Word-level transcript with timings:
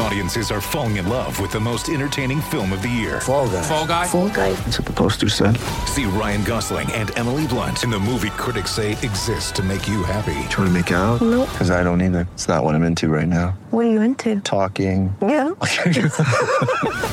Audiences 0.00 0.52
are 0.52 0.60
falling 0.60 0.96
in 0.96 1.08
love 1.08 1.40
with 1.40 1.50
the 1.50 1.58
most 1.58 1.88
entertaining 1.88 2.40
film 2.40 2.72
of 2.72 2.82
the 2.82 2.88
year. 2.88 3.20
Fall 3.20 3.48
guy. 3.48 3.62
Fall 3.62 3.86
guy. 3.86 4.06
Fall 4.06 4.28
guy. 4.28 4.52
That's 4.52 4.78
what 4.78 4.86
the 4.86 4.92
poster 4.92 5.28
said. 5.28 5.56
See 5.86 6.04
Ryan 6.04 6.44
Gosling 6.44 6.90
and 6.92 7.10
Emily 7.18 7.46
Blunt 7.48 7.82
in 7.82 7.90
the 7.90 7.98
movie 7.98 8.30
critics 8.30 8.70
say 8.70 8.92
exists 8.92 9.50
to 9.52 9.62
make 9.62 9.88
you 9.88 10.04
happy. 10.04 10.38
Trying 10.50 10.68
to 10.68 10.70
make 10.70 10.90
it 10.92 10.94
out? 10.94 11.20
Nope. 11.20 11.48
Because 11.50 11.70
I 11.72 11.82
don't 11.82 12.00
either. 12.00 12.28
It's 12.34 12.46
not 12.46 12.62
what 12.62 12.76
I'm 12.76 12.84
into 12.84 13.08
right 13.08 13.26
now. 13.26 13.58
What 13.70 13.86
are 13.86 13.90
you 13.90 14.00
into? 14.00 14.40
Talking. 14.40 15.14
Yeah. 15.20 15.48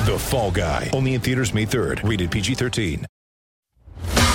The 0.05 0.17
Fall 0.19 0.51
Guy. 0.51 0.91
Only 0.93 1.15
in 1.15 1.21
theaters 1.21 1.51
May 1.53 1.65
3rd. 1.65 2.07
Rated 2.07 2.29
PG-13. 2.29 3.05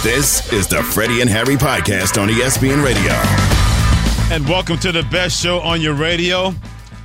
This 0.03 0.53
is 0.53 0.67
the 0.67 0.83
Freddie 0.83 1.21
and 1.21 1.31
Harry 1.31 1.55
podcast 1.55 2.21
on 2.21 2.29
ESPN 2.29 2.83
Radio. 2.85 3.13
And 4.35 4.45
welcome 4.49 4.79
to 4.81 4.91
the 4.91 5.05
best 5.05 5.41
show 5.41 5.61
on 5.61 5.81
your 5.81 5.95
radio. 5.95 6.53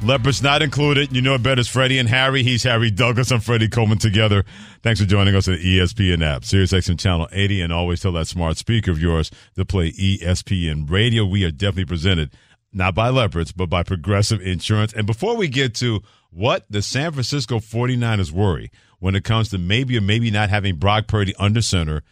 Leopards 0.04 0.44
not 0.44 0.62
included. 0.62 1.16
You 1.16 1.22
know 1.22 1.34
it 1.34 1.41
better 1.41 1.59
as 1.59 1.67
Freddie 1.67 1.98
and 1.98 2.08
Harry. 2.08 2.44
He's 2.44 2.62
Harry 2.63 2.91
Douglas. 2.91 3.31
I'm 3.31 3.40
Freddie 3.40 3.70
Coleman 3.70 3.98
together. 3.98 4.45
Thanks 4.84 4.99
for 4.99 5.08
joining 5.08 5.36
us 5.36 5.48
at 5.48 5.59
ESPN 5.59 6.23
app, 6.23 6.45
Sirius 6.45 6.73
XM 6.73 6.99
Channel 6.99 7.27
80, 7.31 7.62
and 7.62 7.73
always 7.73 8.02
tell 8.02 8.12
that 8.12 8.27
smart 8.27 8.58
speaker 8.58 8.91
of 8.91 9.02
yours 9.02 9.31
to 9.55 9.66
play 9.66 9.91
ESPN 9.94 10.89
Radio. 10.89 11.26
We 11.26 11.44
are 11.44 11.50
definitely 11.52 11.86
presented 11.86 12.31
not 12.72 12.94
by 12.94 13.09
Leopards, 13.09 13.52
but 13.52 13.67
by 13.67 13.81
Progressive 13.81 14.41
Insurance. 14.41 14.94
And 14.94 15.08
before 15.08 15.36
we 15.36 15.48
get 15.48 15.73
to 15.76 16.02
what 16.30 16.66
the 16.70 16.84
San 16.84 17.12
Francisco 17.14 17.58
49ers 17.59 18.31
worry 18.31 18.70
when 19.00 19.16
it 19.16 19.23
comes 19.23 19.50
to 19.50 19.58
maybe 19.58 19.98
or 19.98 20.02
maybe 20.02 20.30
not 20.30 20.50
having 20.50 20.75
Brock 20.75 21.08
Purdy 21.08 21.34
under 21.39 21.62
center, 21.62 22.03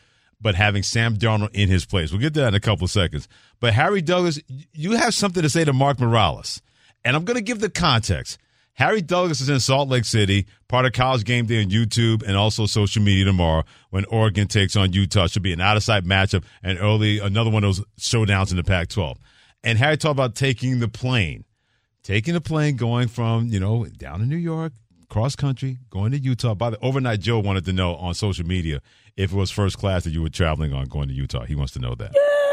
but 0.41 0.55
having 0.55 0.81
Sam 0.81 1.15
Darnold 1.15 1.52
in 1.53 1.69
his 1.69 1.85
place. 1.85 2.11
We'll 2.11 2.21
get 2.21 2.33
to 2.35 2.41
that 2.41 2.47
in 2.49 2.53
a 2.55 2.59
couple 2.59 2.85
of 2.85 2.91
seconds. 2.91 3.27
But 3.59 3.73
Harry 3.73 4.02
Douglas, 4.02 4.39
you 4.73 4.93
have 4.93 5.13
something 5.13 5.43
to 5.43 5.49
say 5.49 5.63
to 5.63 5.73
Mark 5.73 5.99
Morales. 5.99 6.61
And 7.05 7.15
I'm 7.15 7.25
going 7.25 7.35
to 7.35 7.43
give 7.43 7.59
the 7.59 7.69
context. 7.69 8.37
Harry 8.75 9.01
Douglas 9.01 9.39
is 9.39 9.49
in 9.49 9.59
Salt 9.59 9.87
Lake 9.87 10.05
City, 10.05 10.47
part 10.67 10.85
of 10.85 10.93
College 10.93 11.25
Game 11.25 11.45
Day 11.45 11.61
on 11.61 11.69
YouTube 11.69 12.23
and 12.23 12.35
also 12.35 12.65
social 12.65 13.03
media 13.03 13.25
tomorrow 13.25 13.63
when 13.91 14.03
Oregon 14.05 14.47
takes 14.47 14.75
on 14.75 14.93
Utah. 14.93 15.27
Should 15.27 15.43
be 15.43 15.53
an 15.53 15.61
out 15.61 15.77
of 15.77 15.83
sight 15.83 16.05
matchup 16.05 16.43
and 16.63 16.79
early 16.79 17.19
another 17.19 17.51
one 17.51 17.63
of 17.63 17.75
those 17.75 17.85
showdowns 17.99 18.49
in 18.49 18.57
the 18.57 18.63
Pac-12. 18.63 19.17
And 19.63 19.77
Harry 19.77 19.95
talked 19.95 20.13
about 20.13 20.33
taking 20.33 20.79
the 20.79 20.87
plane, 20.87 21.45
taking 22.01 22.33
the 22.33 22.41
plane, 22.41 22.75
going 22.75 23.07
from 23.07 23.47
you 23.47 23.59
know 23.59 23.85
down 23.85 24.21
in 24.21 24.29
New 24.29 24.37
York, 24.37 24.73
cross 25.07 25.35
country, 25.35 25.77
going 25.91 26.11
to 26.11 26.17
Utah. 26.17 26.55
By 26.55 26.71
the 26.71 26.79
overnight, 26.79 27.19
Joe 27.19 27.39
wanted 27.39 27.65
to 27.65 27.73
know 27.73 27.95
on 27.95 28.15
social 28.15 28.45
media 28.45 28.81
if 29.15 29.31
it 29.31 29.35
was 29.35 29.51
first 29.51 29.77
class 29.77 30.03
that 30.05 30.09
you 30.09 30.23
were 30.23 30.29
traveling 30.29 30.73
on 30.73 30.87
going 30.87 31.09
to 31.09 31.13
Utah. 31.13 31.45
He 31.45 31.53
wants 31.53 31.73
to 31.73 31.79
know 31.79 31.93
that. 31.93 32.11
Yeah, 32.15 32.52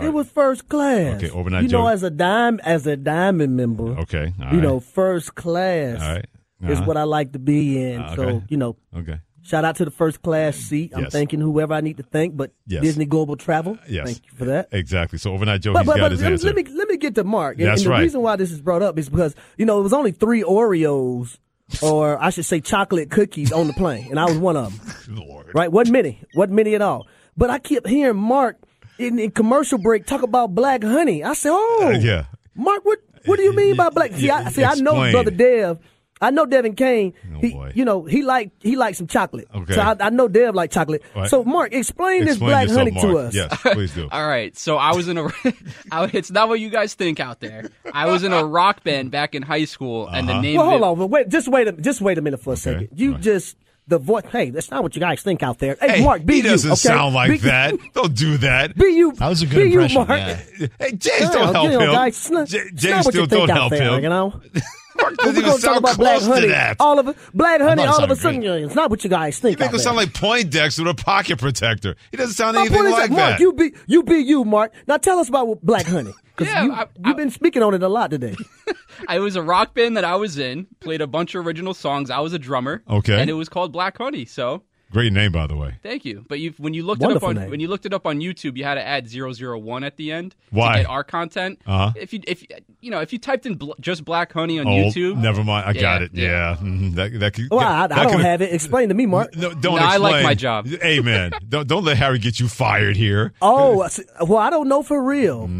it 0.00 0.12
was 0.12 0.28
first 0.30 0.68
class. 0.68 1.16
Okay, 1.22 1.30
overnight 1.30 1.62
You 1.64 1.68
know, 1.70 1.86
as 1.86 2.02
a 2.02 2.10
dime, 2.10 2.60
as 2.64 2.86
a 2.86 2.96
diamond 2.96 3.56
member, 3.56 3.84
Okay, 4.00 4.32
you 4.38 4.44
right. 4.44 4.54
know, 4.54 4.80
first 4.80 5.34
class 5.34 6.00
right. 6.00 6.26
is 6.68 6.78
Uh-huh. 6.78 6.86
what 6.86 6.96
I 6.96 7.02
like 7.04 7.32
to 7.32 7.38
be 7.38 7.82
in. 7.82 8.00
Uh, 8.00 8.16
So 8.16 8.42
you 8.48 8.56
know, 8.56 8.76
Okay. 8.96 9.18
shout 9.42 9.64
out 9.64 9.76
to 9.76 9.84
the 9.84 9.90
first 9.90 10.22
class 10.22 10.56
seat. 10.56 10.92
I'm 10.94 11.04
Yes. 11.04 11.12
thanking 11.12 11.40
whoever 11.40 11.74
I 11.74 11.80
need 11.80 11.96
to 11.98 12.02
thank, 12.02 12.36
but 12.36 12.52
Yes. 12.66 12.82
Disney 12.82 13.04
Global 13.06 13.36
Travel. 13.36 13.78
Yes. 13.88 14.06
Thank 14.06 14.18
you 14.26 14.32
for 14.36 14.44
that. 14.46 14.68
Exactly. 14.72 15.18
So 15.18 15.32
overnight 15.32 15.60
Joe, 15.62 15.72
But, 15.72 15.86
but, 15.86 15.96
got 15.96 16.02
but 16.04 16.12
his 16.12 16.22
let, 16.22 16.32
me- 16.56 16.62
let 16.62 16.72
me 16.72 16.78
let 16.78 16.88
me 16.88 16.96
get 16.96 17.14
to 17.16 17.24
Mark. 17.24 17.58
And, 17.58 17.66
That's 17.68 17.82
and 17.82 17.86
the 17.86 17.90
right. 17.90 18.00
reason 18.02 18.22
why 18.22 18.36
this 18.36 18.50
is 18.50 18.60
brought 18.60 18.82
up 18.82 18.98
is 18.98 19.08
because 19.08 19.34
you 19.58 19.66
know 19.66 19.78
it 19.80 19.82
was 19.82 19.92
only 19.92 20.12
three 20.12 20.42
Oreos, 20.42 21.38
or 21.82 22.22
I 22.22 22.30
should 22.30 22.44
say 22.44 22.60
chocolate 22.60 23.10
cookies 23.10 23.52
on 23.52 23.66
the 23.66 23.72
plane, 23.74 24.08
and 24.10 24.18
I 24.20 24.24
was 24.26 24.38
one 24.38 24.56
of 24.56 24.72
them. 25.06 25.16
Lord. 25.26 25.46
Right? 25.54 25.70
Wasn't 25.70 25.92
many. 25.92 26.20
Wasn't 26.34 26.54
many 26.54 26.74
at 26.74 26.82
all. 26.82 27.06
But 27.36 27.50
I 27.50 27.58
kept 27.58 27.86
hearing 27.88 28.16
Mark 28.16 28.58
in, 28.98 29.18
in 29.18 29.30
commercial 29.30 29.78
break 29.78 30.06
talk 30.06 30.22
about 30.22 30.54
black 30.54 30.82
honey. 30.82 31.22
I 31.24 31.34
said, 31.34 31.50
"Oh, 31.52 31.90
Uh, 31.94 31.98
yeah. 31.98 32.26
Mark, 32.54 32.84
what 32.84 32.98
what 33.26 33.36
do 33.36 33.42
you 33.42 33.52
mean 33.54 33.76
by 33.76 33.90
black?" 33.90 34.12
See, 34.12 34.30
I, 34.30 34.50
see, 34.50 34.64
I 34.64 34.74
know 34.76 35.10
brother 35.10 35.30
Dev. 35.30 35.78
I 36.20 36.30
know 36.30 36.46
Devin 36.46 36.74
Kane. 36.76 37.12
Oh, 37.34 37.38
he, 37.40 37.50
boy. 37.52 37.72
you 37.74 37.84
know, 37.84 38.04
he 38.04 38.22
like 38.22 38.52
he 38.60 38.76
likes 38.76 38.96
some 38.98 39.08
chocolate. 39.08 39.46
Okay. 39.54 39.74
So 39.74 39.80
I, 39.80 39.96
I 40.00 40.10
know 40.10 40.28
Dev 40.28 40.54
like 40.54 40.70
chocolate. 40.70 41.02
Right. 41.14 41.28
So 41.28 41.44
Mark, 41.44 41.74
explain, 41.74 42.24
this 42.24 42.38
black 42.38 42.68
yourself, 42.68 42.88
honey 42.88 43.00
to 43.00 43.18
us. 43.18 43.34
Yes, 43.34 43.60
please 43.60 43.92
do. 43.92 44.08
All 44.12 44.26
right, 44.26 44.56
so 44.56 44.76
I 44.76 44.94
was 44.94 45.08
in 45.08 45.18
a. 45.18 45.24
I, 45.90 46.08
it's 46.12 46.30
not 46.30 46.48
what 46.48 46.60
you 46.60 46.70
guys 46.70 46.94
think 46.94 47.18
out 47.20 47.40
there. 47.40 47.68
I 47.92 48.06
was 48.06 48.22
in 48.22 48.32
a 48.32 48.44
rock 48.44 48.84
band 48.84 49.10
back 49.10 49.34
in 49.34 49.42
high 49.42 49.64
school, 49.64 50.06
and 50.06 50.28
the 50.28 50.40
name. 50.40 50.56
Well, 50.58 50.70
hold 50.70 50.98
it, 50.98 51.02
on. 51.02 51.10
Wait, 51.10 51.28
just 51.28 51.48
wait. 51.48 51.68
A, 51.68 51.72
just 51.72 52.00
wait 52.00 52.16
a 52.16 52.22
minute 52.22 52.40
for 52.40 52.52
a 52.54 52.56
second. 52.56 52.90
You 52.94 53.12
Right. 53.12 53.20
just 53.20 53.56
the 53.86 53.98
voice. 53.98 54.24
Hey, 54.30 54.50
that's 54.50 54.70
not 54.70 54.82
what 54.82 54.94
you 54.96 55.00
guys 55.00 55.22
think 55.22 55.42
out 55.42 55.58
there. 55.58 55.76
Hey, 55.80 55.98
Hey, 55.98 56.04
Mark, 56.04 56.24
be 56.24 56.34
he 56.34 56.38
you. 56.40 56.44
doesn't 56.48 56.70
okay? 56.72 56.76
sound 56.76 57.14
like 57.14 57.30
Be- 57.32 57.36
that. 57.38 57.74
Don't 57.94 58.14
do 58.14 58.36
that. 58.38 58.76
Be 58.76 58.86
you. 58.86 59.12
That 59.12 59.28
was 59.28 59.42
a 59.42 59.46
good 59.46 59.66
impression, 59.66 60.00
You, 60.02 60.06
Mark. 60.06 60.20
yeah. 60.20 60.66
Hey, 60.78 60.92
James, 60.92 61.30
don't 61.30 61.52
help 61.54 61.64
you 61.70 61.78
know, 61.78 61.80
him. 61.80 61.92
Guys, 61.92 62.14
it's 62.16 62.30
not, 62.30 62.48
J- 62.48 62.58
it's 62.58 62.82
James 62.82 62.84
not 62.90 63.04
what 63.04 63.12
still 63.14 63.22
you 63.24 63.28
think 63.28 63.48
don't 63.48 63.58
out 63.58 63.70
there, 63.70 63.94
him. 63.96 64.02
You 64.02 64.08
know. 64.08 64.40
Mark 65.00 65.10
We're 65.10 65.16
doesn't 65.16 65.34
gonna 65.34 65.38
even 65.38 65.50
talk 65.52 65.60
sound 65.60 65.78
about 65.78 65.96
black 65.98 66.18
close 66.18 66.28
to 66.28 66.34
honey. 66.34 66.48
that. 66.48 66.76
All 66.80 66.98
of 66.98 67.08
it, 67.08 67.16
black 67.34 67.60
honey. 67.60 67.82
All 67.84 68.02
of 68.02 68.10
a 68.10 68.16
sudden, 68.16 68.40
great. 68.40 68.62
it's 68.64 68.74
not 68.74 68.90
what 68.90 69.02
you 69.04 69.10
guys 69.10 69.38
think. 69.38 69.58
You 69.58 69.62
make 69.64 69.68
out 69.68 69.74
him 69.74 69.80
sound 69.80 69.98
there. 69.98 70.06
like 70.06 70.14
Poindexter 70.14 70.84
with 70.84 71.00
a 71.00 71.02
pocket 71.04 71.38
protector. 71.38 71.96
He 72.10 72.16
doesn't 72.16 72.34
sound 72.34 72.54
My 72.54 72.62
anything 72.62 72.76
point 72.78 72.88
is 72.88 72.92
like 72.94 73.10
that, 73.10 73.16
Mark, 73.16 73.30
that. 73.32 73.40
you 73.40 73.52
be 73.52 73.72
you 73.86 74.02
be 74.02 74.16
you, 74.16 74.44
Mark. 74.44 74.72
Now 74.86 74.96
tell 74.98 75.18
us 75.18 75.28
about 75.28 75.60
black 75.62 75.86
honey 75.86 76.12
because 76.36 76.52
Yeah, 76.52 76.64
you, 76.64 76.76
you've 77.04 77.16
been 77.16 77.30
speaking 77.30 77.62
on 77.62 77.74
it 77.74 77.82
a 77.82 77.88
lot 77.88 78.10
today. 78.10 78.36
I 79.08 79.18
was 79.18 79.36
a 79.36 79.42
rock 79.42 79.74
band 79.74 79.96
that 79.96 80.04
I 80.04 80.16
was 80.16 80.38
in. 80.38 80.66
Played 80.80 81.00
a 81.00 81.06
bunch 81.06 81.34
of 81.34 81.46
original 81.46 81.74
songs. 81.74 82.10
I 82.10 82.20
was 82.20 82.32
a 82.32 82.38
drummer. 82.38 82.82
Okay. 82.88 83.20
and 83.20 83.28
it 83.28 83.34
was 83.34 83.48
called 83.48 83.72
Black 83.72 83.98
Honey. 83.98 84.24
So 84.24 84.62
Great 84.94 85.12
name, 85.12 85.32
by 85.32 85.46
the 85.46 85.56
way. 85.56 85.74
thank 85.82 86.04
you. 86.06 86.24
But 86.28 86.38
you, 86.38 86.54
when 86.56 86.72
you 86.72 86.82
looked 86.84 87.02
Wonderful 87.02 87.28
it 87.28 87.32
up 87.32 87.36
on 87.36 87.42
name. 87.42 87.50
when 87.50 87.60
you 87.60 87.68
looked 87.68 87.84
it 87.84 87.92
up 87.92 88.06
on 88.06 88.20
YouTube, 88.20 88.56
you 88.56 88.64
had 88.64 88.76
to 88.76 88.86
add 88.86 89.06
001 89.12 89.84
at 89.84 89.96
the 89.98 90.10
end 90.12 90.34
Why? 90.50 90.72
to 90.76 90.78
get 90.84 90.88
our 90.88 91.04
content. 91.04 91.60
Uh-huh. 91.66 91.92
If 91.96 92.12
you 92.14 92.20
if 92.26 92.42
you 92.80 92.90
know 92.90 93.00
if 93.00 93.12
you 93.12 93.18
typed 93.18 93.44
in 93.44 93.56
bl- 93.56 93.72
just 93.80 94.04
Black 94.04 94.32
Honey 94.32 94.58
on 94.60 94.66
Oh, 94.66 94.70
YouTube, 94.70 95.16
never 95.18 95.44
mind. 95.44 95.66
I 95.68 95.72
got 95.74 96.00
Yeah, 96.00 96.04
it. 96.06 96.10
Yeah, 96.14 96.24
yeah. 96.30 96.56
Mhm. 96.62 96.94
that 96.94 97.20
that 97.20 97.34
could. 97.34 97.48
Well, 97.50 97.60
I, 97.60 97.84
I 97.84 97.86
that 97.88 97.94
don't 97.96 98.06
could've- 98.12 98.20
have 98.24 98.40
it. 98.40 98.52
Explain 98.54 98.88
to 98.88 98.94
me, 98.94 99.04
Mark. 99.06 99.36
No, 99.36 99.52
don't 99.52 99.76
No, 99.76 99.82
I 99.82 99.96
like 99.98 100.12
explain. 100.14 100.22
my 100.24 100.34
job. 100.34 100.66
Amen. 100.84 101.32
don't 101.48 101.66
don't 101.68 101.84
let 101.84 101.96
Harry 101.98 102.18
get 102.18 102.38
you 102.40 102.48
fired 102.48 102.96
here. 102.96 103.32
Oh, 103.42 103.82
I 103.82 103.88
see- 103.88 104.04
well, 104.20 104.38
I 104.38 104.48
don't 104.50 104.68
know 104.68 104.82
for 104.82 105.02
real. 105.02 105.48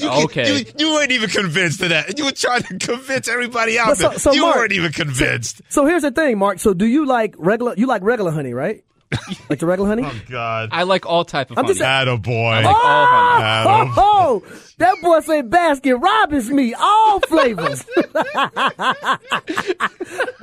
You, 0.00 0.08
Okay. 0.24 0.58
you, 0.58 0.64
you 0.78 0.92
weren't 0.94 1.12
even 1.12 1.28
convinced 1.30 1.82
of 1.82 1.90
that. 1.90 2.18
You 2.18 2.24
were 2.26 2.32
trying 2.32 2.62
to 2.64 2.78
convince 2.78 3.28
everybody 3.28 3.78
out 3.78 3.88
But 3.88 3.98
so- 3.98 4.08
there. 4.10 4.18
so, 4.18 4.32
you 4.32 4.42
Mark- 4.42 4.56
weren't 4.56 4.72
even 4.72 4.92
convinced. 4.92 5.62
so 5.68 5.86
here's 5.86 6.02
the 6.02 6.10
thing, 6.10 6.38
Mark. 6.38 6.58
So 6.58 6.74
do 6.74 6.84
you 6.86 7.06
like 7.06 7.34
regular? 7.38 7.74
You 7.76 7.86
like 7.86 8.02
regular 8.10 8.32
honey, 8.32 8.52
right? 8.52 8.84
like 9.48 9.58
the 9.60 9.66
regular 9.66 9.88
honey? 9.88 10.02
Oh 10.04 10.20
God, 10.28 10.70
I 10.72 10.82
like 10.82 11.06
all 11.06 11.24
type 11.24 11.50
of 11.50 11.58
I'm 11.58 11.64
honey. 11.64 11.74
just 11.74 11.84
Atta 11.84 12.16
boy. 12.16 12.32
like 12.56 12.66
all 12.66 12.74
ah! 12.74 13.62
honey. 13.64 13.80
Adam. 13.80 13.94
Oh, 13.96 14.42
oh, 14.44 14.60
that 14.80 14.96
boy 15.02 15.20
say 15.20 15.42
Baskin 15.42 16.02
Robbins 16.02 16.50
me 16.50 16.74
all 16.74 17.20
flavors. 17.20 17.84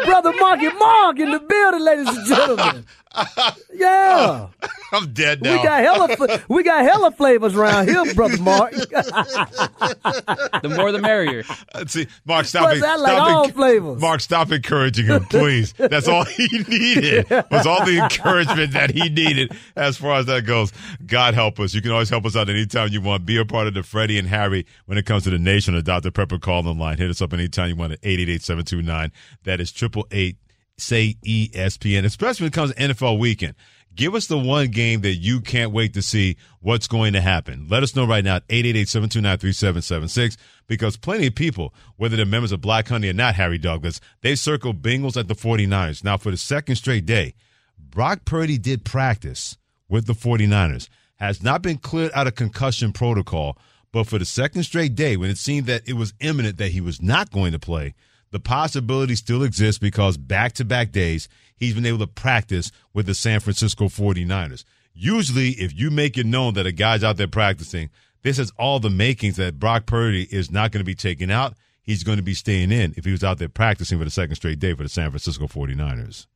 Brother 0.05 0.33
Marky 0.39 0.69
Mark 0.69 1.19
in 1.19 1.31
the 1.31 1.39
building, 1.39 1.81
ladies 1.83 2.07
and 2.07 2.25
gentlemen. 2.27 2.85
Yeah, 3.73 4.47
I'm 4.93 5.11
dead 5.13 5.41
now. 5.41 5.51
we 5.51 5.57
now. 5.57 5.63
got 5.63 6.07
hella 6.17 6.39
we 6.49 6.63
got 6.63 6.83
hella 6.83 7.11
flavors 7.11 7.55
around 7.55 7.87
here, 7.87 8.13
brother 8.13 8.37
Mark. 8.37 8.73
The 10.61 10.69
more 10.75 10.91
the 10.91 10.99
merrier. 10.99 11.43
Let's 11.73 11.93
see, 11.93 12.07
Mark, 12.25 12.45
stop 12.45 12.63
it. 12.73 12.81
like 12.81 12.99
stop 12.99 13.21
all 13.21 13.47
enc- 13.47 13.53
flavors? 13.53 14.01
Mark, 14.01 14.21
stop 14.21 14.51
encouraging 14.51 15.05
him, 15.05 15.25
please. 15.25 15.73
That's 15.73 16.07
all 16.07 16.25
he 16.25 16.47
needed. 16.67 17.29
Was 17.51 17.65
all 17.67 17.85
the 17.85 17.99
encouragement 17.99 18.73
that 18.73 18.91
he 18.91 19.09
needed 19.09 19.51
as 19.75 19.97
far 19.97 20.17
as 20.19 20.25
that 20.25 20.45
goes. 20.45 20.71
God 21.05 21.33
help 21.35 21.59
us. 21.59 21.73
You 21.73 21.81
can 21.81 21.91
always 21.91 22.09
help 22.09 22.25
us 22.25 22.35
out 22.35 22.49
anytime 22.49 22.89
you 22.91 23.01
want. 23.01 23.25
Be 23.25 23.37
a 23.37 23.45
part 23.45 23.67
of 23.67 23.73
the 23.75 23.83
Freddie 23.83 24.17
and 24.17 24.26
Harry 24.27 24.65
when 24.85 24.97
it 24.97 25.05
comes 25.05 25.23
to 25.23 25.29
the 25.29 25.39
nation 25.39 25.75
of 25.75 25.83
Dr. 25.83 26.11
Pepper 26.11 26.39
call 26.39 26.69
in 26.69 26.77
line. 26.77 26.97
Hit 26.97 27.09
us 27.09 27.21
up 27.21 27.33
anytime 27.33 27.69
you 27.69 27.75
want 27.75 27.93
at 27.93 28.01
888-729. 28.01 29.11
That 29.43 29.59
is 29.59 29.71
triple 29.71 30.07
eight 30.11 30.38
say 30.77 31.15
ESPN, 31.25 32.05
especially 32.05 32.45
when 32.45 32.49
it 32.49 32.53
comes 32.53 32.73
to 32.73 32.79
NFL 32.79 33.19
weekend. 33.19 33.55
Give 33.95 34.13
us 34.13 34.27
the 34.27 34.37
one 34.37 34.67
game 34.67 35.02
that 35.02 35.16
you 35.16 35.41
can't 35.41 35.72
wait 35.72 35.96
to 35.96 36.03
see 36.03 36.37
what's 36.59 36.87
going 36.87 37.13
to 37.13 37.22
happen. 37.22 37.66
Let 37.67 37.81
us 37.81 37.96
know 37.96 38.05
right 38.05 38.23
now 38.23 38.35
at 38.35 38.47
888-729-3776 38.49 40.37
because 40.67 40.97
plenty 40.97 41.25
of 41.28 41.34
people, 41.34 41.73
whether 41.96 42.16
they're 42.16 42.28
members 42.28 42.52
of 42.52 42.61
Black 42.61 42.90
Honey 42.90 43.09
or 43.09 43.13
not, 43.13 43.34
Harry 43.35 43.57
Douglas, 43.57 43.99
they 44.22 44.35
circle 44.35 44.75
Bengals 44.75 45.17
at 45.17 45.28
the 45.28 45.34
49ers. 45.34 46.03
Now, 46.03 46.17
for 46.17 46.29
the 46.29 46.37
second 46.37 46.75
straight 46.75 47.07
day, 47.07 47.34
Brock 47.79 48.23
Purdy 48.23 48.59
did 48.59 48.85
practice 48.85 49.57
with 49.90 50.05
the 50.05 50.13
49ers, 50.13 50.90
has 51.16 51.41
not 51.41 51.63
been 51.63 51.79
cleared 51.79 52.11
out 52.13 52.28
of 52.28 52.35
concussion 52.35 52.93
protocol, 52.93 53.57
but 53.91 54.05
for 54.05 54.19
the 54.19 54.25
second 54.25 54.63
straight 54.63 54.95
day, 54.95 55.17
when 55.17 55.29
it 55.29 55.37
seemed 55.37 55.67
that 55.67 55.87
it 55.87 55.93
was 55.93 56.13
imminent 56.19 56.57
that 56.57 56.72
he 56.72 56.81
was 56.81 57.01
not 57.01 57.31
going 57.31 57.51
to 57.53 57.59
play, 57.59 57.93
the 58.31 58.39
possibility 58.39 59.16
still 59.16 59.43
exists 59.43 59.79
because 59.79 60.17
back 60.17 60.53
to 60.53 60.66
back 60.66 60.91
days, 60.91 61.29
he's 61.55 61.73
been 61.73 61.85
able 61.85 61.99
to 61.99 62.07
practice 62.07 62.72
with 62.93 63.05
the 63.05 63.16
San 63.16 63.39
Francisco 63.39 63.85
49ers. 63.85 64.66
Usually, 64.93 65.49
if 65.51 65.73
you 65.78 65.91
make 65.91 66.17
it 66.17 66.25
known 66.25 66.55
that 66.55 66.66
a 66.66 66.72
guy's 66.72 67.03
out 67.03 67.17
there 67.17 67.28
practicing, 67.28 67.89
this 68.23 68.37
has 68.37 68.51
all 68.57 68.79
the 68.79 68.89
makings 68.89 69.37
that 69.37 69.59
Brock 69.59 69.85
Purdy 69.85 70.28
is 70.31 70.51
not 70.51 70.72
going 70.72 70.81
to 70.81 70.85
be 70.85 70.95
taken 70.95 71.31
out. 71.31 71.53
He's 71.81 72.03
going 72.03 72.17
to 72.17 72.23
be 72.23 72.33
staying 72.33 72.72
in 72.72 72.93
if 72.97 73.05
he 73.05 73.11
was 73.11 73.23
out 73.23 73.37
there 73.37 73.47
practicing 73.47 73.97
for 73.99 74.03
the 74.03 74.11
second 74.11 74.35
straight 74.35 74.59
day 74.59 74.73
for 74.73 74.83
the 74.83 74.90
San 74.90 75.09
Francisco 75.09 75.47
49ers. 75.47 76.28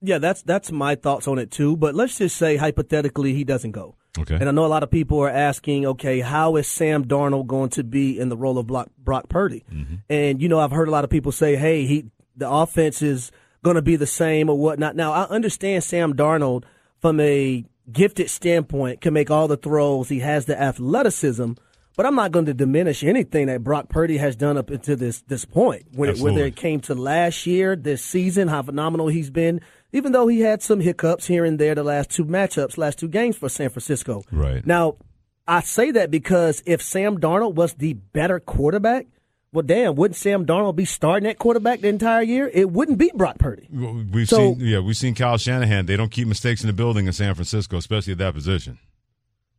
Yeah, 0.00 0.18
that's 0.18 0.42
that's 0.42 0.70
my 0.70 0.94
thoughts 0.94 1.26
on 1.26 1.38
it 1.38 1.50
too. 1.50 1.76
But 1.76 1.94
let's 1.94 2.18
just 2.18 2.36
say 2.36 2.56
hypothetically 2.56 3.34
he 3.34 3.44
doesn't 3.44 3.72
go. 3.72 3.96
Okay. 4.18 4.36
And 4.36 4.48
I 4.48 4.52
know 4.52 4.64
a 4.64 4.68
lot 4.68 4.82
of 4.82 4.90
people 4.90 5.18
are 5.20 5.30
asking, 5.30 5.86
okay, 5.86 6.20
how 6.20 6.56
is 6.56 6.68
Sam 6.68 7.04
Darnold 7.04 7.46
going 7.46 7.70
to 7.70 7.82
be 7.82 8.18
in 8.18 8.28
the 8.28 8.36
role 8.36 8.58
of 8.58 8.66
Brock, 8.66 8.88
Brock 8.98 9.28
Purdy? 9.28 9.64
Mm-hmm. 9.72 9.94
And 10.08 10.40
you 10.40 10.48
know, 10.48 10.60
I've 10.60 10.70
heard 10.70 10.88
a 10.88 10.92
lot 10.92 11.04
of 11.04 11.10
people 11.10 11.32
say, 11.32 11.56
hey, 11.56 11.86
he 11.86 12.06
the 12.36 12.48
offense 12.48 13.02
is 13.02 13.32
going 13.62 13.76
to 13.76 13.82
be 13.82 13.96
the 13.96 14.06
same 14.06 14.48
or 14.48 14.58
whatnot. 14.58 14.94
Now, 14.94 15.12
I 15.12 15.24
understand 15.24 15.82
Sam 15.84 16.14
Darnold 16.14 16.64
from 17.00 17.18
a 17.20 17.64
gifted 17.90 18.30
standpoint 18.30 19.00
can 19.00 19.14
make 19.14 19.30
all 19.30 19.48
the 19.48 19.56
throws. 19.56 20.08
He 20.08 20.20
has 20.20 20.46
the 20.46 20.60
athleticism. 20.60 21.52
But 21.96 22.06
I'm 22.06 22.16
not 22.16 22.32
going 22.32 22.46
to 22.46 22.54
diminish 22.54 23.04
anything 23.04 23.46
that 23.46 23.62
Brock 23.62 23.88
Purdy 23.88 24.16
has 24.16 24.34
done 24.34 24.58
up 24.58 24.68
until 24.68 24.96
this 24.96 25.20
this 25.22 25.44
point. 25.44 25.84
When 25.92 26.18
whether 26.18 26.44
it 26.44 26.56
came 26.56 26.80
to 26.80 26.94
last 26.94 27.46
year, 27.46 27.76
this 27.76 28.02
season, 28.02 28.48
how 28.48 28.62
phenomenal 28.62 29.06
he's 29.06 29.30
been, 29.30 29.60
even 29.94 30.12
though 30.12 30.26
he 30.26 30.40
had 30.40 30.60
some 30.60 30.80
hiccups 30.80 31.26
here 31.28 31.44
and 31.44 31.58
there 31.58 31.74
the 31.74 31.84
last 31.84 32.10
two 32.10 32.24
matchups, 32.24 32.76
last 32.76 32.98
two 32.98 33.08
games 33.08 33.36
for 33.36 33.48
San 33.48 33.70
Francisco. 33.70 34.22
Right. 34.30 34.66
Now, 34.66 34.96
I 35.46 35.60
say 35.60 35.92
that 35.92 36.10
because 36.10 36.62
if 36.66 36.82
Sam 36.82 37.18
Darnold 37.18 37.54
was 37.54 37.74
the 37.74 37.92
better 37.94 38.40
quarterback, 38.40 39.06
well, 39.52 39.62
damn, 39.62 39.94
wouldn't 39.94 40.16
Sam 40.16 40.46
Darnold 40.46 40.74
be 40.74 40.84
starting 40.84 41.28
at 41.28 41.38
quarterback 41.38 41.80
the 41.80 41.86
entire 41.88 42.22
year? 42.22 42.50
It 42.52 42.70
wouldn't 42.72 42.98
be 42.98 43.12
Brock 43.14 43.38
Purdy. 43.38 43.68
We've 43.70 44.28
So- 44.28 44.54
seen, 44.54 44.56
yeah, 44.58 44.80
we've 44.80 44.96
seen 44.96 45.14
Kyle 45.14 45.38
Shanahan. 45.38 45.86
They 45.86 45.96
don't 45.96 46.10
keep 46.10 46.26
mistakes 46.26 46.62
in 46.62 46.66
the 46.66 46.72
building 46.72 47.06
in 47.06 47.12
San 47.12 47.32
Francisco, 47.36 47.76
especially 47.76 48.12
at 48.14 48.18
that 48.18 48.34
position. 48.34 48.78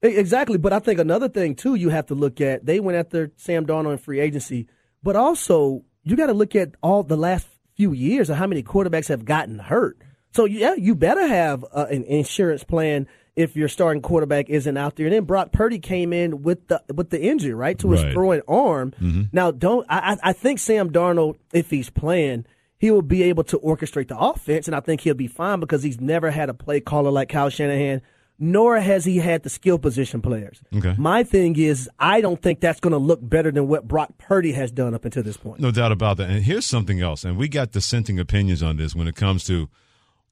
Exactly, 0.01 0.57
but 0.57 0.73
I 0.73 0.79
think 0.79 0.99
another 0.99 1.29
thing 1.29 1.55
too 1.55 1.75
you 1.75 1.89
have 1.89 2.07
to 2.07 2.13
look 2.15 2.41
at. 2.41 2.65
They 2.65 2.81
went 2.81 2.97
after 2.97 3.31
Sam 3.37 3.65
Darnold 3.65 3.93
in 3.93 3.97
free 3.97 4.19
agency, 4.19 4.67
but 5.01 5.15
also 5.15 5.83
you 6.03 6.17
got 6.17 6.27
to 6.27 6.33
look 6.33 6.55
at 6.55 6.71
all 6.83 7.01
the 7.03 7.15
last 7.17 7.47
few 7.77 7.93
years 7.93 8.29
of 8.29 8.35
how 8.37 8.47
many 8.47 8.61
quarterbacks 8.63 9.07
have 9.07 9.23
gotten 9.25 9.59
hurt. 9.59 9.97
So 10.35 10.43
yeah, 10.43 10.73
you 10.75 10.95
better 10.95 11.25
have 11.25 11.63
uh, 11.71 11.85
an 11.89 12.03
insurance 12.03 12.65
plan 12.65 13.07
if 13.37 13.55
your 13.55 13.69
starting 13.69 14.01
quarterback 14.01 14.49
isn't 14.49 14.75
out 14.75 14.97
there. 14.97 15.05
And 15.05 15.15
then 15.15 15.23
Brock 15.23 15.53
Purdy 15.53 15.79
came 15.79 16.11
in 16.11 16.43
with 16.43 16.67
the 16.67 16.83
with 16.93 17.09
the 17.09 17.21
injury 17.21 17.53
right 17.53 17.79
to 17.79 17.91
his 17.91 18.03
Right. 18.03 18.11
throwing 18.13 18.41
arm. 18.45 18.93
Now 19.31 19.51
don't 19.51 19.85
I, 19.89 20.13
I 20.13 20.29
I 20.29 20.33
think 20.33 20.59
Sam 20.59 20.89
Darnold 20.89 21.37
if 21.53 21.69
he's 21.69 21.89
playing. 21.89 22.45
He 22.77 22.91
will 22.91 23.01
be 23.01 23.23
able 23.23 23.45
to 23.45 23.57
orchestrate 23.59 24.09
the 24.09 24.17
offense, 24.19 24.67
and 24.67 24.75
I 24.75 24.81
think 24.81 24.99
he'll 25.01 25.13
be 25.13 25.27
fine 25.27 25.61
because 25.61 25.81
he's 25.81 26.01
never 26.01 26.29
had 26.29 26.49
a 26.49 26.53
play 26.53 26.81
caller 26.81 27.09
like 27.09 27.29
Kyle 27.29 27.49
Shanahan, 27.49 28.01
nor 28.37 28.77
has 28.77 29.05
he 29.05 29.17
had 29.19 29.43
the 29.43 29.49
skill 29.49 29.79
position 29.79 30.21
players. 30.21 30.61
Okay. 30.75 30.93
My 30.97 31.23
thing 31.23 31.57
is, 31.57 31.89
I 31.97 32.19
don't 32.19 32.39
think 32.41 32.59
that's 32.59 32.81
going 32.81 32.91
to 32.91 32.97
look 32.99 33.21
better 33.23 33.49
than 33.49 33.69
what 33.69 33.87
Brock 33.87 34.17
Purdy 34.17 34.51
has 34.51 34.71
done 34.71 34.93
up 34.93 35.05
until 35.05 35.23
this 35.23 35.37
point. 35.37 35.61
No 35.61 35.71
doubt 35.71 35.93
about 35.93 36.17
that. 36.17 36.29
And 36.29 36.43
here's 36.43 36.65
something 36.65 36.99
else. 36.99 37.23
And 37.23 37.37
we 37.37 37.47
got 37.47 37.71
dissenting 37.71 38.19
opinions 38.19 38.61
on 38.61 38.75
this 38.75 38.93
when 38.93 39.07
it 39.07 39.15
comes 39.15 39.45
to 39.45 39.69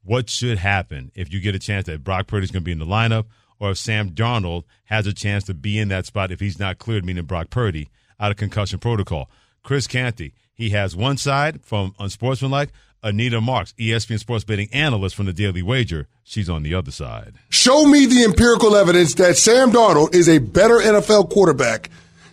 what 0.04 0.28
should 0.30 0.58
happen 0.58 1.10
if 1.14 1.32
you 1.32 1.40
get 1.40 1.54
a 1.54 1.58
chance 1.58 1.86
that 1.86 2.04
Brock 2.04 2.26
Purdy's 2.26 2.50
going 2.50 2.62
to 2.62 2.64
be 2.64 2.72
in 2.72 2.78
the 2.78 2.86
lineup 2.86 3.26
or 3.58 3.70
if 3.70 3.78
Sam 3.78 4.10
Darnold 4.10 4.64
has 4.84 5.06
a 5.06 5.12
chance 5.12 5.44
to 5.44 5.54
be 5.54 5.78
in 5.78 5.88
that 5.88 6.06
spot 6.06 6.30
if 6.30 6.40
he's 6.40 6.58
not 6.58 6.78
cleared, 6.78 7.04
meaning 7.04 7.24
Brock 7.24 7.50
Purdy, 7.50 7.88
out 8.20 8.30
of 8.30 8.36
concussion 8.36 8.78
protocol. 8.78 9.28
Chris 9.62 9.86
Canty, 9.86 10.34
he 10.54 10.70
has 10.70 10.94
one 10.94 11.16
side 11.16 11.62
from 11.62 11.94
Unsportsmanlike. 11.98 12.70
Anita 13.02 13.38
Marks, 13.38 13.74
ESPN 13.74 14.18
sports 14.18 14.44
betting 14.44 14.68
analyst 14.72 15.14
from 15.14 15.26
the 15.26 15.32
Daily 15.34 15.62
Wager, 15.62 16.08
she's 16.22 16.48
on 16.48 16.62
the 16.62 16.74
other 16.74 16.90
side. 16.90 17.34
Show 17.50 17.84
me 17.84 18.06
the 18.06 18.24
empirical 18.24 18.74
evidence 18.74 19.12
that 19.16 19.36
Sam 19.36 19.72
Darnold 19.72 20.14
is 20.14 20.26
a 20.26 20.38
better 20.38 20.78
NFL 20.78 21.30
quarterback 21.30 21.90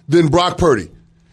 than 0.08 0.28
Brock 0.28 0.58
Purdy. 0.58 0.90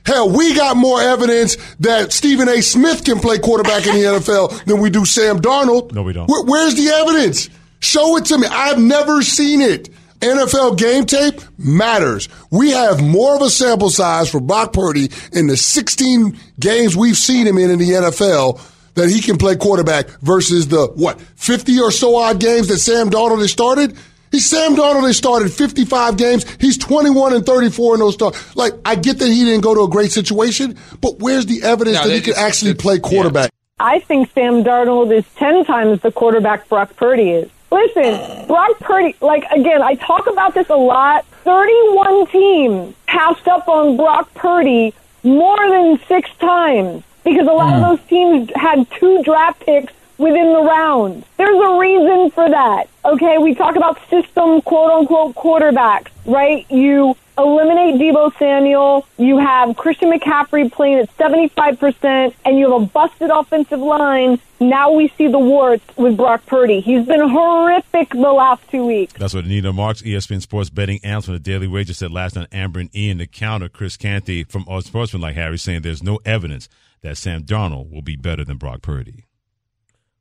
Hell, 0.08 0.30
we 0.30 0.54
got 0.54 0.76
more 0.76 1.00
evidence 1.02 1.56
that 1.80 2.12
Stephen 2.14 2.48
A. 2.48 2.62
Smith 2.62 3.04
can 3.04 3.18
play 3.20 3.38
quarterback 3.38 3.86
in 3.86 3.94
the 3.94 4.00
NFL 4.18 4.64
than 4.64 4.80
we 4.80 4.88
do 4.88 5.04
Sam 5.04 5.38
Darnold. 5.40 5.92
No, 5.92 6.02
we 6.02 6.14
don't. 6.14 6.28
Where- 6.28 6.44
where's 6.44 6.74
the 6.76 6.88
evidence? 6.88 7.50
Show 7.80 8.16
it 8.16 8.24
to 8.26 8.38
me. 8.38 8.46
I've 8.50 8.78
never 8.78 9.20
seen 9.22 9.60
it. 9.60 9.90
NFL 10.20 10.78
game 10.78 11.04
tape 11.04 11.40
matters. 11.58 12.28
We 12.50 12.70
have 12.70 13.00
more 13.02 13.36
of 13.36 13.42
a 13.42 13.50
sample 13.50 13.90
size 13.90 14.30
for 14.30 14.40
Brock 14.40 14.72
Purdy 14.72 15.10
in 15.32 15.46
the 15.46 15.56
16 15.56 16.36
games 16.58 16.96
we've 16.96 17.16
seen 17.16 17.46
him 17.46 17.56
in 17.58 17.70
in 17.70 17.78
the 17.78 17.90
NFL 17.90 18.60
that 18.94 19.08
he 19.10 19.20
can 19.20 19.36
play 19.36 19.54
quarterback 19.56 20.08
versus 20.22 20.66
the, 20.68 20.88
what, 20.96 21.20
50 21.20 21.78
or 21.80 21.92
so 21.92 22.16
odd 22.16 22.40
games 22.40 22.66
that 22.68 22.78
Sam 22.78 23.10
Darnold 23.10 23.40
has 23.42 23.52
started? 23.52 23.96
He's 24.30 24.48
Sam 24.48 24.76
Darnold 24.76 25.06
has 25.06 25.16
started 25.16 25.52
55 25.52 26.16
games. 26.16 26.44
He's 26.60 26.76
21 26.78 27.34
and 27.34 27.46
34 27.46 27.94
in 27.94 28.00
those 28.00 28.14
starts. 28.14 28.56
Like, 28.56 28.74
I 28.84 28.94
get 28.94 29.18
that 29.18 29.28
he 29.28 29.44
didn't 29.44 29.62
go 29.62 29.74
to 29.74 29.82
a 29.82 29.88
great 29.88 30.12
situation, 30.12 30.76
but 31.00 31.18
where's 31.18 31.46
the 31.46 31.62
evidence 31.62 31.96
No, 31.96 32.04
that 32.04 32.12
he 32.12 32.18
it- 32.18 32.24
can 32.24 32.34
actually 32.36 32.74
play 32.74 32.98
quarterback? 32.98 33.50
I 33.80 34.00
think 34.00 34.30
Sam 34.32 34.64
Darnold 34.64 35.16
is 35.16 35.24
10 35.36 35.64
times 35.64 36.00
the 36.00 36.10
quarterback 36.10 36.68
Brock 36.68 36.96
Purdy 36.96 37.30
is. 37.30 37.50
Listen, 37.70 38.46
Brock 38.46 38.78
Purdy, 38.80 39.14
like, 39.20 39.44
again, 39.52 39.82
I 39.82 39.94
talk 39.94 40.26
about 40.26 40.54
this 40.54 40.68
a 40.68 40.76
lot. 40.76 41.24
31 41.44 42.26
teams 42.26 42.94
passed 43.06 43.46
up 43.46 43.68
on 43.68 43.96
Brock 43.96 44.32
Purdy 44.34 44.94
more 45.22 45.68
than 45.68 46.00
six 46.08 46.28
times 46.40 47.04
because 47.24 47.46
a 47.46 47.52
lot 47.52 47.74
of 47.74 47.80
hmm. 47.80 47.88
those 47.88 48.08
teams 48.08 48.50
had 48.56 48.86
two 48.98 49.22
draft 49.22 49.60
picks 49.60 49.92
within 50.18 50.52
the 50.52 50.60
round. 50.60 51.24
There's 51.36 51.58
a 51.58 51.78
reason 51.78 52.30
for 52.30 52.48
that. 52.50 52.88
Okay, 53.04 53.38
we 53.38 53.54
talk 53.54 53.76
about 53.76 53.98
system 54.10 54.60
quote 54.62 54.90
unquote 54.90 55.34
quarterbacks, 55.34 56.08
right? 56.26 56.70
You 56.70 57.16
eliminate 57.38 58.00
Deebo 58.00 58.36
Samuel, 58.38 59.06
you 59.16 59.38
have 59.38 59.76
Christian 59.76 60.10
McCaffrey 60.10 60.70
playing 60.70 60.98
at 60.98 61.16
75%, 61.16 62.34
and 62.44 62.58
you 62.58 62.70
have 62.70 62.82
a 62.82 62.86
busted 62.86 63.30
offensive 63.30 63.78
line. 63.78 64.40
Now 64.60 64.90
we 64.90 65.08
see 65.16 65.28
the 65.28 65.38
warts 65.38 65.84
with 65.96 66.16
Brock 66.16 66.44
Purdy. 66.46 66.80
He's 66.80 67.06
been 67.06 67.28
horrific 67.28 68.10
the 68.10 68.32
last 68.32 68.68
two 68.70 68.84
weeks. 68.84 69.12
That's 69.12 69.34
what 69.34 69.44
Anita 69.44 69.72
Marks, 69.72 70.02
ESPN 70.02 70.42
Sports 70.42 70.68
betting 70.68 70.98
analyst 71.04 71.26
from 71.26 71.34
the 71.34 71.40
Daily 71.40 71.68
Wager, 71.68 71.94
said 71.94 72.10
last 72.10 72.34
night. 72.34 72.48
Amber 72.50 72.80
and 72.80 72.94
Ian 72.94 73.18
to 73.18 73.26
counter 73.26 73.68
Chris 73.68 73.96
Canty 73.96 74.42
from 74.42 74.66
Sportsman 74.80 75.22
like 75.22 75.36
Harry 75.36 75.58
saying 75.58 75.82
there's 75.82 76.02
no 76.02 76.18
evidence 76.24 76.68
that 77.02 77.16
Sam 77.16 77.44
Darnold 77.44 77.92
will 77.92 78.02
be 78.02 78.16
better 78.16 78.44
than 78.44 78.56
Brock 78.56 78.82
Purdy. 78.82 79.27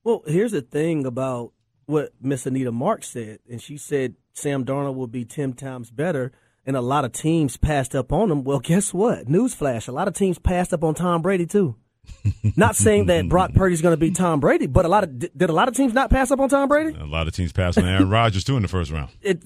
Well, 0.08 0.24
here's 0.26 0.54
the 0.54 0.62
thing 0.62 1.06
about 1.06 1.52
what 1.86 2.14
Miss 2.22 2.46
Anita 2.46 2.72
Marks 2.72 3.10
said, 3.10 3.40
and 3.52 3.62
she 3.62 3.76
said 3.76 4.16
Sam 4.32 4.64
Darnold 4.64 4.96
will 4.96 5.08
be 5.08 5.26
10 5.26 5.52
times 5.52 5.92
better, 5.92 6.32
and 6.66 6.78
a 6.78 6.82
lot 6.82 7.04
of 7.04 7.12
teams 7.12 7.58
passed 7.58 7.94
up 7.94 8.14
on 8.14 8.32
him. 8.32 8.46
Well, 8.46 8.60
guess 8.64 8.94
what? 8.94 9.26
Newsflash, 9.26 9.90
a 9.90 9.92
lot 9.92 10.08
of 10.08 10.14
teams 10.14 10.40
passed 10.40 10.74
up 10.74 10.82
on 10.82 10.94
Tom 10.94 11.22
Brady, 11.22 11.46
too. 11.46 11.76
not 12.56 12.78
saying 12.78 13.08
that 13.08 13.28
Brock 13.28 13.52
Purdy's 13.54 13.82
going 13.82 13.92
to 13.92 14.00
be 14.00 14.12
Tom 14.12 14.40
Brady, 14.40 14.66
but 14.66 14.86
a 14.86 14.88
lot 14.88 15.04
of 15.04 15.20
did 15.20 15.50
a 15.50 15.52
lot 15.52 15.68
of 15.68 15.76
teams 15.76 15.94
not 15.94 16.10
pass 16.10 16.32
up 16.32 16.40
on 16.40 16.48
Tom 16.48 16.70
Brady? 16.70 16.98
A 16.98 17.04
lot 17.04 17.28
of 17.28 17.36
teams 17.36 17.52
passed 17.52 17.78
on 17.78 17.84
Aaron 17.84 18.10
Rodgers 18.10 18.46
too 18.46 18.56
in 18.56 18.62
the 18.62 18.70
first 18.70 18.92
round. 18.92 19.10
it, 19.22 19.44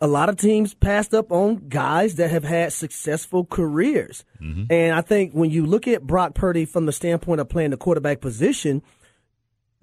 a 0.00 0.08
lot 0.08 0.28
of 0.28 0.36
teams 0.36 0.74
passed 0.74 1.14
up 1.14 1.30
on 1.30 1.68
guys 1.68 2.16
that 2.16 2.28
have 2.28 2.42
had 2.42 2.72
successful 2.72 3.44
careers. 3.44 4.24
Mm-hmm. 4.40 4.64
And 4.68 4.96
I 4.96 5.00
think 5.00 5.32
when 5.32 5.50
you 5.50 5.64
look 5.64 5.86
at 5.86 6.04
Brock 6.04 6.34
Purdy 6.34 6.64
from 6.64 6.86
the 6.86 6.92
standpoint 6.92 7.40
of 7.40 7.48
playing 7.48 7.70
the 7.70 7.76
quarterback 7.76 8.20
position, 8.20 8.82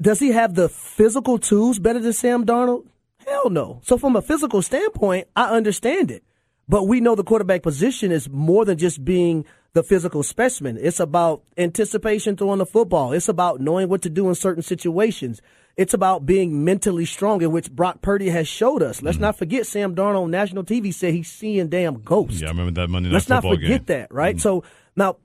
does 0.01 0.19
he 0.19 0.31
have 0.31 0.55
the 0.55 0.69
physical 0.69 1.37
tools 1.37 1.79
better 1.79 1.99
than 1.99 2.13
Sam 2.13 2.45
Darnold? 2.45 2.87
Hell 3.25 3.49
no. 3.49 3.81
So 3.83 3.97
from 3.97 4.15
a 4.15 4.21
physical 4.21 4.61
standpoint, 4.61 5.27
I 5.35 5.49
understand 5.55 6.11
it. 6.11 6.23
But 6.67 6.87
we 6.87 7.01
know 7.01 7.15
the 7.15 7.23
quarterback 7.23 7.63
position 7.63 8.11
is 8.11 8.29
more 8.29 8.63
than 8.63 8.77
just 8.77 9.03
being 9.03 9.45
the 9.73 9.83
physical 9.83 10.23
specimen. 10.23 10.77
It's 10.79 10.99
about 10.99 11.43
anticipation 11.57 12.37
throwing 12.37 12.59
the 12.59 12.65
football. 12.65 13.11
It's 13.11 13.27
about 13.27 13.59
knowing 13.59 13.89
what 13.89 14.01
to 14.03 14.09
do 14.09 14.29
in 14.29 14.35
certain 14.35 14.63
situations. 14.63 15.41
It's 15.77 15.93
about 15.93 16.25
being 16.25 16.63
mentally 16.65 17.05
strong, 17.05 17.41
in 17.41 17.51
which 17.51 17.71
Brock 17.71 18.01
Purdy 18.01 18.29
has 18.29 18.47
showed 18.47 18.83
us. 18.83 19.01
Let's 19.01 19.15
mm-hmm. 19.15 19.25
not 19.25 19.37
forget 19.37 19.65
Sam 19.65 19.95
Darnold 19.95 20.23
on 20.23 20.31
national 20.31 20.63
TV 20.63 20.93
said 20.93 21.13
he's 21.13 21.31
seeing 21.31 21.69
damn 21.69 22.01
ghosts. 22.01 22.41
Yeah, 22.41 22.47
I 22.47 22.51
remember 22.51 22.81
that 22.81 22.89
Monday 22.89 23.09
night 23.09 23.13
Let's 23.13 23.29
not 23.29 23.43
forget 23.43 23.85
game. 23.85 23.97
that, 23.97 24.13
right? 24.13 24.35
Mm-hmm. 24.35 24.41
So 24.41 24.63
now, 24.95 25.17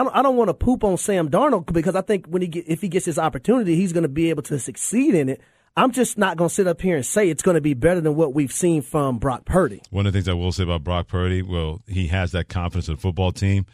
and 0.00 0.08
I 0.08 0.14
don't, 0.14 0.24
don't 0.24 0.36
want 0.36 0.48
to 0.48 0.54
poop 0.54 0.84
on 0.84 0.96
Sam 0.96 1.30
Darnold 1.30 1.72
because 1.72 1.94
I 1.94 2.02
think 2.02 2.26
when 2.26 2.42
he 2.42 2.48
get, 2.48 2.68
if 2.68 2.80
he 2.80 2.88
gets 2.88 3.06
his 3.06 3.18
opportunity, 3.18 3.76
he's 3.76 3.92
going 3.92 4.02
to 4.02 4.08
be 4.08 4.30
able 4.30 4.42
to 4.44 4.58
succeed 4.58 5.14
in 5.14 5.28
it. 5.28 5.40
I'm 5.76 5.90
just 5.90 6.18
not 6.18 6.36
going 6.36 6.48
to 6.48 6.54
sit 6.54 6.66
up 6.66 6.80
here 6.80 6.96
and 6.96 7.04
say 7.04 7.28
it's 7.28 7.42
going 7.42 7.56
to 7.56 7.60
be 7.60 7.74
better 7.74 8.00
than 8.00 8.14
what 8.14 8.32
we've 8.32 8.52
seen 8.52 8.82
from 8.82 9.18
Brock 9.18 9.44
Purdy. 9.44 9.82
One 9.90 10.06
of 10.06 10.12
the 10.12 10.18
things 10.18 10.28
I 10.28 10.34
will 10.34 10.52
say 10.52 10.62
about 10.62 10.84
Brock 10.84 11.08
Purdy, 11.08 11.42
well, 11.42 11.82
he 11.86 12.08
has 12.08 12.32
that 12.32 12.48
confidence 12.48 12.88
in 12.88 12.94
the 12.94 13.00
football 13.00 13.32
team. 13.32 13.66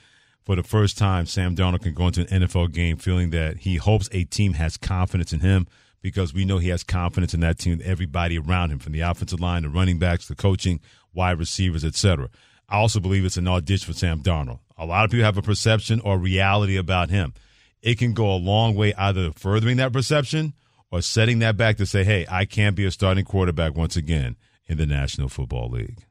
For 0.44 0.56
the 0.56 0.62
first 0.62 0.96
time, 0.96 1.26
Sam 1.26 1.54
Darnold 1.54 1.82
can 1.82 1.92
go 1.92 2.06
into 2.06 2.22
an 2.22 2.42
NFL 2.42 2.72
game 2.72 2.96
feeling 2.96 3.30
that 3.30 3.58
he 3.58 3.76
hopes 3.76 4.08
a 4.12 4.24
team 4.24 4.54
has 4.54 4.76
confidence 4.78 5.32
in 5.32 5.40
him 5.40 5.66
because 6.02 6.32
we 6.32 6.46
know 6.46 6.58
he 6.58 6.70
has 6.70 6.82
confidence 6.82 7.34
in 7.34 7.40
that 7.40 7.58
team, 7.58 7.80
everybody 7.84 8.38
around 8.38 8.72
him, 8.72 8.78
from 8.78 8.92
the 8.92 9.00
offensive 9.00 9.40
line, 9.40 9.62
the 9.62 9.68
running 9.68 9.98
backs, 9.98 10.26
the 10.26 10.34
coaching, 10.34 10.80
wide 11.12 11.38
receivers, 11.38 11.84
etc. 11.84 12.30
I 12.70 12.76
also 12.76 13.00
believe 13.00 13.24
it's 13.24 13.36
an 13.36 13.48
audition 13.48 13.92
for 13.92 13.98
Sam 13.98 14.22
Darnold. 14.22 14.60
A 14.78 14.86
lot 14.86 15.04
of 15.04 15.10
people 15.10 15.24
have 15.24 15.36
a 15.36 15.42
perception 15.42 16.00
or 16.00 16.18
reality 16.18 16.76
about 16.76 17.10
him. 17.10 17.34
It 17.82 17.98
can 17.98 18.12
go 18.12 18.32
a 18.32 18.36
long 18.36 18.74
way 18.74 18.94
either 18.94 19.32
furthering 19.32 19.78
that 19.78 19.92
perception 19.92 20.54
or 20.90 21.02
setting 21.02 21.40
that 21.40 21.56
back 21.56 21.76
to 21.78 21.86
say, 21.86 22.04
hey, 22.04 22.26
I 22.30 22.44
can't 22.44 22.76
be 22.76 22.84
a 22.84 22.90
starting 22.90 23.24
quarterback 23.24 23.74
once 23.74 23.96
again 23.96 24.36
in 24.66 24.78
the 24.78 24.86
National 24.86 25.28
Football 25.28 25.70
League. 25.70 26.04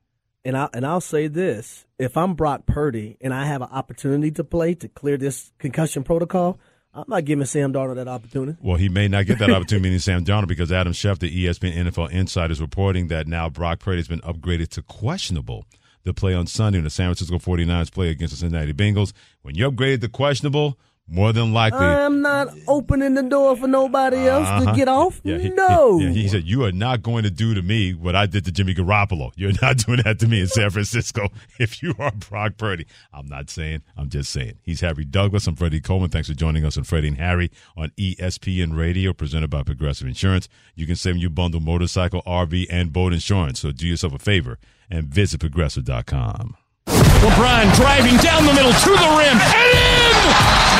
And 0.45 0.57
I 0.57 0.69
and 0.73 0.85
I'll 0.85 1.01
say 1.01 1.27
this: 1.27 1.85
if 1.97 2.15
I'm 2.15 2.33
Brock 2.33 2.65
Purdy 2.65 3.17
and 3.19 3.33
I 3.33 3.45
have 3.45 3.61
an 3.61 3.69
opportunity 3.71 4.31
to 4.31 4.43
play 4.43 4.73
to 4.75 4.87
clear 4.87 5.17
this 5.17 5.51
concussion 5.59 6.03
protocol, 6.03 6.57
I'm 6.93 7.05
not 7.07 7.25
giving 7.25 7.45
Sam 7.45 7.73
Darnold 7.73 7.95
that 7.95 8.07
opportunity. 8.07 8.57
Well, 8.61 8.77
he 8.77 8.87
may 8.87 9.07
not 9.07 9.25
get 9.25 9.39
that 9.39 9.49
opportunity 9.49 9.83
meaning 9.83 9.99
Sam 9.99 10.23
Darnold 10.23 10.47
because 10.47 10.71
Adam 10.71 10.93
Schefter, 10.93 11.31
ESPN 11.31 11.89
NFL 11.89 12.11
Insider, 12.11 12.53
is 12.53 12.61
reporting 12.61 13.09
that 13.09 13.27
now 13.27 13.49
Brock 13.49 13.79
Purdy 13.79 13.97
has 13.97 14.07
been 14.07 14.21
upgraded 14.21 14.69
to 14.69 14.81
questionable 14.81 15.65
to 16.09 16.13
play 16.13 16.33
on 16.33 16.47
Sunday 16.47 16.77
when 16.79 16.83
the 16.83 16.89
San 16.89 17.07
Francisco 17.13 17.37
49ers 17.37 17.91
play 17.91 18.09
against 18.09 18.33
the 18.33 18.39
Cincinnati 18.39 18.73
Bengals. 18.73 19.13
When 19.41 19.55
you're 19.55 19.71
upgraded 19.71 20.01
to 20.01 20.09
questionable, 20.09 20.77
more 21.11 21.33
than 21.33 21.53
likely. 21.53 21.79
I'm 21.79 22.21
not 22.21 22.49
opening 22.67 23.15
the 23.15 23.23
door 23.23 23.57
for 23.57 23.67
nobody 23.67 24.27
else 24.27 24.47
Uh-huh. 24.47 24.69
to 24.71 24.77
get 24.77 24.87
off. 24.87 25.19
Yeah, 25.23 25.39
he, 25.39 25.49
no. 25.49 25.97
He, 25.97 26.05
yeah, 26.05 26.11
he 26.11 26.27
said, 26.27 26.43
You 26.43 26.65
are 26.65 26.71
not 26.71 27.01
going 27.01 27.23
to 27.23 27.31
do 27.31 27.55
to 27.55 27.63
me 27.63 27.95
what 27.95 28.15
I 28.15 28.27
did 28.27 28.45
to 28.45 28.51
Jimmy 28.51 28.75
Garoppolo. 28.75 29.31
You're 29.35 29.53
not 29.59 29.77
doing 29.87 30.01
that 30.03 30.19
to 30.19 30.27
me 30.27 30.41
in 30.41 30.47
San 30.47 30.69
Francisco 30.69 31.29
if 31.59 31.81
you 31.81 31.95
are 31.97 32.11
Brock 32.11 32.57
Purdy. 32.57 32.85
I'm 33.11 33.25
not 33.27 33.49
saying, 33.49 33.81
I'm 33.97 34.09
just 34.09 34.31
saying. 34.31 34.59
He's 34.61 34.81
Harry 34.81 35.03
Douglas. 35.03 35.47
I'm 35.47 35.55
Freddie 35.55 35.81
Coleman. 35.81 36.11
Thanks 36.11 36.27
for 36.27 36.35
joining 36.35 36.63
us 36.63 36.77
on 36.77 36.83
Freddie 36.83 37.07
and 37.07 37.17
Harry 37.17 37.49
on 37.75 37.89
ESPN 37.97 38.77
Radio, 38.77 39.11
presented 39.11 39.49
by 39.49 39.63
Progressive 39.63 40.07
Insurance. 40.07 40.47
You 40.75 40.85
can 40.85 40.95
save 40.95 41.15
when 41.15 41.21
you 41.21 41.31
bundle 41.31 41.59
motorcycle, 41.59 42.21
RV, 42.27 42.67
and 42.69 42.93
boat 42.93 43.13
insurance. 43.13 43.61
So 43.61 43.71
do 43.71 43.87
yourself 43.87 44.13
a 44.13 44.19
favor 44.19 44.59
and 44.89 45.07
visit 45.07 45.39
progressive.com. 45.39 46.55
LeBron 46.87 47.75
driving 47.75 48.17
down 48.17 48.45
the 48.45 48.53
middle 48.53 48.71
to 48.71 48.89
the 48.89 49.09
rim 49.19 49.37
and 49.37 49.69
in! 49.75 50.15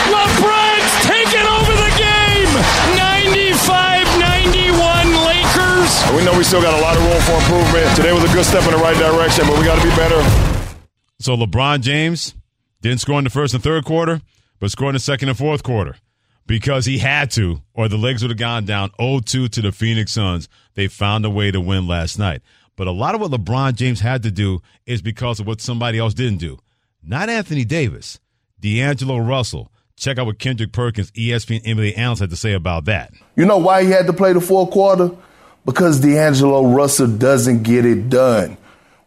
LeBron's 0.10 1.06
taken 1.06 1.46
over 1.46 1.74
the 1.76 1.92
game! 2.00 2.50
95-91 2.96 5.28
Lakers. 5.28 5.92
We 6.16 6.24
know 6.26 6.38
we 6.38 6.44
still 6.44 6.62
got 6.62 6.78
a 6.78 6.82
lot 6.82 6.96
of 6.98 7.04
room 7.04 7.22
for 7.22 7.34
improvement. 7.34 7.96
Today 7.96 8.12
was 8.14 8.24
a 8.24 8.34
good 8.34 8.46
step 8.46 8.64
in 8.64 8.72
the 8.72 8.78
right 8.78 8.98
direction, 8.98 9.46
but 9.48 9.58
we 9.60 9.66
got 9.66 9.82
to 9.82 9.84
be 9.84 9.96
better. 9.96 10.22
So 11.20 11.36
LeBron 11.36 11.82
James 11.82 12.36
didn't 12.82 13.02
score 13.02 13.18
in 13.18 13.24
the 13.26 13.30
first 13.30 13.54
and 13.54 13.62
third 13.62 13.84
quarter, 13.86 14.22
but 14.60 14.72
scored 14.72 14.92
in 14.92 14.96
the 14.96 15.00
second 15.00 15.30
and 15.30 15.38
fourth 15.38 15.64
quarter 15.64 15.96
because 16.48 16.86
he 16.86 16.98
had 16.98 17.30
to, 17.32 17.62
or 17.74 17.88
the 17.88 17.98
Lakers 17.98 18.24
would 18.24 18.32
have 18.32 18.40
gone 18.40 18.66
down 18.66 18.90
0-2 19.00 19.50
to 19.50 19.62
the 19.62 19.72
Phoenix 19.72 20.12
Suns. 20.14 20.50
They 20.74 20.88
found 20.88 21.26
a 21.26 21.30
way 21.30 21.52
to 21.52 21.62
win 21.62 21.88
last 21.88 22.18
night. 22.18 22.42
But 22.80 22.88
a 22.88 22.92
lot 22.92 23.14
of 23.14 23.20
what 23.20 23.32
LeBron 23.32 23.76
James 23.76 24.00
had 24.00 24.24
to 24.24 24.32
do 24.32 24.62
is 24.86 25.02
because 25.02 25.42
of 25.42 25.46
what 25.46 25.60
somebody 25.60 26.00
else 26.00 26.14
didn't 26.14 26.38
do. 26.38 26.60
Not 27.04 27.28
Anthony 27.28 27.66
Davis, 27.66 28.22
D'Angelo 28.58 29.18
Russell. 29.18 29.70
Check 29.98 30.18
out 30.18 30.28
what 30.28 30.40
Kendrick 30.40 30.72
Perkins, 30.72 31.12
ESPN 31.12 31.62
NBA 31.66 31.98
analyst, 31.98 32.22
had 32.22 32.30
to 32.30 32.38
say 32.38 32.54
about 32.54 32.86
that. 32.86 33.12
You 33.36 33.46
know 33.46 33.58
why 33.58 33.84
he 33.84 33.90
had 33.90 34.08
to 34.08 34.14
play 34.14 34.32
the 34.32 34.40
fourth 34.40 34.72
quarter? 34.72 35.12
Because 35.66 36.00
D'Angelo 36.00 36.68
Russell 36.74 37.08
doesn't 37.08 37.64
get 37.64 37.86
it 37.86 38.10
done. 38.10 38.56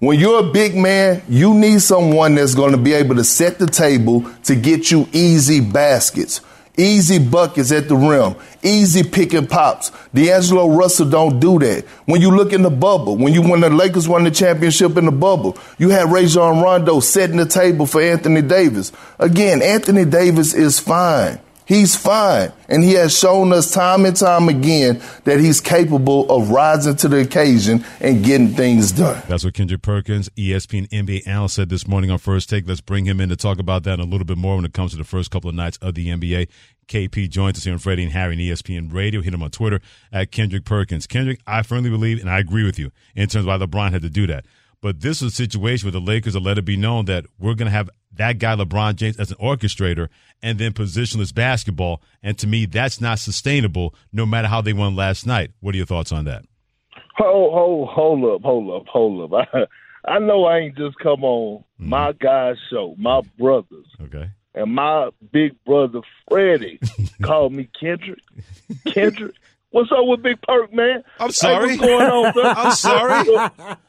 When 0.00 0.20
you're 0.20 0.40
a 0.40 0.52
big 0.52 0.76
man, 0.76 1.22
you 1.26 1.54
need 1.54 1.80
someone 1.80 2.34
that's 2.34 2.54
going 2.54 2.72
to 2.72 2.78
be 2.78 2.92
able 2.92 3.14
to 3.14 3.24
set 3.24 3.58
the 3.58 3.66
table 3.66 4.30
to 4.42 4.54
get 4.54 4.90
you 4.90 5.08
easy 5.14 5.62
baskets, 5.62 6.42
easy 6.76 7.18
buckets 7.18 7.70
at 7.72 7.88
the 7.88 7.96
rim, 7.96 8.34
easy 8.62 9.02
pick 9.02 9.32
and 9.34 9.48
pops. 9.48 9.90
D'Angelo 10.14 10.68
Russell 10.68 11.08
don't 11.08 11.40
do 11.40 11.58
that. 11.58 11.84
When 12.06 12.20
you 12.20 12.30
look 12.34 12.52
in 12.52 12.62
the 12.62 12.70
bubble, 12.70 13.16
when 13.16 13.32
you 13.32 13.42
when 13.42 13.60
the 13.60 13.70
Lakers 13.70 14.08
won 14.08 14.24
the 14.24 14.30
championship 14.30 14.96
in 14.96 15.04
the 15.04 15.12
bubble, 15.12 15.56
you 15.78 15.90
had 15.90 16.10
Rajon 16.10 16.62
Rondo 16.62 17.00
setting 17.00 17.36
the 17.36 17.46
table 17.46 17.86
for 17.86 18.00
Anthony 18.00 18.42
Davis. 18.42 18.92
Again, 19.18 19.62
Anthony 19.62 20.04
Davis 20.04 20.54
is 20.54 20.78
fine. 20.80 21.38
He's 21.66 21.96
fine. 21.96 22.52
And 22.68 22.82
he 22.82 22.92
has 22.94 23.16
shown 23.16 23.52
us 23.52 23.70
time 23.70 24.04
and 24.04 24.16
time 24.16 24.48
again 24.48 25.00
that 25.24 25.38
he's 25.38 25.60
capable 25.60 26.30
of 26.30 26.50
rising 26.50 26.96
to 26.96 27.08
the 27.08 27.20
occasion 27.20 27.84
and 28.00 28.24
getting 28.24 28.48
things 28.48 28.92
done. 28.92 29.22
That's 29.28 29.44
what 29.44 29.54
Kendrick 29.54 29.82
Perkins, 29.82 30.28
ESPN 30.30 30.88
NBA 30.88 31.26
analyst, 31.26 31.54
said 31.54 31.68
this 31.68 31.86
morning 31.86 32.10
on 32.10 32.18
First 32.18 32.50
Take. 32.50 32.66
Let's 32.66 32.80
bring 32.80 33.04
him 33.04 33.20
in 33.20 33.28
to 33.28 33.36
talk 33.36 33.58
about 33.58 33.84
that 33.84 34.00
a 34.00 34.04
little 34.04 34.24
bit 34.24 34.38
more 34.38 34.56
when 34.56 34.64
it 34.64 34.72
comes 34.72 34.92
to 34.92 34.96
the 34.96 35.04
first 35.04 35.30
couple 35.30 35.48
of 35.48 35.56
nights 35.56 35.78
of 35.78 35.94
the 35.94 36.08
NBA. 36.08 36.48
KP 36.88 37.30
joins 37.30 37.56
us 37.56 37.64
here 37.64 37.72
on 37.72 37.78
Freddie 37.78 38.02
and 38.02 38.12
Harry 38.12 38.32
and 38.32 38.42
ESPN 38.42 38.92
Radio. 38.92 39.22
Hit 39.22 39.32
him 39.32 39.42
on 39.42 39.50
Twitter 39.50 39.80
at 40.12 40.32
Kendrick 40.32 40.64
Perkins. 40.64 41.06
Kendrick, 41.06 41.40
I 41.46 41.62
firmly 41.62 41.90
believe, 41.90 42.20
and 42.20 42.28
I 42.28 42.38
agree 42.38 42.64
with 42.64 42.78
you 42.78 42.90
in 43.14 43.28
terms 43.28 43.46
of 43.46 43.46
why 43.46 43.64
LeBron 43.64 43.92
had 43.92 44.02
to 44.02 44.10
do 44.10 44.26
that. 44.26 44.44
But 44.80 45.00
this 45.00 45.22
was 45.22 45.32
a 45.32 45.36
situation 45.36 45.86
where 45.86 45.92
the 45.92 46.00
Lakers 46.00 46.34
have 46.34 46.42
let 46.42 46.58
it 46.58 46.64
be 46.64 46.76
known 46.76 47.04
that 47.04 47.24
we're 47.38 47.54
going 47.54 47.66
to 47.66 47.72
have 47.72 47.88
that 48.16 48.38
guy, 48.38 48.54
LeBron 48.54 48.96
James, 48.96 49.18
as 49.18 49.30
an 49.30 49.38
orchestrator 49.38 50.08
and 50.42 50.58
then 50.58 50.72
positionless 50.72 51.34
basketball. 51.34 52.02
And 52.22 52.36
to 52.38 52.46
me, 52.46 52.66
that's 52.66 53.00
not 53.00 53.18
sustainable 53.18 53.94
no 54.12 54.26
matter 54.26 54.48
how 54.48 54.60
they 54.60 54.72
won 54.72 54.96
last 54.96 55.26
night. 55.26 55.52
What 55.60 55.74
are 55.74 55.78
your 55.78 55.86
thoughts 55.86 56.12
on 56.12 56.24
that? 56.24 56.44
Hold, 57.16 57.52
hold, 57.52 57.88
hold 57.88 58.24
up, 58.24 58.42
hold 58.42 58.80
up, 58.82 58.86
hold 58.88 59.32
up. 59.32 59.48
I, 59.54 59.66
I 60.14 60.18
know 60.18 60.44
I 60.44 60.58
ain't 60.58 60.76
just 60.76 60.98
come 60.98 61.24
on 61.24 61.60
mm-hmm. 61.60 61.88
my 61.88 62.12
guy's 62.12 62.56
show, 62.70 62.94
my 62.98 63.20
brothers. 63.38 63.86
Okay. 64.02 64.30
And 64.54 64.74
my 64.74 65.08
big 65.32 65.52
brother 65.64 66.00
Freddie 66.28 66.78
called 67.22 67.54
me 67.54 67.68
Kendrick. 67.78 68.18
Kendrick, 68.86 69.34
what's 69.70 69.90
up 69.90 70.00
with 70.02 70.22
Big 70.22 70.40
Perk, 70.42 70.72
man? 70.74 71.02
I'm 71.18 71.30
sorry. 71.30 71.70
Hey, 71.70 71.76
what's 71.78 71.86
going 71.86 72.10
on, 72.10 72.32
sir? 72.34 72.42
I'm 72.44 72.72
sorry. 72.72 73.24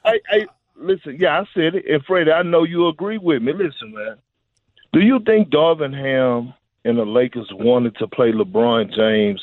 hey, 0.06 0.22
hey, 0.30 0.48
listen, 0.76 1.18
yeah, 1.20 1.42
I 1.42 1.46
said 1.54 1.76
it. 1.76 1.86
And 1.90 2.04
Freddie, 2.06 2.32
I 2.32 2.44
know 2.44 2.64
you 2.64 2.88
agree 2.88 3.18
with 3.18 3.42
me. 3.42 3.54
Listen, 3.54 3.94
man. 3.94 4.18
Do 4.92 5.00
you 5.00 5.20
think 5.26 5.50
Darvin 5.50 5.94
Ham 5.94 6.54
and 6.86 6.98
the 6.98 7.06
Lakers 7.06 7.50
wanted 7.52 7.96
to 7.98 8.08
play 8.08 8.32
LeBron 8.32 8.94
James 8.96 9.42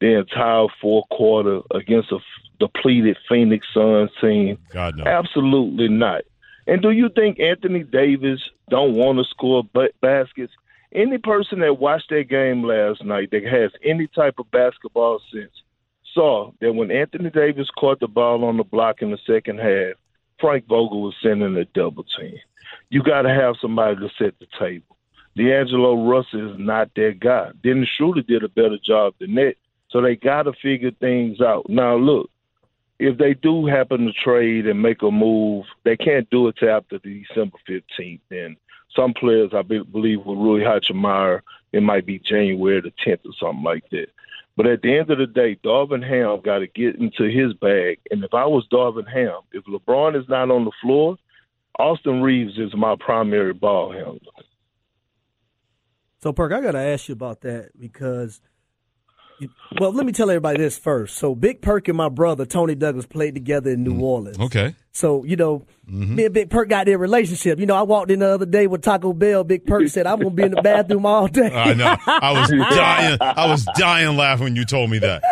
the 0.00 0.18
entire 0.18 0.66
fourth 0.80 1.08
quarter 1.10 1.60
against 1.70 2.12
a 2.12 2.16
f- 2.16 2.22
depleted 2.58 3.16
Phoenix 3.28 3.66
Suns 3.72 4.10
team? 4.20 4.58
God 4.72 4.96
no. 4.96 5.04
Absolutely 5.04 5.88
not. 5.88 6.22
And 6.66 6.82
do 6.82 6.90
you 6.90 7.08
think 7.08 7.40
Anthony 7.40 7.82
Davis 7.82 8.40
don't 8.68 8.94
want 8.94 9.18
to 9.18 9.24
score 9.24 9.64
ba- 9.72 9.88
baskets? 10.00 10.52
Any 10.92 11.18
person 11.18 11.60
that 11.60 11.78
watched 11.78 12.10
that 12.10 12.28
game 12.28 12.62
last 12.64 13.04
night 13.04 13.30
that 13.30 13.44
has 13.44 13.70
any 13.84 14.06
type 14.08 14.34
of 14.38 14.50
basketball 14.50 15.20
sense 15.32 15.52
saw 16.12 16.50
that 16.60 16.72
when 16.72 16.90
Anthony 16.90 17.30
Davis 17.30 17.68
caught 17.78 18.00
the 18.00 18.08
ball 18.08 18.44
on 18.44 18.56
the 18.56 18.64
block 18.64 19.00
in 19.00 19.10
the 19.10 19.18
second 19.26 19.60
half, 19.60 19.94
Frank 20.40 20.66
Vogel 20.66 21.02
was 21.02 21.14
sending 21.22 21.56
a 21.56 21.64
double 21.66 22.04
team. 22.18 22.38
You 22.88 23.02
got 23.02 23.22
to 23.22 23.30
have 23.30 23.56
somebody 23.60 23.96
to 23.96 24.08
set 24.18 24.38
the 24.38 24.46
table. 24.58 24.96
D'Angelo 25.36 26.08
Russell 26.08 26.52
is 26.52 26.58
not 26.58 26.90
that 26.96 27.18
guy. 27.20 27.50
Dennis 27.62 27.88
Schroeder 27.96 28.22
did 28.22 28.42
a 28.42 28.48
better 28.48 28.78
job 28.84 29.14
than 29.20 29.34
that. 29.36 29.54
So 29.90 30.00
they 30.00 30.16
got 30.16 30.44
to 30.44 30.52
figure 30.62 30.90
things 30.92 31.40
out. 31.40 31.68
Now, 31.68 31.96
look, 31.96 32.30
if 32.98 33.16
they 33.18 33.34
do 33.34 33.66
happen 33.66 34.06
to 34.06 34.12
trade 34.12 34.66
and 34.66 34.82
make 34.82 35.02
a 35.02 35.10
move, 35.10 35.64
they 35.84 35.96
can't 35.96 36.28
do 36.30 36.48
it 36.48 36.56
till 36.58 36.70
after 36.70 36.98
December 36.98 37.56
15th. 37.68 38.20
And 38.30 38.56
some 38.94 39.14
players, 39.14 39.50
I 39.54 39.62
be- 39.62 39.82
believe, 39.82 40.24
with 40.24 40.38
Rui 40.38 40.60
Hachimura, 40.60 41.40
it 41.72 41.82
might 41.82 42.06
be 42.06 42.18
January 42.18 42.80
the 42.80 42.92
10th 43.04 43.24
or 43.24 43.32
something 43.40 43.64
like 43.64 43.88
that. 43.90 44.08
But 44.60 44.70
at 44.70 44.82
the 44.82 44.98
end 44.98 45.10
of 45.10 45.16
the 45.16 45.26
day, 45.26 45.58
Darvin 45.64 46.06
Ham 46.06 46.42
got 46.44 46.58
to 46.58 46.66
get 46.66 46.96
into 46.96 47.30
his 47.30 47.54
bag. 47.54 47.98
And 48.10 48.22
if 48.22 48.34
I 48.34 48.44
was 48.44 48.68
Darvin 48.70 49.10
Ham, 49.10 49.40
if 49.52 49.64
LeBron 49.64 50.20
is 50.20 50.28
not 50.28 50.50
on 50.50 50.66
the 50.66 50.72
floor, 50.82 51.16
Austin 51.78 52.20
Reaves 52.20 52.58
is 52.58 52.76
my 52.76 52.94
primary 53.00 53.54
ball 53.54 53.90
handler. 53.90 54.18
So, 56.18 56.34
Perk, 56.34 56.52
I 56.52 56.60
got 56.60 56.72
to 56.72 56.78
ask 56.78 57.08
you 57.08 57.14
about 57.14 57.40
that 57.40 57.70
because, 57.80 58.42
well, 59.78 59.92
let 59.92 60.06
me 60.06 60.12
tell 60.12 60.30
everybody 60.30 60.58
this 60.58 60.78
first. 60.78 61.16
So, 61.16 61.34
Big 61.34 61.62
Perk 61.62 61.88
and 61.88 61.96
my 61.96 62.08
brother, 62.08 62.44
Tony 62.46 62.74
Douglas, 62.74 63.06
played 63.06 63.34
together 63.34 63.70
in 63.70 63.82
New 63.82 63.94
mm. 63.94 64.02
Orleans. 64.02 64.38
Okay. 64.38 64.74
So, 64.92 65.24
you 65.24 65.36
know, 65.36 65.66
mm-hmm. 65.88 66.14
me 66.14 66.24
and 66.24 66.34
Big 66.34 66.50
Perk 66.50 66.68
got 66.68 66.86
their 66.86 66.98
relationship. 66.98 67.60
You 67.60 67.66
know, 67.66 67.76
I 67.76 67.82
walked 67.82 68.10
in 68.10 68.18
the 68.18 68.28
other 68.28 68.46
day 68.46 68.66
with 68.66 68.82
Taco 68.82 69.12
Bell. 69.12 69.44
Big 69.44 69.64
Perk 69.66 69.88
said, 69.88 70.06
I'm 70.06 70.18
going 70.18 70.30
to 70.30 70.36
be 70.36 70.42
in 70.42 70.50
the 70.50 70.62
bathroom 70.62 71.06
all 71.06 71.28
day. 71.28 71.50
I 71.54 71.74
know. 71.74 71.96
I 72.06 72.32
was 72.32 72.50
dying. 72.70 73.18
I 73.20 73.46
was 73.46 73.64
dying 73.76 74.16
laughing 74.16 74.44
when 74.44 74.56
you 74.56 74.64
told 74.64 74.90
me 74.90 74.98
that. 74.98 75.22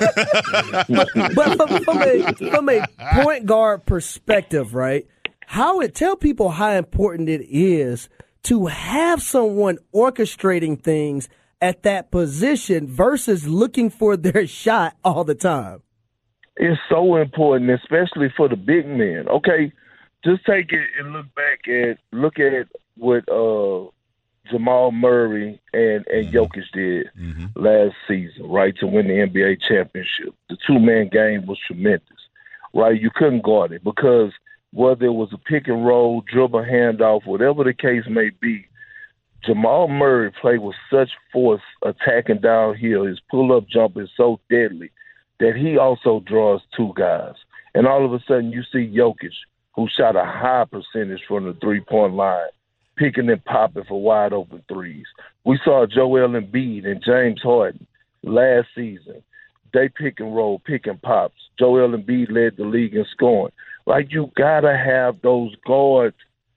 but 0.88 1.56
from, 1.56 1.84
from, 1.84 2.02
a, 2.02 2.50
from 2.50 2.68
a 2.68 2.86
point 3.22 3.46
guard 3.46 3.86
perspective, 3.86 4.74
right? 4.74 5.06
How 5.46 5.80
it 5.80 5.94
tell 5.94 6.14
people 6.14 6.50
how 6.50 6.70
important 6.72 7.28
it 7.28 7.46
is 7.48 8.08
to 8.44 8.66
have 8.66 9.22
someone 9.22 9.78
orchestrating 9.94 10.80
things 10.80 11.28
at 11.60 11.82
that 11.82 12.10
position 12.10 12.86
versus 12.86 13.46
looking 13.46 13.90
for 13.90 14.16
their 14.16 14.46
shot 14.62 14.96
all 15.04 15.24
the 15.24 15.34
time. 15.34 15.82
It's 16.56 16.80
so 16.88 17.16
important, 17.16 17.70
especially 17.70 18.32
for 18.36 18.48
the 18.48 18.56
big 18.56 18.86
men. 18.86 19.28
Okay, 19.28 19.72
just 20.24 20.44
take 20.44 20.72
it 20.72 20.86
and 20.98 21.12
look 21.12 21.26
back 21.34 21.68
at 21.68 21.98
look 22.12 22.38
at 22.40 22.66
what 22.96 23.28
uh, 23.28 23.88
Jamal 24.50 24.90
Murray 24.90 25.60
and 25.72 26.04
and 26.08 26.32
Jokic 26.32 26.64
did 26.72 27.06
last 27.54 27.94
season, 28.08 28.48
right, 28.48 28.74
to 28.80 28.86
win 28.86 29.06
the 29.06 29.14
NBA 29.14 29.58
championship. 29.68 30.34
The 30.48 30.56
two 30.66 30.80
man 30.80 31.08
game 31.08 31.46
was 31.46 31.58
tremendous, 31.66 32.02
right? 32.74 33.00
You 33.00 33.10
couldn't 33.14 33.44
guard 33.44 33.72
it 33.72 33.84
because 33.84 34.32
whether 34.72 35.06
it 35.06 35.12
was 35.12 35.30
a 35.32 35.38
pick 35.38 35.68
and 35.68 35.86
roll, 35.86 36.22
dribble 36.22 36.64
handoff, 36.64 37.26
whatever 37.26 37.64
the 37.64 37.72
case 37.72 38.04
may 38.08 38.30
be, 38.30 38.66
Jamal 39.48 39.88
Murray 39.88 40.30
played 40.42 40.60
with 40.60 40.76
such 40.92 41.08
force 41.32 41.62
attacking 41.82 42.42
downhill. 42.42 43.06
His 43.06 43.18
pull 43.30 43.56
up 43.56 43.66
jump 43.66 43.96
is 43.96 44.10
so 44.14 44.38
deadly 44.50 44.90
that 45.40 45.56
he 45.56 45.78
also 45.78 46.22
draws 46.26 46.60
two 46.76 46.92
guys. 46.94 47.32
And 47.74 47.86
all 47.86 48.04
of 48.04 48.12
a 48.12 48.20
sudden 48.28 48.52
you 48.52 48.62
see 48.70 48.94
Jokic, 48.94 49.32
who 49.74 49.88
shot 49.96 50.16
a 50.16 50.24
high 50.24 50.66
percentage 50.70 51.22
from 51.26 51.44
the 51.46 51.54
three 51.62 51.80
point 51.80 52.12
line. 52.12 52.48
picking 52.98 53.30
and 53.30 53.42
popping 53.44 53.84
for 53.88 54.02
wide 54.02 54.32
open 54.32 54.62
threes. 54.68 55.06
We 55.44 55.58
saw 55.64 55.86
Joel 55.86 56.28
Embiid 56.28 56.84
and 56.86 57.02
James 57.02 57.40
Harden 57.42 57.86
last 58.22 58.68
season. 58.74 59.22
They 59.72 59.88
pick 59.88 60.20
and 60.20 60.34
roll, 60.34 60.58
pick 60.58 60.86
and 60.86 61.00
pops. 61.00 61.40
Joel 61.58 61.96
Embiid 61.96 62.30
led 62.30 62.56
the 62.56 62.64
league 62.64 62.94
in 62.94 63.06
scoring. 63.12 63.52
Like 63.86 64.08
you 64.10 64.30
gotta 64.36 64.76
have 64.76 65.22
those 65.22 65.54
guards 65.66 66.16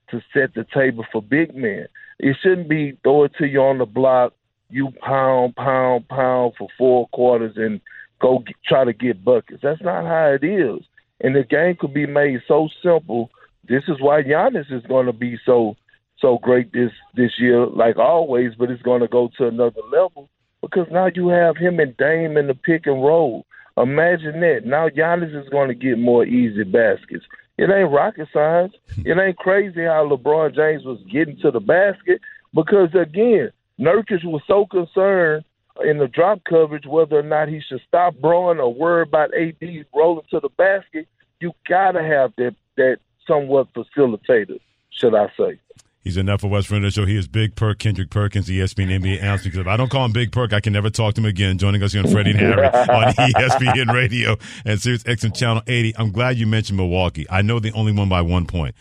to 0.10 0.22
set 0.34 0.54
the 0.54 0.66
table 0.74 1.06
for 1.12 1.22
big 1.22 1.56
men. 1.56 1.88
It 2.22 2.38
shouldn't 2.42 2.70
be 2.70 2.96
throw 3.02 3.24
it 3.24 3.32
to 3.40 3.48
you 3.48 3.62
on 3.62 3.80
the 3.80 3.86
block, 3.88 4.34
you 4.70 4.92
pound, 5.02 5.56
pound, 5.56 6.08
pound 6.08 6.54
for 6.56 6.68
four 6.78 7.08
quarters 7.10 7.54
and 7.56 7.82
go 8.22 8.40
get, 8.46 8.56
try 8.64 8.86
to 8.86 8.94
get 8.94 9.26
buckets. 9.26 9.62
That's 9.64 9.82
not 9.82 10.06
how 10.06 10.38
it 10.40 10.46
is. 10.46 10.84
And 11.22 11.36
the 11.36 11.44
game 11.44 11.76
could 11.80 11.96
be 11.96 12.06
made 12.06 12.42
so 12.48 12.70
simple. 12.84 13.32
This 13.68 13.84
is 13.88 14.00
why 14.00 14.22
Giannis 14.22 14.72
is 14.72 14.84
going 14.88 15.08
to 15.08 15.14
be 15.14 15.40
so 15.48 15.76
so 16.20 16.38
great 16.38 16.72
this 16.74 16.92
this 17.16 17.32
year, 17.40 17.66
like 17.66 17.98
always. 17.98 18.54
But 18.54 18.70
it's 18.70 18.84
going 18.84 19.02
to 19.02 19.08
go 19.08 19.32
to 19.40 19.48
another 19.48 19.82
level 19.92 20.30
because 20.62 20.86
now 20.92 21.10
you 21.14 21.30
have 21.30 21.58
him 21.58 21.80
and 21.80 21.98
Dame 21.98 22.38
in 22.38 22.46
the 22.46 22.54
pick 22.54 22.86
and 22.86 23.04
roll. 23.04 23.48
Imagine 23.78 24.42
that. 24.42 24.62
Now 24.64 24.90
Giannis 24.90 25.36
is 25.36 25.50
going 25.50 25.70
to 25.70 25.76
get 25.76 25.98
more 25.98 26.24
easy 26.24 26.66
baskets. 26.66 27.26
It 27.58 27.70
ain't 27.70 27.92
rocket 27.92 28.28
science. 28.34 28.74
It 29.06 29.18
ain't 29.18 29.38
crazy 29.38 29.84
how 29.84 30.08
LeBron 30.08 30.56
James 30.56 30.84
was 30.84 31.00
getting 31.12 31.38
to 31.38 31.52
the 31.52 31.60
basket 31.60 32.22
because 32.54 32.94
again, 32.94 33.52
Nurkic 33.80 34.24
was 34.24 34.42
so 34.48 34.66
concerned 34.66 35.44
in 35.84 35.98
the 35.98 36.08
drop 36.08 36.44
coverage 36.44 36.86
whether 36.86 37.18
or 37.18 37.24
not 37.24 37.48
he 37.48 37.62
should 37.62 37.82
stop 37.88 38.16
Bron 38.16 38.60
or 38.60 38.74
worry 38.74 39.04
about 39.04 39.34
AD 39.34 39.86
rolling 39.96 40.26
to 40.30 40.40
the 40.40 40.50
basket. 40.50 41.08
You 41.40 41.54
gotta 41.68 42.04
have 42.04 42.34
that 42.38 42.56
that 42.78 43.00
somewhat 43.28 43.74
facilitator, 43.74 44.60
should 44.92 45.16
I 45.16 45.28
say. 45.38 45.60
He's 46.04 46.18
enough 46.18 46.42
for 46.42 46.48
West 46.48 46.68
Virginia 46.68 46.90
show. 46.90 47.06
He 47.06 47.16
is 47.16 47.28
Big 47.28 47.56
Perk 47.56 47.78
Kendrick 47.78 48.10
Perkins, 48.10 48.50
ESPN 48.50 48.90
NBA 48.90 49.22
analyst. 49.22 49.44
Because 49.44 49.60
if 49.60 49.68
I 49.68 49.78
don't 49.78 49.92
call 49.92 50.06
him 50.06 50.12
Big 50.12 50.32
Perk, 50.32 50.52
I 50.52 50.60
can 50.60 50.74
never 50.74 50.90
talk 50.90 51.14
to 51.14 51.22
him 51.22 51.26
again. 51.26 51.60
Joining 51.60 51.84
us 51.84 51.94
here 51.94 52.04
on 52.04 52.12
Freddie 52.12 52.32
and 52.32 52.40
Harry 52.40 52.66
on 52.66 53.14
ESPN 53.14 53.94
Radio 53.94 54.36
and 54.66 54.82
Sirius 54.82 55.04
XM 55.04 55.36
Channel 55.36 55.62
80. 55.68 55.96
I'm 55.98 56.12
glad 56.12 56.38
you 56.38 56.48
mentioned 56.48 56.78
Milwaukee. 56.78 57.28
I 57.30 57.44
know 57.44 57.60
they 57.60 57.72
only 57.74 57.92
won 57.92 58.10
by 58.10 58.22
one 58.22 58.48
point, 58.48 58.74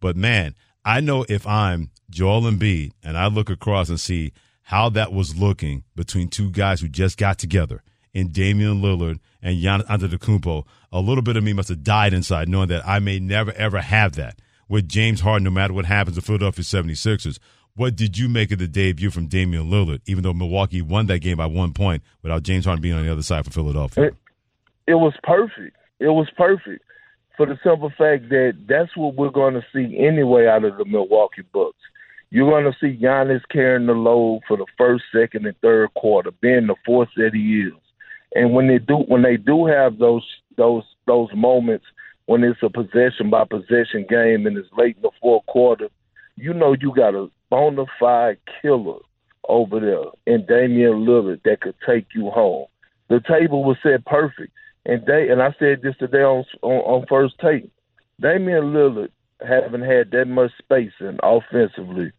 but 0.00 0.16
man, 0.16 0.56
I 0.84 1.00
know 1.00 1.24
if 1.28 1.46
I'm 1.46 1.90
Joel 2.10 2.42
Embiid 2.42 2.90
and 3.04 3.16
I 3.16 3.28
look 3.28 3.50
across 3.50 3.88
and 3.88 4.00
see 4.00 4.32
how 4.62 4.88
that 4.90 5.12
was 5.12 5.38
looking 5.38 5.84
between 5.94 6.28
two 6.28 6.50
guys 6.50 6.80
who 6.80 6.88
just 6.88 7.18
got 7.18 7.38
together 7.38 7.84
in 8.12 8.32
Damian 8.32 8.82
Lillard 8.82 9.20
and 9.40 9.62
Giannis 9.62 9.86
Antetokounmpo, 9.86 10.64
a 10.90 11.00
little 11.00 11.22
bit 11.22 11.36
of 11.36 11.44
me 11.44 11.52
must 11.52 11.68
have 11.68 11.84
died 11.84 12.12
inside 12.12 12.48
knowing 12.48 12.68
that 12.68 12.86
I 12.86 12.98
may 12.98 13.20
never 13.20 13.52
ever 13.52 13.80
have 13.80 14.16
that 14.16 14.40
with 14.68 14.88
James 14.88 15.20
Harden 15.20 15.44
no 15.44 15.50
matter 15.50 15.72
what 15.72 15.84
happens 15.84 16.16
to 16.16 16.22
Philadelphia 16.22 16.64
76ers. 16.64 17.38
What 17.76 17.96
did 17.96 18.16
you 18.16 18.28
make 18.28 18.52
of 18.52 18.58
the 18.58 18.68
debut 18.68 19.10
from 19.10 19.26
Damian 19.26 19.68
Lillard, 19.68 20.00
even 20.06 20.22
though 20.22 20.32
Milwaukee 20.32 20.80
won 20.80 21.06
that 21.06 21.18
game 21.18 21.38
by 21.38 21.46
one 21.46 21.72
point 21.72 22.02
without 22.22 22.44
James 22.44 22.64
Harden 22.64 22.80
being 22.80 22.94
on 22.94 23.04
the 23.04 23.10
other 23.10 23.22
side 23.22 23.44
for 23.44 23.50
Philadelphia? 23.50 24.04
It, 24.04 24.14
it 24.86 24.94
was 24.94 25.14
perfect. 25.24 25.76
It 25.98 26.08
was 26.08 26.28
perfect 26.36 26.84
for 27.36 27.46
the 27.46 27.58
simple 27.64 27.90
fact 27.90 28.28
that 28.28 28.56
that's 28.68 28.96
what 28.96 29.16
we're 29.16 29.30
going 29.30 29.54
to 29.54 29.64
see 29.72 29.98
anyway 29.98 30.46
out 30.46 30.64
of 30.64 30.76
the 30.76 30.84
Milwaukee 30.84 31.42
Bucks. 31.52 31.76
You're 32.30 32.50
going 32.50 32.64
to 32.64 32.78
see 32.80 33.00
Giannis 33.00 33.42
carrying 33.50 33.86
the 33.86 33.92
load 33.92 34.42
for 34.46 34.56
the 34.56 34.66
first, 34.76 35.04
second, 35.12 35.46
and 35.46 35.56
third 35.60 35.92
quarter, 35.94 36.30
being 36.40 36.66
the 36.66 36.74
force 36.84 37.08
that 37.16 37.30
he 37.32 37.62
is. 37.62 37.72
And 38.34 38.52
when 38.52 38.66
they 38.66 38.78
do, 38.78 38.96
when 38.96 39.22
they 39.22 39.36
do 39.36 39.66
have 39.66 39.98
those 39.98 40.24
those 40.56 40.82
those 41.06 41.28
moments 41.34 41.84
when 42.26 42.42
it's 42.42 42.62
a 42.62 42.70
possession 42.70 43.30
by 43.30 43.44
possession 43.44 44.06
game 44.08 44.46
and 44.46 44.56
it's 44.56 44.68
late 44.76 44.96
in 44.96 45.02
the 45.02 45.10
fourth 45.20 45.44
quarter, 45.46 45.88
you 46.36 46.52
know 46.54 46.74
you 46.80 46.92
got 46.94 47.14
a 47.14 47.28
bona 47.50 47.84
fide 48.00 48.38
killer 48.60 48.98
over 49.48 49.80
there 49.80 50.34
in 50.34 50.46
Damian 50.46 51.04
Lillard 51.04 51.42
that 51.44 51.60
could 51.60 51.74
take 51.86 52.06
you 52.14 52.30
home. 52.30 52.66
The 53.08 53.20
table 53.20 53.64
was 53.64 53.76
set 53.82 54.04
perfect, 54.06 54.52
and 54.86 55.04
they 55.06 55.28
and 55.28 55.42
I 55.42 55.54
said 55.58 55.82
this 55.82 55.96
today 55.98 56.22
on 56.22 56.44
on, 56.62 56.72
on 56.72 57.06
first 57.08 57.34
take. 57.40 57.70
Damian 58.20 58.72
Lillard 58.72 59.10
haven't 59.46 59.82
had 59.82 60.10
that 60.12 60.26
much 60.26 60.52
space 60.58 60.92
and 61.00 61.20
offensively 61.22 62.12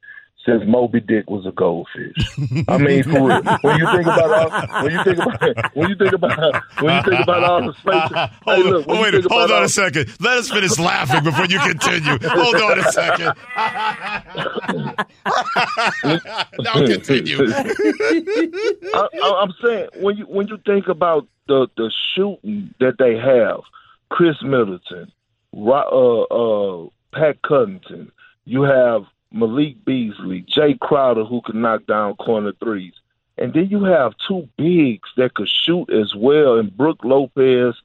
since 0.46 0.64
Moby 0.68 1.00
Dick 1.00 1.30
was 1.30 1.46
a 1.46 1.52
goldfish. 1.52 2.18
I 2.68 2.78
mean, 2.78 3.04
for 3.04 3.28
real. 3.28 3.42
When 3.62 3.80
you 3.80 3.88
think 3.92 4.06
about 4.06 4.32
all, 4.32 4.50
when 4.84 4.92
you 4.92 5.04
think 5.04 5.18
about, 5.18 5.76
when 5.76 5.90
you 5.90 5.96
think 5.96 6.14
about, 6.14 6.64
when 6.82 6.96
you 6.96 7.02
think 7.04 7.22
about 7.22 7.44
all 7.44 7.66
the 7.66 7.74
space. 7.74 7.94
hold, 8.44 8.58
hey, 8.58 8.64
look, 8.64 8.88
wait, 8.88 9.14
hold 9.26 9.52
on 9.52 9.58
all, 9.58 9.64
a 9.64 9.70
second. 9.70 10.10
Let 10.20 10.38
us 10.38 10.50
finish 10.50 10.78
laughing 10.78 11.24
before 11.24 11.46
you 11.46 11.60
continue. 11.60 12.18
hold 12.22 12.56
on 12.56 12.80
a 12.80 12.92
second. 12.92 13.34
now 16.60 16.74
continue. 16.86 17.38
I, 18.94 19.08
I'm 19.42 19.54
saying 19.64 19.88
when 19.96 20.18
you 20.18 20.26
when 20.26 20.48
you 20.48 20.60
think 20.66 20.88
about 20.88 21.28
the 21.48 21.68
the 21.76 21.92
shooting 22.16 22.74
that 22.80 22.98
they 23.00 23.16
have, 23.16 23.62
Khris 24.12 24.42
Middleton, 24.44 25.12
uh, 25.56 26.22
uh, 26.22 26.88
Pat 27.14 27.42
Connaughton, 27.42 28.12
you 28.46 28.62
have 28.62 29.06
Malik 29.36 29.84
Beasley, 29.86 30.44
Jae 30.44 30.80
Crowder, 30.80 31.26
who 31.26 31.42
can 31.42 31.62
knock 31.62 31.86
down 31.86 32.16
corner 32.16 32.54
threes. 32.54 32.94
And 33.38 33.54
then 33.54 33.68
you 33.68 33.84
have 33.84 34.14
two 34.28 34.48
bigs 34.58 35.10
that 35.18 35.34
could 35.34 35.50
shoot 35.50 35.90
as 35.90 36.16
well, 36.16 36.58
and 36.58 36.76
Brook 36.76 37.00
Lopez 37.04 37.76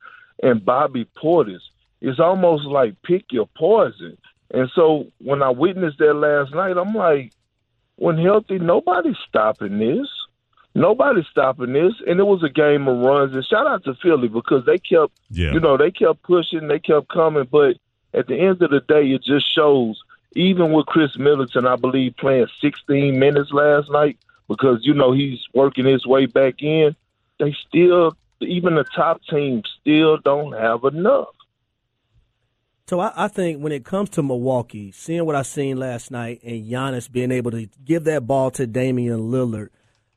and 0.43 0.65
Bobby 0.65 1.07
Portis. 1.21 1.61
It's 2.01 2.21
almost 2.21 2.65
like 2.65 3.03
pick 3.03 3.33
your 3.33 3.49
poison. 3.57 4.17
And 4.53 4.71
so 4.75 5.09
when 5.19 5.43
I 5.43 5.51
witnessed 5.51 5.99
that 5.99 6.15
last 6.15 6.55
night, 6.55 6.77
I'm 6.77 6.95
like, 6.95 7.33
when 7.97 8.17
healthy, 8.17 8.59
nobody's 8.59 9.19
stopping 9.29 9.79
this. 9.79 10.09
Nobody's 10.75 11.27
stopping 11.31 11.73
this. 11.73 11.93
And 12.07 12.19
it 12.21 12.25
was 12.25 12.43
a 12.43 12.49
game 12.49 12.89
of 12.89 12.99
runs. 12.99 13.35
And 13.35 13.45
shout 13.45 13.67
out 13.67 13.85
to 13.85 13.95
Philly 13.97 14.29
because 14.29 14.65
they 14.65 14.79
kept, 14.79 15.13
yeah. 15.31 15.53
you 15.53 15.61
know, 15.61 15.77
they 15.77 15.91
kept 15.91 16.23
pushing, 16.23 16.69
they 16.69 16.79
kept 16.79 17.09
coming. 17.09 17.47
But 17.51 17.77
at 18.15 18.29
the 18.29 18.37
end 18.37 18.63
of 18.63 18.71
the 18.71 18.81
day, 18.81 19.11
it 19.11 19.23
just 19.23 19.53
shows 19.53 20.01
even 20.33 20.73
with 20.73 20.87
Khris 20.87 21.19
Middleton, 21.19 21.67
I 21.67 21.77
believe 21.77 22.17
playing 22.17 22.47
16 22.61 23.19
minutes 23.19 23.51
last 23.53 23.91
night 23.91 24.19
because 24.49 24.81
you 24.83 24.95
know 24.95 25.13
he's 25.13 25.41
working 25.55 25.87
his 25.87 26.07
way 26.07 26.27
back 26.27 26.63
in. 26.63 26.95
They 27.39 27.55
still, 27.69 28.17
even 28.41 28.75
the 28.75 28.85
top 28.85 29.21
teams, 29.29 29.65
still 29.81 30.19
don't 30.19 30.53
have 30.53 30.85
enough. 30.85 31.29
So 32.89 32.99
I, 32.99 33.13
I, 33.15 33.29
think 33.29 33.63
when 33.63 33.71
it 33.71 33.85
comes 33.85 34.11
to 34.11 34.23
Milwaukee, 34.23 34.91
seeing 34.91 35.25
what 35.25 35.37
I 35.37 35.43
seen 35.43 35.77
last 35.77 36.11
night 36.11 36.41
and 36.43 36.67
Giannis 36.69 37.11
being 37.11 37.31
able 37.31 37.53
to 37.53 37.69
give 37.85 38.03
that 38.05 38.27
ball 38.27 38.51
to 38.53 38.67
Damian 38.67 39.31
Lillard, 39.31 39.69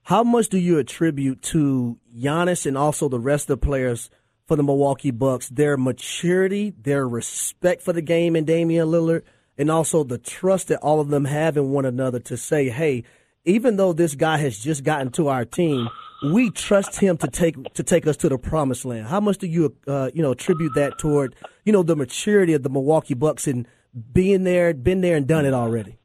how 0.02 0.24
much 0.24 0.50
do 0.50 0.58
you 0.58 0.80
attribute 0.80 1.44
to 1.44 2.00
Giannis 2.18 2.66
and 2.66 2.76
also 2.76 3.10
the 3.10 3.20
rest 3.20 3.50
of 3.50 3.60
the 3.60 3.66
players 3.66 4.10
for 4.48 4.58
the 4.58 4.64
Milwaukee 4.64 5.12
Bucks, 5.12 5.50
their 5.50 5.78
maturity, 5.78 6.74
their 6.82 7.08
respect 7.08 7.84
for 7.84 7.94
the 7.94 8.02
game 8.02 8.36
and 8.36 8.48
Damian 8.48 8.88
Lillard, 8.88 9.22
and 9.58 9.70
also 9.70 10.04
the 10.04 10.18
trust 10.18 10.70
that 10.70 10.80
all 10.80 11.00
of 11.00 11.10
them 11.10 11.26
have 11.26 11.58
in 11.58 11.72
one 11.72 11.86
another 11.86 12.20
to 12.20 12.38
say, 12.38 12.70
hey, 12.70 13.04
even 13.46 13.76
though 13.76 13.94
this 13.94 14.16
guy 14.16 14.38
has 14.38 14.58
just 14.58 14.84
gotten 14.84 15.12
to 15.12 15.28
our 15.28 15.46
team, 15.46 15.90
we 16.32 16.50
trust 16.50 17.00
him 17.00 17.18
to 17.18 17.28
take 17.28 17.74
to 17.74 17.84
take 17.84 18.08
us 18.08 18.18
to 18.18 18.30
the 18.30 18.38
promised 18.38 18.86
land. 18.86 19.08
How 19.08 19.20
much 19.20 19.38
do 19.40 19.48
you 19.48 19.76
uh, 19.88 20.10
you 20.14 20.22
know 20.22 20.32
attribute 20.32 20.74
that 20.76 20.98
toward 20.98 21.36
you 21.66 21.74
know 21.74 21.84
the 21.84 21.96
maturity 21.96 22.54
of 22.54 22.64
the 22.64 22.70
Milwaukee 22.70 23.14
Bucks 23.14 23.48
and 23.48 23.68
being 24.12 24.44
there, 24.44 24.74
been 24.74 25.02
there, 25.02 25.18
and 25.18 25.28
done 25.28 25.46
it 25.46 25.54
already? 25.54 25.98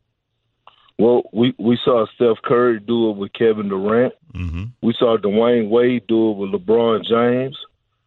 Well, 0.98 1.22
we 1.32 1.54
we 1.58 1.78
saw 1.84 2.06
Steph 2.16 2.42
Curry 2.44 2.80
do 2.80 3.10
it 3.10 3.16
with 3.16 3.32
Kevin 3.32 3.68
Durant. 3.68 4.14
Mm-hmm. 4.34 4.64
We 4.82 4.94
saw 4.98 5.16
Dwyane 5.16 5.68
Wade 5.68 6.06
do 6.08 6.32
it 6.32 6.36
with 6.38 6.50
LeBron 6.50 7.04
James, 7.04 7.56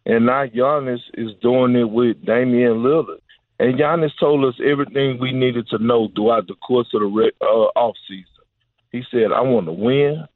and 0.04 0.26
now 0.26 0.44
Giannis 0.44 1.00
is 1.14 1.30
doing 1.40 1.74
it 1.74 1.88
with 1.88 2.22
Damian 2.24 2.82
Lillard. 2.82 3.21
And 3.62 3.78
Giannis 3.78 4.10
told 4.18 4.44
us 4.44 4.58
everything 4.64 5.20
we 5.20 5.30
needed 5.30 5.68
to 5.68 5.78
know 5.78 6.08
throughout 6.16 6.48
the 6.48 6.56
course 6.56 6.88
of 6.94 7.00
the 7.00 7.06
re- 7.06 7.30
uh, 7.40 7.70
off 7.76 7.94
season. 8.08 8.26
He 8.90 9.04
said, 9.08 9.30
"I 9.30 9.40
want 9.42 9.66
to 9.66 9.72
win." 9.72 10.26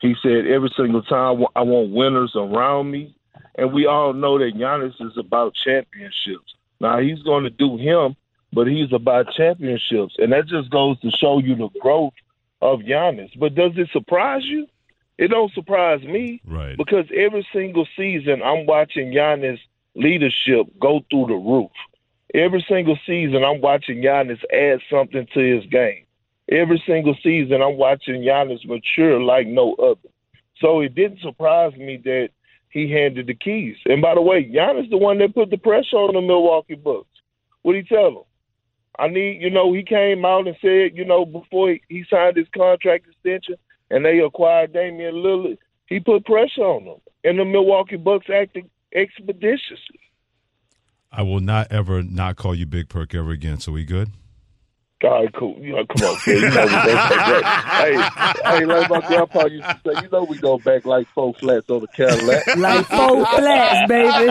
He 0.00 0.14
said, 0.22 0.46
"Every 0.46 0.70
single 0.76 1.02
time 1.02 1.44
I 1.56 1.62
want 1.62 1.90
winners 1.90 2.36
around 2.36 2.92
me." 2.92 3.12
And 3.58 3.72
we 3.72 3.86
all 3.86 4.12
know 4.12 4.38
that 4.38 4.54
Giannis 4.54 4.94
is 5.00 5.18
about 5.18 5.54
championships. 5.54 6.54
Now 6.78 7.00
he's 7.00 7.20
going 7.24 7.42
to 7.42 7.50
do 7.50 7.76
him, 7.76 8.14
but 8.52 8.68
he's 8.68 8.92
about 8.92 9.32
championships, 9.32 10.14
and 10.20 10.32
that 10.32 10.46
just 10.46 10.70
goes 10.70 10.96
to 11.00 11.10
show 11.10 11.40
you 11.40 11.56
the 11.56 11.70
growth 11.80 12.14
of 12.62 12.82
Giannis. 12.82 13.36
But 13.36 13.56
does 13.56 13.72
it 13.78 13.88
surprise 13.92 14.44
you? 14.44 14.68
It 15.18 15.32
don't 15.32 15.52
surprise 15.54 16.04
me, 16.04 16.40
right? 16.46 16.76
Because 16.76 17.06
every 17.12 17.44
single 17.52 17.88
season 17.96 18.44
I'm 18.44 18.64
watching 18.66 19.10
Giannis' 19.10 19.58
leadership 19.96 20.68
go 20.78 21.00
through 21.10 21.26
the 21.26 21.34
roof. 21.34 21.72
Every 22.34 22.64
single 22.68 22.98
season, 23.06 23.44
I'm 23.44 23.60
watching 23.60 24.02
Giannis 24.02 24.42
add 24.52 24.80
something 24.90 25.26
to 25.34 25.40
his 25.40 25.66
game. 25.70 26.04
Every 26.50 26.82
single 26.86 27.16
season, 27.22 27.62
I'm 27.62 27.76
watching 27.76 28.22
Giannis 28.22 28.64
mature 28.66 29.20
like 29.20 29.46
no 29.46 29.74
other. 29.74 30.08
So 30.60 30.80
it 30.80 30.94
didn't 30.94 31.20
surprise 31.20 31.72
me 31.76 32.00
that 32.04 32.28
he 32.70 32.90
handed 32.90 33.26
the 33.26 33.34
keys. 33.34 33.76
And 33.86 34.00
by 34.00 34.14
the 34.14 34.20
way, 34.20 34.44
Giannis 34.44 34.90
the 34.90 34.96
one 34.96 35.18
that 35.18 35.34
put 35.34 35.50
the 35.50 35.58
pressure 35.58 35.96
on 35.96 36.14
the 36.14 36.20
Milwaukee 36.20 36.76
Bucks. 36.76 37.08
What 37.62 37.76
he 37.76 37.82
tell 37.82 38.10
them? 38.10 38.22
I 38.98 39.08
need, 39.08 39.40
you 39.40 39.50
know, 39.50 39.72
he 39.72 39.82
came 39.82 40.24
out 40.24 40.46
and 40.46 40.56
said, 40.60 40.96
you 40.96 41.04
know, 41.04 41.24
before 41.24 41.70
he, 41.70 41.82
he 41.88 42.04
signed 42.10 42.36
his 42.36 42.48
contract 42.54 43.06
extension 43.08 43.56
and 43.90 44.04
they 44.04 44.18
acquired 44.20 44.72
Damian 44.72 45.14
Lillard, 45.14 45.58
he 45.86 46.00
put 46.00 46.24
pressure 46.24 46.62
on 46.62 46.84
them, 46.84 47.00
and 47.24 47.38
the 47.38 47.44
Milwaukee 47.44 47.96
Bucks 47.96 48.26
acted 48.32 48.70
expeditiously. 48.94 50.00
I 51.12 51.22
will 51.22 51.40
not 51.40 51.72
ever 51.72 52.02
not 52.02 52.36
call 52.36 52.54
you 52.54 52.66
Big 52.66 52.88
Perk 52.88 53.14
ever 53.14 53.30
again. 53.30 53.58
So 53.58 53.72
we 53.72 53.84
good? 53.84 54.10
All 55.02 55.10
right, 55.10 55.32
cool. 55.32 55.56
You 55.58 55.72
know, 55.76 55.86
come 55.86 56.08
on, 56.08 56.18
man. 56.26 56.36
You 56.36 56.50
know 56.50 56.66
we 56.66 56.70
go 56.70 56.84
back. 56.84 58.44
hey, 58.44 58.58
hey, 58.58 58.64
like 58.66 58.90
my 58.90 59.00
grandpa 59.00 59.46
used 59.46 59.64
to 59.64 59.80
say, 59.86 60.02
you 60.02 60.08
know 60.12 60.24
we 60.24 60.36
go 60.38 60.58
back 60.58 60.84
like 60.84 61.08
four 61.08 61.32
flats 61.34 61.70
on 61.70 61.80
the 61.80 61.86
Cadillac. 61.88 62.46
Like 62.56 62.86
four 62.86 63.24
flats, 63.24 63.88
baby. 63.88 64.30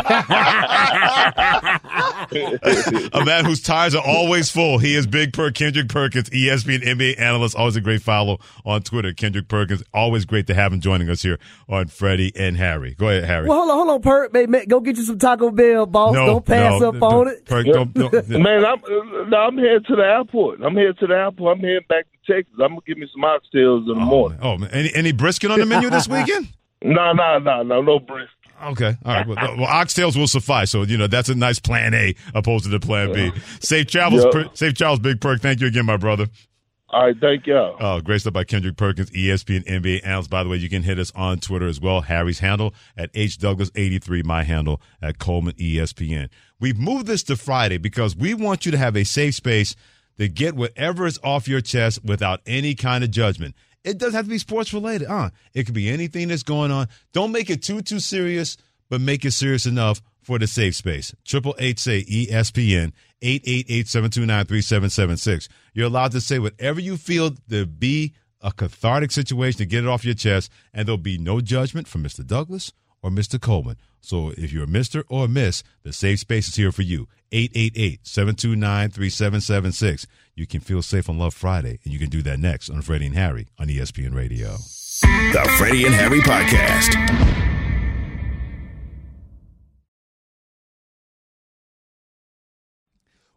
a 3.14 3.26
man 3.26 3.46
whose 3.46 3.62
tires 3.62 3.96
are 3.96 4.04
always 4.06 4.52
full. 4.52 4.78
He 4.78 4.96
is 4.96 5.08
Big 5.08 5.34
Perk 5.34 5.56
Kendrick 5.56 5.90
Perkins, 5.90 6.30
ESPN 6.30 6.84
NBA 6.84 7.20
analyst. 7.20 7.56
Always 7.56 7.76
a 7.76 7.82
great 7.82 8.02
follow 8.02 8.40
on 8.66 8.82
Twitter. 8.84 9.14
Kendrick 9.14 9.48
Perkins. 9.48 9.84
Always 9.94 10.26
great 10.26 10.48
to 10.48 10.54
have 10.54 10.72
him 10.72 10.80
joining 10.80 11.10
us 11.10 11.22
here 11.22 11.40
on 11.68 11.88
Freddie 11.88 12.32
and 12.36 12.58
Harry. 12.58 12.96
Go 12.96 13.10
ahead, 13.10 13.24
Harry. 13.26 13.48
Well, 13.48 13.60
hold 13.60 13.72
on, 13.72 13.78
hold 13.78 13.90
on, 13.90 14.02
Perk. 14.02 14.34
Baby, 14.34 14.52
man, 14.52 14.66
go 14.68 14.80
get 14.80 14.98
you 14.98 15.04
some 15.04 15.18
Taco 15.18 15.52
Bell, 15.52 15.86
boss. 15.86 16.14
No, 16.14 16.26
don't 16.26 16.46
pass 16.46 16.80
no, 16.80 16.90
up 16.90 16.96
no, 16.96 17.08
on 17.08 17.28
it. 17.30 17.46
Perk, 17.46 17.66
don't, 17.66 17.94
don't, 17.94 18.30
Man, 18.30 18.66
I'm 18.66 18.84
uh, 18.84 19.24
no, 19.28 19.38
I'm 19.38 19.58
headed 19.58 19.86
to 19.88 19.96
the 19.96 20.04
airport. 20.04 20.62
I'm 20.62 20.76
headed 20.76 21.00
to 21.00 21.08
the 21.08 21.16
airport. 21.16 21.58
I'm 21.58 21.64
heading 21.64 21.82
back 21.90 22.06
to 22.06 22.34
Texas. 22.34 22.54
I'm 22.62 22.70
gonna 22.70 22.82
give 22.86 22.98
me 22.98 23.08
some 23.12 23.24
oxtails 23.24 23.92
in 23.92 24.00
the 24.00 24.06
morning. 24.06 24.40
Oh, 24.42 24.58
man. 24.58 24.70
Any, 24.72 24.94
any 24.94 25.12
brisket 25.12 25.52
on 25.52 25.60
the 25.60 25.66
menu 25.66 25.90
this 25.90 26.08
weekend? 26.08 26.48
No, 26.82 27.12
no, 27.12 27.40
no, 27.40 27.64
no, 27.64 27.82
no 27.82 28.00
brisket. 28.00 28.30
Okay. 28.62 28.96
All 29.06 29.14
right. 29.14 29.28
Well, 29.28 29.38
well, 29.58 29.68
oxtails 29.68 30.18
will 30.18 30.28
suffice. 30.28 30.72
So, 30.72 30.84
you 30.84 30.98
know, 30.98 31.08
that's 31.08 31.30
a 31.30 31.36
nice 31.36 31.60
plan 31.60 31.94
A 31.94 32.16
opposed 32.34 32.66
to 32.66 32.70
the 32.70 32.80
plan 32.80 33.14
B. 33.14 33.32
Safe 33.60 33.88
travels, 33.88 34.24
Yep. 34.26 34.34
per, 34.34 34.50
safe 34.54 34.74
travels, 34.74 35.00
Big 35.00 35.22
Perk. 35.22 35.42
Thank 35.42 35.62
you 35.62 35.68
again, 35.68 35.86
my 35.86 35.98
brother. 35.98 36.28
All 36.92 37.06
right, 37.06 37.16
thank 37.22 37.46
y'all. 37.46 37.78
Oh, 37.80 38.02
great 38.02 38.22
stuff 38.22 38.34
by 38.34 38.44
Kendrick 38.44 38.76
Perkins, 38.76 39.12
ESPN 39.12 39.64
NBA 39.68 40.02
analyst. 40.04 40.32
By 40.32 40.42
the 40.44 40.50
way, 40.50 40.58
you 40.58 40.70
can 40.70 40.82
hit 40.82 40.98
us 40.98 41.12
on 41.16 41.38
Twitter 41.40 41.68
as 41.68 41.80
well. 41.80 42.02
Harry's 42.02 42.40
handle 42.40 42.74
at 42.98 43.14
HDouglas83, 43.14 44.26
my 44.26 44.42
handle 44.44 44.82
at 45.02 45.20
Coleman 45.20 45.54
ESPN. 45.56 46.30
We've 46.60 46.80
moved 46.80 47.06
this 47.06 47.22
to 47.24 47.36
Friday 47.36 47.78
because 47.78 48.16
we 48.16 48.34
want 48.34 48.66
you 48.66 48.72
to 48.72 48.78
have 48.78 48.96
a 48.98 49.06
safe 49.06 49.36
space 49.36 49.76
to 50.18 50.28
get 50.28 50.56
whatever 50.56 51.06
is 51.06 51.20
off 51.24 51.48
your 51.48 51.62
chest 51.62 52.04
without 52.04 52.42
any 52.48 52.74
kind 52.74 53.04
of 53.04 53.12
judgment. 53.12 53.56
It 53.84 53.98
doesn't 53.98 54.16
have 54.16 54.26
to 54.26 54.30
be 54.30 54.38
sports 54.38 54.74
related. 54.74 55.08
Uh, 55.08 55.30
it 55.54 55.66
could 55.66 55.76
be 55.76 55.90
anything 55.90 56.28
that's 56.28 56.44
going 56.44 56.72
on. 56.72 56.88
Don't 57.14 57.32
make 57.32 57.50
it 57.50 57.64
too, 57.64 57.82
too 57.82 58.00
serious, 58.00 58.58
but 58.90 59.02
make 59.02 59.26
it 59.26 59.32
serious 59.32 59.66
enough 59.66 60.02
for 60.22 60.38
the 60.38 60.48
safe 60.48 60.76
space. 60.76 61.16
Triple 61.26 61.56
eight 61.60 61.80
say 61.80 62.04
ESPN, 62.04 62.92
888-729-3776. 63.22 65.48
You're 65.74 65.88
allowed 65.88 66.12
to 66.12 66.22
say 66.22 66.40
whatever 66.40 66.80
you 66.80 66.98
feel 66.98 67.32
to 67.50 67.66
be 67.66 68.14
a 68.42 68.52
cathartic 68.52 69.12
situation 69.12 69.58
to 69.60 69.66
get 69.66 69.84
it 69.84 69.90
off 69.90 70.06
your 70.06 70.14
chest, 70.14 70.52
and 70.74 70.88
there'll 70.88 70.98
be 70.98 71.18
no 71.18 71.42
judgment 71.42 71.88
from 71.88 72.04
Mr. 72.04 72.26
Douglas 72.26 72.72
or 73.02 73.10
Mr. 73.10 73.40
Coleman. 73.40 73.78
So 74.02 74.30
if 74.38 74.54
you're 74.54 74.64
a 74.64 74.68
Mr. 74.68 75.04
or 75.10 75.26
a 75.26 75.28
Miss, 75.28 75.62
the 75.84 75.92
safe 75.92 76.20
space 76.20 76.48
is 76.48 76.56
here 76.56 76.72
for 76.72 76.84
you. 76.84 77.10
888-729-3776. 77.32 80.06
You 80.40 80.48
can 80.48 80.62
feel 80.62 80.82
safe 80.82 81.10
on 81.10 81.18
Love 81.18 81.34
Friday, 81.34 81.80
and 81.84 81.92
you 81.92 82.00
can 82.00 82.08
do 82.08 82.22
that 82.22 82.40
next 82.40 82.70
on 82.70 82.82
Freddie 82.82 83.08
and 83.08 83.16
Harry 83.16 83.50
on 83.60 83.68
ESPN 83.68 84.16
Radio. 84.16 84.56
The 85.02 85.54
Freddie 85.58 85.86
and 85.86 85.94
Harry 85.94 86.22
Podcast. 86.22 86.96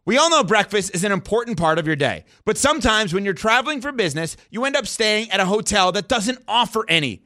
We 0.05 0.17
all 0.17 0.29
know 0.29 0.45
breakfast 0.45 0.95
is 0.95 1.03
an 1.03 1.11
important 1.11 1.57
part 1.57 1.77
of 1.77 1.85
your 1.85 1.97
day, 1.97 2.23
but 2.45 2.57
sometimes 2.57 3.13
when 3.13 3.25
you're 3.25 3.33
traveling 3.33 3.81
for 3.81 3.91
business, 3.91 4.37
you 4.49 4.63
end 4.63 4.77
up 4.77 4.87
staying 4.87 5.29
at 5.29 5.41
a 5.41 5.45
hotel 5.45 5.91
that 5.91 6.07
doesn't 6.07 6.39
offer 6.47 6.85
any. 6.87 7.25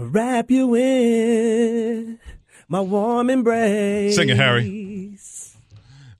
Wrap 0.00 0.50
you 0.50 0.74
in 0.76 2.20
my 2.68 2.80
warm 2.80 3.30
embrace. 3.30 4.14
Sing 4.14 4.28
it, 4.28 4.36
Harry. 4.36 5.18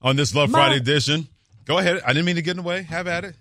On 0.02 0.16
this 0.16 0.34
Love 0.34 0.50
My- 0.50 0.58
Friday 0.58 0.76
edition. 0.78 1.28
Go 1.64 1.78
ahead. 1.78 2.00
I 2.04 2.08
didn't 2.12 2.24
mean 2.24 2.36
to 2.36 2.42
get 2.42 2.52
in 2.52 2.56
the 2.58 2.62
way. 2.62 2.82
Have 2.82 3.06
at 3.06 3.24
it. 3.24 3.36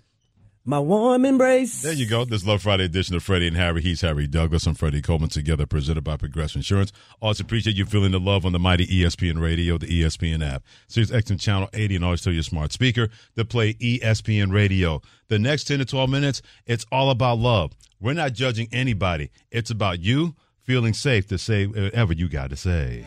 My 0.64 0.78
warm 0.78 1.24
embrace. 1.24 1.80
There 1.80 1.94
you 1.94 2.06
go. 2.06 2.26
This 2.26 2.44
Love 2.44 2.60
Friday 2.60 2.84
edition 2.84 3.16
of 3.16 3.22
Freddie 3.22 3.48
and 3.48 3.56
Harry. 3.56 3.80
He's 3.80 4.02
Harry 4.02 4.26
Douglas 4.26 4.66
and 4.66 4.78
Freddie 4.78 5.00
Coleman 5.00 5.30
together, 5.30 5.64
presented 5.64 6.04
by 6.04 6.18
Progressive 6.18 6.56
Insurance. 6.56 6.92
Always 7.22 7.40
appreciate 7.40 7.76
you 7.76 7.86
feeling 7.86 8.12
the 8.12 8.20
love 8.20 8.44
on 8.44 8.52
the 8.52 8.58
mighty 8.58 8.86
ESPN 8.86 9.40
radio, 9.40 9.78
the 9.78 9.86
ESPN 9.86 10.46
app. 10.46 10.62
Sirius 10.86 11.10
XM 11.10 11.40
Channel 11.40 11.70
80, 11.72 11.96
and 11.96 12.04
always 12.04 12.20
tell 12.20 12.34
your 12.34 12.42
smart 12.42 12.72
speaker 12.72 13.08
to 13.36 13.44
play 13.46 13.74
ESPN 13.74 14.52
radio. 14.52 15.00
The 15.28 15.38
next 15.38 15.64
10 15.64 15.78
to 15.78 15.84
12 15.86 16.10
minutes, 16.10 16.42
it's 16.66 16.84
all 16.92 17.08
about 17.10 17.38
love. 17.38 17.72
We're 17.98 18.12
not 18.12 18.34
judging 18.34 18.68
anybody. 18.70 19.30
It's 19.50 19.70
about 19.70 20.00
you 20.00 20.34
feeling 20.60 20.92
safe 20.92 21.26
to 21.28 21.38
say 21.38 21.66
whatever 21.66 22.12
you 22.12 22.28
got 22.28 22.50
to 22.50 22.56
say. 22.56 23.06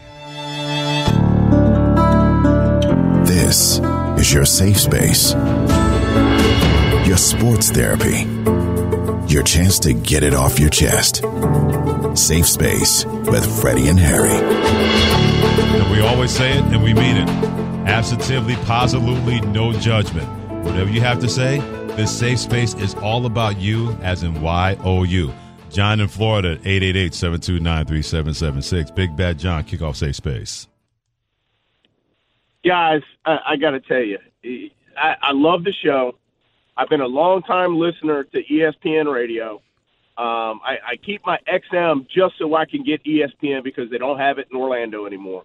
This 3.25 3.79
is 4.19 4.33
your 4.33 4.45
safe 4.45 4.79
space. 4.79 5.35
Your 7.11 7.17
sports 7.17 7.69
therapy. 7.69 8.19
Your 9.27 9.43
chance 9.43 9.79
to 9.79 9.91
get 9.91 10.23
it 10.23 10.33
off 10.33 10.57
your 10.57 10.69
chest. 10.69 11.17
Safe 12.17 12.47
space 12.47 13.03
with 13.03 13.59
Freddie 13.59 13.89
and 13.89 13.99
Harry. 13.99 14.29
And 14.29 15.91
we 15.91 15.99
always 15.99 16.31
say 16.31 16.51
it 16.51 16.63
and 16.63 16.81
we 16.81 16.93
mean 16.93 17.17
it. 17.17 17.27
Absolutely, 17.85 18.55
positively, 18.65 19.41
no 19.41 19.73
judgment. 19.73 20.25
Whatever 20.63 20.89
you 20.89 21.01
have 21.01 21.19
to 21.19 21.27
say, 21.27 21.59
this 21.97 22.17
safe 22.17 22.39
space 22.39 22.75
is 22.75 22.95
all 22.95 23.25
about 23.25 23.59
you, 23.59 23.91
as 24.01 24.23
in 24.23 24.41
Y 24.41 24.77
O 24.79 25.03
U. 25.03 25.33
John 25.69 25.99
in 25.99 26.07
Florida, 26.07 26.51
888 26.63 27.13
729 27.13 27.87
3776. 27.87 28.91
Big 28.91 29.17
Bad 29.17 29.37
John, 29.37 29.65
kick 29.65 29.81
off 29.81 29.97
safe 29.97 30.15
space. 30.15 30.65
guys, 32.65 33.01
I, 33.25 33.39
I 33.47 33.55
got 33.57 33.71
to 33.71 33.81
tell 33.81 34.01
you, 34.01 34.17
I, 34.95 35.15
I 35.21 35.31
love 35.33 35.65
the 35.65 35.73
show. 35.73 36.15
I've 36.77 36.89
been 36.89 37.01
a 37.01 37.07
long 37.07 37.43
time 37.43 37.77
listener 37.77 38.23
to 38.23 38.43
ESPN 38.43 39.11
Radio. 39.11 39.61
Um, 40.17 40.61
I, 40.63 40.77
I 40.85 40.95
keep 40.97 41.25
my 41.25 41.39
XM 41.47 42.07
just 42.07 42.37
so 42.37 42.55
I 42.55 42.65
can 42.65 42.83
get 42.83 43.03
ESPN 43.03 43.63
because 43.63 43.89
they 43.89 43.97
don't 43.97 44.19
have 44.19 44.37
it 44.37 44.47
in 44.51 44.57
Orlando 44.57 45.05
anymore. 45.05 45.43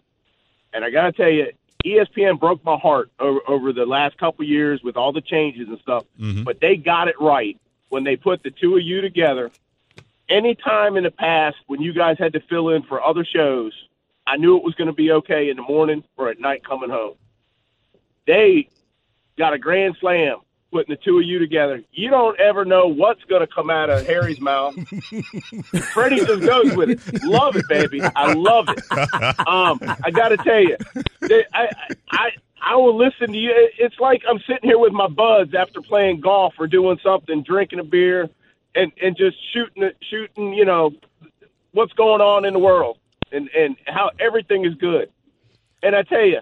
And 0.73 0.85
I 0.85 0.91
got 0.91 1.07
to 1.07 1.13
tell 1.13 1.31
you, 1.31 1.53
ESPN 1.85 2.39
broke 2.39 2.65
my 2.65 2.77
heart 2.77 3.11
over, 3.19 3.41
over 3.47 3.73
the 3.73 3.87
last 3.87 4.19
couple 4.19 4.45
years 4.45 4.83
with 4.83 4.97
all 4.97 5.13
the 5.13 5.21
changes 5.21 5.69
and 5.69 5.79
stuff. 5.81 6.05
Mm-hmm. 6.21 6.43
But 6.43 6.61
they 6.61 6.77
got 6.77 7.09
it 7.09 7.15
right 7.21 7.59
when 7.89 8.05
they 8.05 8.17
put 8.17 8.43
the 8.43 8.51
two 8.51 8.77
of 8.77 8.83
you 8.83 9.01
together 9.01 9.51
any 10.29 10.55
time 10.55 10.97
in 10.97 11.05
the 11.05 11.11
past 11.11 11.57
when 11.67 11.81
you 11.81 11.93
guys 11.93 12.17
had 12.19 12.33
to 12.33 12.41
fill 12.41 12.71
in 12.71 12.83
for 12.83 13.03
other 13.03 13.25
shows, 13.25 13.73
I 14.27 14.37
knew 14.37 14.57
it 14.57 14.65
was 14.65 14.75
going 14.75 14.89
to 14.89 14.95
be 14.95 15.13
okay 15.13 15.51
in 15.51 15.57
the 15.57 15.63
morning 15.63 16.03
or 16.17 16.29
at 16.29 16.41
night 16.41 16.65
coming 16.65 16.91
home. 16.91 17.15
They 18.27 18.69
got 19.39 19.53
a 19.53 19.59
grand 19.59 19.97
slam 20.01 20.39
putting 20.77 20.95
the 20.95 21.01
two 21.03 21.17
of 21.19 21.25
you 21.25 21.39
together. 21.39 21.81
You 21.93 22.11
don't 22.11 22.39
ever 22.39 22.67
know 22.67 22.87
what's 22.87 23.25
going 23.25 23.41
to 23.41 23.47
come 23.47 23.71
out 23.71 23.89
of 23.89 24.07
Harry's 24.07 24.41
mouth. 24.43 24.75
Freddie 25.95 26.17
just 26.19 26.43
goes 26.45 26.77
with 26.77 26.91
it. 26.91 27.25
Love 27.25 27.57
it, 27.57 27.65
baby. 27.67 28.03
I 28.15 28.35
love 28.35 28.67
it. 28.69 28.79
Um, 29.49 29.79
I 30.05 30.11
got 30.11 30.29
to 30.29 30.37
tell 30.37 30.61
you, 30.61 30.77
I, 31.55 31.69
I 32.11 32.29
I 32.61 32.77
will 32.77 32.95
listen 32.97 33.33
to 33.33 33.39
you. 33.39 33.53
It's 33.79 33.99
like 33.99 34.21
I'm 34.29 34.39
sitting 34.41 34.69
here 34.69 34.79
with 34.79 34.93
my 34.93 35.09
buds 35.09 35.55
after 35.55 35.81
playing 35.81 36.21
golf 36.21 36.53
or 36.59 36.67
doing 36.67 36.99
something, 37.03 37.43
drinking 37.43 37.79
a 37.79 37.85
beer, 37.85 38.29
and 38.75 38.93
and 39.03 39.17
just 39.17 39.37
shooting 39.55 39.83
it- 39.85 39.97
shooting. 40.11 40.53
You 40.53 40.67
know 40.67 40.93
what's 41.73 41.95
going 41.95 42.21
on 42.21 42.45
in 42.45 42.53
the 42.53 42.59
world 42.59 42.99
and 43.33 43.49
and 43.57 43.77
how 43.87 44.11
everything 44.21 44.67
is 44.67 44.75
good. 44.75 45.11
And 45.83 45.97
I 45.97 46.03
tell 46.03 46.25
you, 46.27 46.41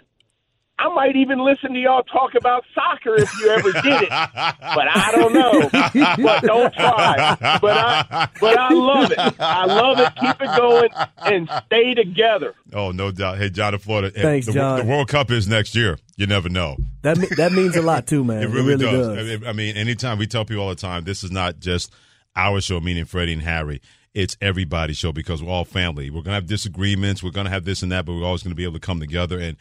I 0.77 0.93
might 0.93 1.15
even 1.15 1.39
listen 1.39 1.73
to 1.73 1.79
y'all 1.79 2.03
talk 2.03 2.35
about 2.35 2.65
soccer 2.75 3.15
if 3.15 3.31
you 3.41 3.49
ever 3.49 3.73
did 3.73 4.03
it. 4.03 4.09
But 4.09 4.89
I 4.89 5.13
don't 5.15 5.33
know. 5.33 5.69
But 5.73 6.43
don't 6.43 6.75
try. 6.75 7.37
But 7.61 7.77
I 7.77 8.29
but 8.41 8.59
I 8.59 8.73
love 8.73 9.11
it. 9.13 9.19
I 9.41 9.67
love 9.67 10.01
it. 10.01 10.13
Keep 10.21 10.43
it 10.43 10.57
going 10.59 10.89
and 11.23 11.49
stay 11.67 11.95
together. 11.95 12.55
Oh, 12.73 12.91
no 12.91 13.13
doubt. 13.13 13.39
Hey, 13.39 13.51
John 13.51 13.75
in 13.75 13.81
Florida. 13.81 14.11
Eh, 14.17 14.23
Thanks, 14.23 14.47
the, 14.47 14.53
John. 14.53 14.81
The 14.81 14.85
World 14.85 15.09
Cup 15.09 15.31
is 15.31 15.47
next 15.47 15.77
year. 15.77 15.97
You 16.17 16.27
never 16.27 16.49
know. 16.49 16.77
That 17.03 17.19
that 17.37 17.53
means 17.53 17.77
a 17.77 17.83
lot 17.83 18.07
too, 18.09 18.25
man. 18.25 18.43
It 18.43 18.49
really, 18.49 18.77
does. 18.77 19.09
does. 19.09 19.19
I 19.19 19.23
mean- 19.23 19.47
I 19.47 19.53
mean, 19.53 19.77
anytime 19.77 20.19
we 20.19 20.27
tell 20.27 20.45
people 20.45 20.65
all 20.65 20.69
the 20.71 20.75
time, 20.75 21.05
this 21.05 21.23
is 21.23 21.31
not 21.31 21.61
just 21.61 21.93
our 22.35 22.61
show, 22.61 22.81
meaning 22.81 23.05
Freddie 23.05 23.35
and 23.35 23.43
Harry. 23.43 23.81
It's 24.13 24.37
everybody's 24.41 24.97
show 24.97 25.13
because 25.13 25.43
we're 25.43 25.53
all 25.53 25.65
family. 25.65 26.11
We're 26.11 26.23
gonna 26.23 26.35
have 26.35 26.47
disagreements. 26.47 27.23
We're 27.23 27.31
gonna 27.31 27.51
have 27.51 27.65
this 27.65 27.83
and 27.83 27.93
that, 27.93 28.05
but 28.07 28.15
we're 28.15 28.25
always 28.25 28.43
gonna 28.43 28.55
be 28.57 28.65
able 28.65 28.75
to 28.75 28.81
come 28.81 28.99
together. 29.01 29.39
And 29.39 29.57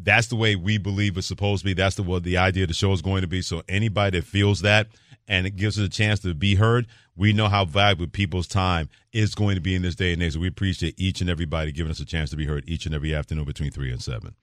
that's 0.00 0.28
the 0.28 0.36
way 0.36 0.54
we 0.56 0.78
believe 0.78 1.16
it's 1.18 1.26
supposed 1.26 1.60
to 1.62 1.64
be. 1.66 1.74
That's 1.74 1.96
the 1.96 2.02
what 2.02 2.22
the 2.22 2.36
idea 2.36 2.64
of 2.64 2.68
the 2.68 2.74
show 2.74 2.92
is 2.92 3.02
going 3.02 3.22
to 3.22 3.26
be. 3.28 3.42
So 3.42 3.62
anybody 3.68 4.18
that 4.18 4.24
feels 4.26 4.60
that 4.62 4.86
and 5.26 5.46
it 5.46 5.56
gives 5.56 5.78
us 5.78 5.86
a 5.86 5.90
chance 5.90 6.20
to 6.20 6.34
be 6.34 6.54
heard, 6.54 6.86
we 7.16 7.32
know 7.32 7.48
how 7.48 7.64
valuable 7.64 8.06
people's 8.06 8.46
time 8.46 8.88
is 9.12 9.34
going 9.34 9.56
to 9.56 9.60
be 9.60 9.74
in 9.74 9.82
this 9.82 9.94
day 9.96 10.12
and 10.12 10.22
age. 10.22 10.34
So 10.34 10.40
we 10.40 10.46
appreciate 10.48 10.94
each 10.98 11.20
and 11.20 11.28
everybody 11.28 11.72
giving 11.72 11.90
us 11.90 12.00
a 12.00 12.04
chance 12.04 12.30
to 12.30 12.36
be 12.36 12.46
heard 12.46 12.64
each 12.68 12.86
and 12.86 12.94
every 12.94 13.14
afternoon 13.14 13.44
between 13.44 13.70
three 13.70 13.90
and 13.90 14.00
seven. 14.02 14.34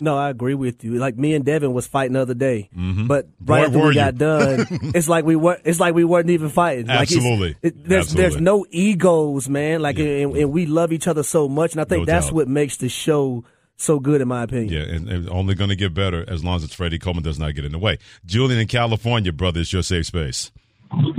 No, 0.00 0.16
I 0.16 0.30
agree 0.30 0.54
with 0.54 0.82
you. 0.82 0.94
Like 0.94 1.16
me 1.16 1.34
and 1.34 1.44
Devin 1.44 1.72
was 1.74 1.86
fighting 1.86 2.14
the 2.14 2.20
other 2.20 2.34
day, 2.34 2.70
Mhm. 2.76 3.06
but 3.06 3.28
right 3.44 3.66
after 3.66 3.78
we 3.78 3.88
you. 3.88 3.94
got 3.94 4.16
done, 4.16 4.66
it's 4.94 5.08
like 5.08 5.24
we 5.24 5.36
were. 5.36 5.58
It's 5.64 5.78
like 5.78 5.94
we 5.94 6.02
weren't 6.02 6.30
even 6.30 6.48
fighting. 6.48 6.86
Like 6.86 7.02
Absolutely. 7.02 7.56
it, 7.62 7.86
there's 7.86 8.06
Absolutely. 8.06 8.22
there's 8.30 8.40
no 8.40 8.66
egos, 8.70 9.48
man. 9.48 9.80
Like 9.82 9.98
and, 9.98 10.34
and 10.34 10.50
we 10.50 10.66
love 10.66 10.92
each 10.92 11.06
other 11.06 11.22
so 11.22 11.46
much, 11.48 11.72
and 11.72 11.80
I 11.80 11.84
think 11.84 12.00
No 12.00 12.04
that's 12.06 12.26
doubt. 12.26 12.34
what 12.34 12.48
makes 12.48 12.78
the 12.78 12.88
show 12.88 13.44
so 13.82 13.98
good, 14.00 14.20
in 14.20 14.28
my 14.28 14.42
opinion. 14.44 14.72
Yeah, 14.72 14.94
and, 14.94 15.08
and 15.08 15.28
only 15.28 15.54
going 15.54 15.70
to 15.70 15.76
get 15.76 15.92
better 15.94 16.24
as 16.28 16.42
long 16.44 16.56
as 16.56 16.64
it's 16.64 16.74
Freddie 16.74 16.98
Coleman 16.98 17.22
does 17.22 17.38
not 17.38 17.54
get 17.54 17.64
in 17.64 17.72
the 17.72 17.78
way. 17.78 17.98
Julian 18.24 18.60
in 18.60 18.68
California, 18.68 19.32
brother, 19.32 19.60
it's 19.60 19.72
your 19.72 19.82
safe 19.82 20.06
space. 20.06 20.50
Well, 20.92 21.12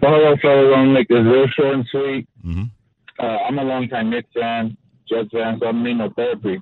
hello, 0.00 0.36
fellas. 0.42 0.64
I'm 0.66 0.70
going 0.70 0.86
to 0.88 0.92
make 0.94 1.08
this 1.08 1.18
real 1.24 1.46
short 1.56 1.74
and 1.74 1.86
sweet. 1.90 2.28
Mhm. 2.44 2.70
Uh, 3.18 3.24
I'm 3.46 3.58
a 3.58 3.62
longtime 3.62 4.10
Knicks 4.10 4.28
fan, 4.34 4.76
Jets 5.08 5.30
fan, 5.32 5.58
so 5.60 5.66
I 5.68 5.72
don't 5.72 5.84
need 5.84 5.94
no 5.94 6.10
therapy. 6.16 6.60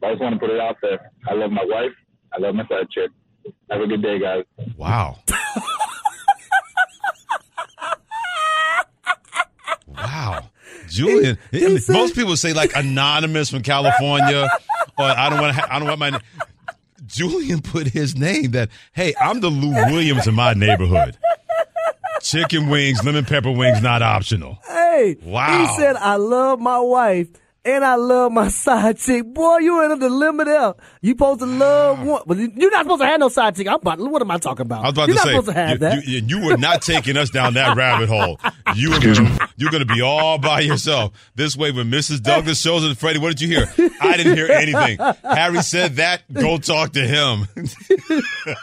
But 0.00 0.06
I 0.08 0.12
just 0.12 0.22
want 0.22 0.34
to 0.34 0.40
put 0.40 0.50
it 0.50 0.60
out 0.60 0.76
there. 0.82 1.10
I 1.28 1.34
love 1.34 1.50
my 1.52 1.64
wife. 1.64 1.92
I 2.32 2.38
love 2.40 2.54
my 2.54 2.66
side 2.68 2.90
chick. 2.90 3.10
Have 3.70 3.80
a 3.80 3.86
good 3.86 4.02
day, 4.02 4.18
guys. 4.18 4.44
Wow. 4.76 5.18
wow. 9.86 10.50
Julian, 10.90 11.38
I 11.52 11.56
mean, 11.58 11.78
most 11.88 12.14
people 12.14 12.36
say 12.36 12.52
like 12.52 12.74
anonymous 12.76 13.50
from 13.50 13.62
California, 13.62 14.48
or 14.98 15.04
I 15.04 15.28
don't 15.30 15.40
want 15.40 15.54
to. 15.56 15.60
Ha- 15.62 15.68
I 15.70 15.78
don't 15.78 15.88
want 15.88 16.00
my. 16.00 16.20
Julian 17.06 17.62
put 17.62 17.86
his 17.86 18.16
name 18.16 18.50
that. 18.50 18.68
Hey, 18.92 19.14
I'm 19.20 19.40
the 19.40 19.48
Lou 19.48 19.70
Williams 19.70 20.26
in 20.26 20.34
my 20.34 20.52
neighborhood. 20.54 21.16
Chicken 22.20 22.68
wings, 22.68 23.02
lemon 23.04 23.24
pepper 23.24 23.50
wings, 23.52 23.80
not 23.80 24.02
optional. 24.02 24.58
Hey, 24.66 25.16
Wow. 25.22 25.58
He 25.60 25.76
said, 25.80 25.96
"I 25.96 26.16
love 26.16 26.60
my 26.60 26.80
wife." 26.80 27.28
And 27.68 27.84
I 27.84 27.96
love 27.96 28.32
my 28.32 28.48
side 28.64 28.96
chick. 28.96 29.26
Boy, 29.26 29.58
you 29.58 29.84
in 29.84 29.98
the 29.98 30.08
limit 30.08 30.46
there. 30.46 30.74
You 31.02 31.10
supposed 31.10 31.40
to 31.40 31.46
love 31.46 31.98
ah. 32.00 32.04
one, 32.04 32.22
but 32.26 32.38
you're 32.38 32.70
not 32.70 32.84
supposed 32.84 33.02
to 33.02 33.06
have 33.06 33.20
no 33.20 33.28
side 33.28 33.56
chick. 33.56 33.68
I'm 33.68 33.74
about, 33.74 33.98
what 33.98 34.22
am 34.22 34.30
I 34.30 34.38
talking 34.38 34.62
about? 34.62 34.84
I 34.84 34.88
was 34.88 34.92
about 34.92 35.08
you're 35.08 35.18
to 35.18 35.20
not 35.20 35.24
say, 35.24 35.30
supposed 35.32 35.48
to 35.48 35.52
have 35.52 35.70
you, 35.70 35.78
that. 35.78 36.06
You, 36.06 36.22
you 36.26 36.46
were 36.46 36.56
not 36.56 36.80
taking 36.80 37.18
us 37.18 37.28
down 37.28 37.54
that 37.54 37.76
rabbit 37.76 38.08
hole. 38.08 38.40
You 38.74 38.92
were 38.92 39.00
gonna, 39.00 39.50
you're 39.56 39.70
going 39.70 39.86
to 39.86 39.94
be 39.94 40.00
all 40.00 40.38
by 40.38 40.60
yourself. 40.60 41.12
This 41.34 41.58
way, 41.58 41.70
when 41.70 41.90
Mrs. 41.90 42.22
Douglas 42.22 42.58
shows 42.58 42.84
us, 42.84 42.96
Freddie, 42.96 43.18
what 43.18 43.36
did 43.36 43.42
you 43.42 43.48
hear? 43.48 43.90
I 44.00 44.16
didn't 44.16 44.34
hear 44.34 44.50
anything. 44.50 44.98
Harry 45.22 45.62
said 45.62 45.96
that. 45.96 46.22
Go 46.32 46.56
talk 46.56 46.94
to 46.94 47.06
him. 47.06 47.48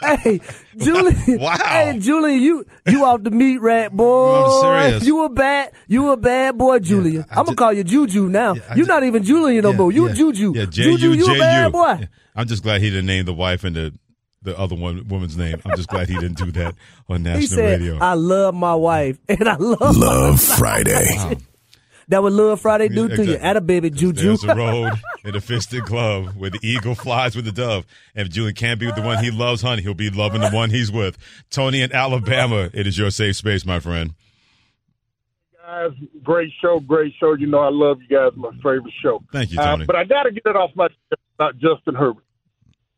hey, 0.00 0.40
Julian. 0.84 1.16
Wow. 1.40 1.56
Hey, 1.56 1.98
Julian, 1.98 2.40
you 2.42 2.64
you 2.86 3.04
off 3.04 3.22
the 3.22 3.30
meat 3.30 3.60
rack, 3.60 3.92
boy. 3.92 4.44
I'm 4.44 4.90
serious. 4.90 5.04
You 5.06 5.24
a 5.24 5.28
bad, 5.28 5.72
you 5.88 6.10
a 6.10 6.16
bad 6.16 6.56
boy, 6.58 6.78
Julian. 6.80 7.24
I'm 7.30 7.44
gonna 7.44 7.56
call 7.56 7.72
you 7.72 7.84
Juju 7.84 8.28
now. 8.28 8.54
You're 8.74 8.86
not 8.86 9.02
even 9.04 9.22
Julian 9.22 9.62
no 9.62 9.72
more. 9.72 9.92
You 9.92 10.12
Juju. 10.12 10.52
Yeah, 10.54 10.64
Juju, 10.66 10.98
J-U, 10.98 11.12
you 11.14 11.34
a 11.34 11.38
bad 11.38 11.72
boy. 11.72 11.96
Yeah. 12.00 12.06
I'm 12.34 12.46
just 12.46 12.62
glad 12.62 12.80
he 12.82 12.90
didn't 12.90 13.06
name 13.06 13.24
the 13.24 13.34
wife 13.34 13.64
and 13.64 13.74
the 13.76 13.94
the 14.42 14.56
other 14.58 14.76
one 14.76 15.08
woman's 15.08 15.36
name. 15.36 15.60
I'm 15.64 15.76
just 15.76 15.88
glad 15.88 16.08
he 16.08 16.14
didn't 16.14 16.38
do 16.38 16.52
that 16.52 16.74
on 17.08 17.22
national 17.22 17.40
He 17.40 17.46
said, 17.48 17.80
radio. 17.80 17.98
"I 17.98 18.14
love 18.14 18.54
my 18.54 18.74
wife 18.74 19.18
and 19.28 19.48
I 19.48 19.56
love 19.56 19.96
Love 19.96 20.38
side 20.40 20.58
Friday. 20.58 21.16
chick." 21.28 21.38
That 22.08 22.22
what 22.22 22.32
Love 22.32 22.60
Friday 22.60 22.88
do 22.88 23.08
to 23.08 23.16
you. 23.16 23.22
Exactly. 23.22 23.38
At 23.38 23.56
a 23.56 23.60
baby, 23.60 23.90
Juju. 23.90 24.22
There's 24.22 24.44
a 24.44 24.54
road 24.54 24.92
in 25.24 25.34
a 25.34 25.40
fisted 25.40 25.82
glove 25.84 26.36
where 26.36 26.50
the 26.50 26.60
eagle 26.62 26.94
flies 26.94 27.34
with 27.34 27.44
the 27.46 27.52
dove. 27.52 27.84
And 28.14 28.28
if 28.28 28.32
Julian 28.32 28.54
can't 28.54 28.78
be 28.78 28.86
with 28.86 28.94
the 28.94 29.02
one 29.02 29.22
he 29.24 29.32
loves, 29.32 29.60
honey, 29.62 29.82
he'll 29.82 29.92
be 29.94 30.10
loving 30.10 30.40
the 30.40 30.50
one 30.50 30.70
he's 30.70 30.92
with. 30.92 31.18
Tony 31.50 31.82
in 31.82 31.92
Alabama, 31.92 32.70
it 32.72 32.86
is 32.86 32.96
your 32.96 33.10
safe 33.10 33.34
space, 33.36 33.66
my 33.66 33.80
friend. 33.80 34.14
guys. 35.66 35.90
Great 36.22 36.52
show, 36.62 36.78
great 36.78 37.12
show. 37.18 37.34
You 37.34 37.46
know 37.48 37.58
I 37.58 37.70
love 37.70 37.98
you 38.00 38.16
guys. 38.16 38.30
My 38.36 38.50
favorite 38.56 38.94
show. 39.02 39.22
Thank 39.32 39.50
you, 39.52 39.58
Uh, 39.60 39.72
Tony. 39.72 39.84
but 39.86 39.96
I 39.96 40.04
got 40.04 40.24
to 40.24 40.30
get 40.30 40.42
it 40.46 40.54
off 40.56 40.70
my 40.76 40.86
chest 40.88 41.20
about 41.34 41.54
Justin 41.58 41.94
Herbert. 41.96 42.22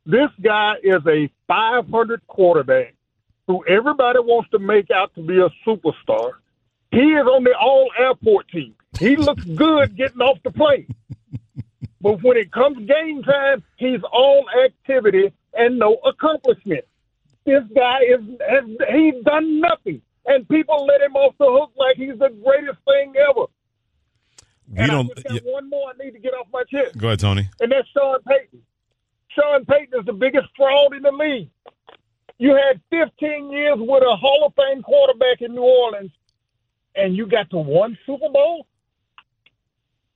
This 0.05 0.29
guy 0.43 0.75
is 0.83 1.01
a 1.07 1.31
500 1.47 2.27
quarterback 2.27 2.95
who 3.47 3.65
everybody 3.67 4.19
wants 4.19 4.51
to 4.51 4.59
make 4.59 4.91
out 4.91 5.15
to 5.15 5.23
be 5.23 5.39
a 5.39 5.49
superstar. 5.67 6.33
He 6.91 6.99
is 6.99 7.27
on 7.27 7.45
the 7.45 7.55
all 7.59 7.91
airport 7.99 8.49
team. 8.49 8.75
He 8.99 9.17
looks 9.17 9.45
good 9.45 9.97
getting 9.97 10.21
off 10.21 10.39
the 10.45 10.51
plane. 10.51 10.95
But 12.01 12.23
when 12.23 12.37
it 12.37 12.53
comes 12.53 12.87
game 12.87 13.23
time, 13.23 13.63
he's 13.77 14.01
all 14.13 14.47
activity 14.65 15.33
and 15.55 15.79
no 15.79 15.95
accomplishment. 16.05 16.85
This 17.45 17.65
guy 17.75 18.01
is 18.03 18.21
has, 18.49 18.65
he's 18.93 19.25
done 19.25 19.61
nothing, 19.61 20.01
and 20.27 20.49
people 20.49 20.87
let 20.87 21.01
him 21.01 21.17
off 21.17 21.35
the 21.39 21.47
hook 21.47 21.73
like 21.77 21.97
he's 21.97 22.19
the 22.19 22.29
greatest 22.45 22.79
thing 22.87 23.15
ever. 23.17 23.47
We 24.71 24.79
and 24.79 24.91
don't. 24.91 25.11
I 25.11 25.15
just 25.15 25.45
got 25.45 25.53
one 25.53 25.69
more 25.71 25.91
I 25.91 26.05
need 26.05 26.13
to 26.13 26.19
get 26.21 26.35
off 26.35 26.47
my 26.53 26.63
chest, 26.65 26.97
Go 26.99 27.09
ahead, 27.09 27.21
Tony. 27.21 27.49
and 27.61 27.73
that's 27.73 27.89
Sean 27.89 28.19
Payton. 28.29 28.63
Sean 29.31 29.65
Payton 29.65 29.99
is 30.01 30.07
the 30.07 30.13
biggest 30.13 30.47
fraud 30.57 30.95
in 30.95 31.03
the 31.03 31.11
league. 31.11 31.51
You 32.39 32.55
had 32.55 32.81
15 32.91 33.51
years 33.51 33.79
with 33.79 34.03
a 34.05 34.15
Hall 34.17 34.45
of 34.47 34.55
Fame 34.55 34.83
quarterback 34.83 35.41
in 35.41 35.55
New 35.55 35.63
Orleans, 35.63 36.13
and 36.95 37.17
you 37.17 37.27
got 37.27 37.51
to 37.51 37.59
one 37.59 37.99
Super 38.07 38.29
Bowl. 38.29 38.67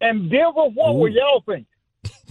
And 0.02 0.28
Denver, 0.28 0.66
what 0.74 0.96
will 0.96 1.08
y'all 1.08 1.42
think? 1.46 1.66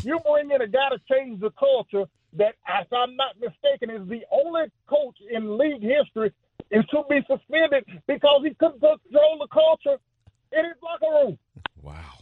You 0.03 0.19
bring 0.29 0.51
in 0.51 0.61
a 0.61 0.67
guy 0.67 0.89
to 0.89 0.99
change 1.09 1.39
the 1.39 1.51
culture 1.51 2.03
that, 2.33 2.55
if 2.67 2.93
I'm 2.93 3.15
not 3.15 3.35
mistaken, 3.39 3.89
is 3.89 4.07
the 4.09 4.21
only 4.29 4.63
coach 4.87 5.15
in 5.31 5.57
league 5.57 5.81
history 5.81 6.33
is 6.69 6.85
to 6.87 7.03
be 7.09 7.21
suspended 7.27 7.85
because 8.07 8.41
he 8.43 8.53
couldn't 8.55 8.81
control 8.81 9.37
the 9.39 9.47
culture 9.51 9.97
in 10.51 10.65
his 10.65 10.75
locker 10.83 11.25
room. 11.25 11.37
Wow. 11.81 12.21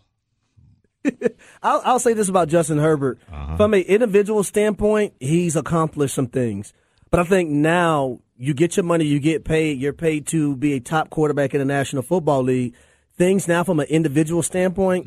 I'll, 1.64 1.82
I'll 1.84 2.00
say 2.00 2.14
this 2.14 2.30
about 2.30 2.48
Justin 2.48 2.78
Herbert. 2.78 3.18
Uh-huh. 3.32 3.58
From 3.58 3.74
an 3.74 3.82
individual 3.82 4.44
standpoint, 4.44 5.14
he's 5.20 5.56
accomplished 5.56 6.14
some 6.14 6.28
things. 6.28 6.74
But 7.10 7.22
I 7.22 7.24
think 7.24 7.50
now 7.50 8.20
you 8.38 8.54
get 8.54 8.78
your 8.78 8.84
money, 8.84 9.06
you 9.06 9.20
get 9.20 9.46
paid, 9.46 9.80
you're 9.80 9.94
paid 9.94 10.28
to 10.28 10.56
be 10.56 10.74
a 10.74 10.80
top 10.80 11.10
quarterback 11.10 11.56
in 11.56 11.60
the 11.60 11.66
National 11.66 12.04
Football 12.04 12.44
League. 12.44 12.76
Things 13.20 13.48
now 13.48 13.64
from 13.64 13.80
an 13.82 13.88
individual 13.88 14.42
standpoint, 14.42 15.06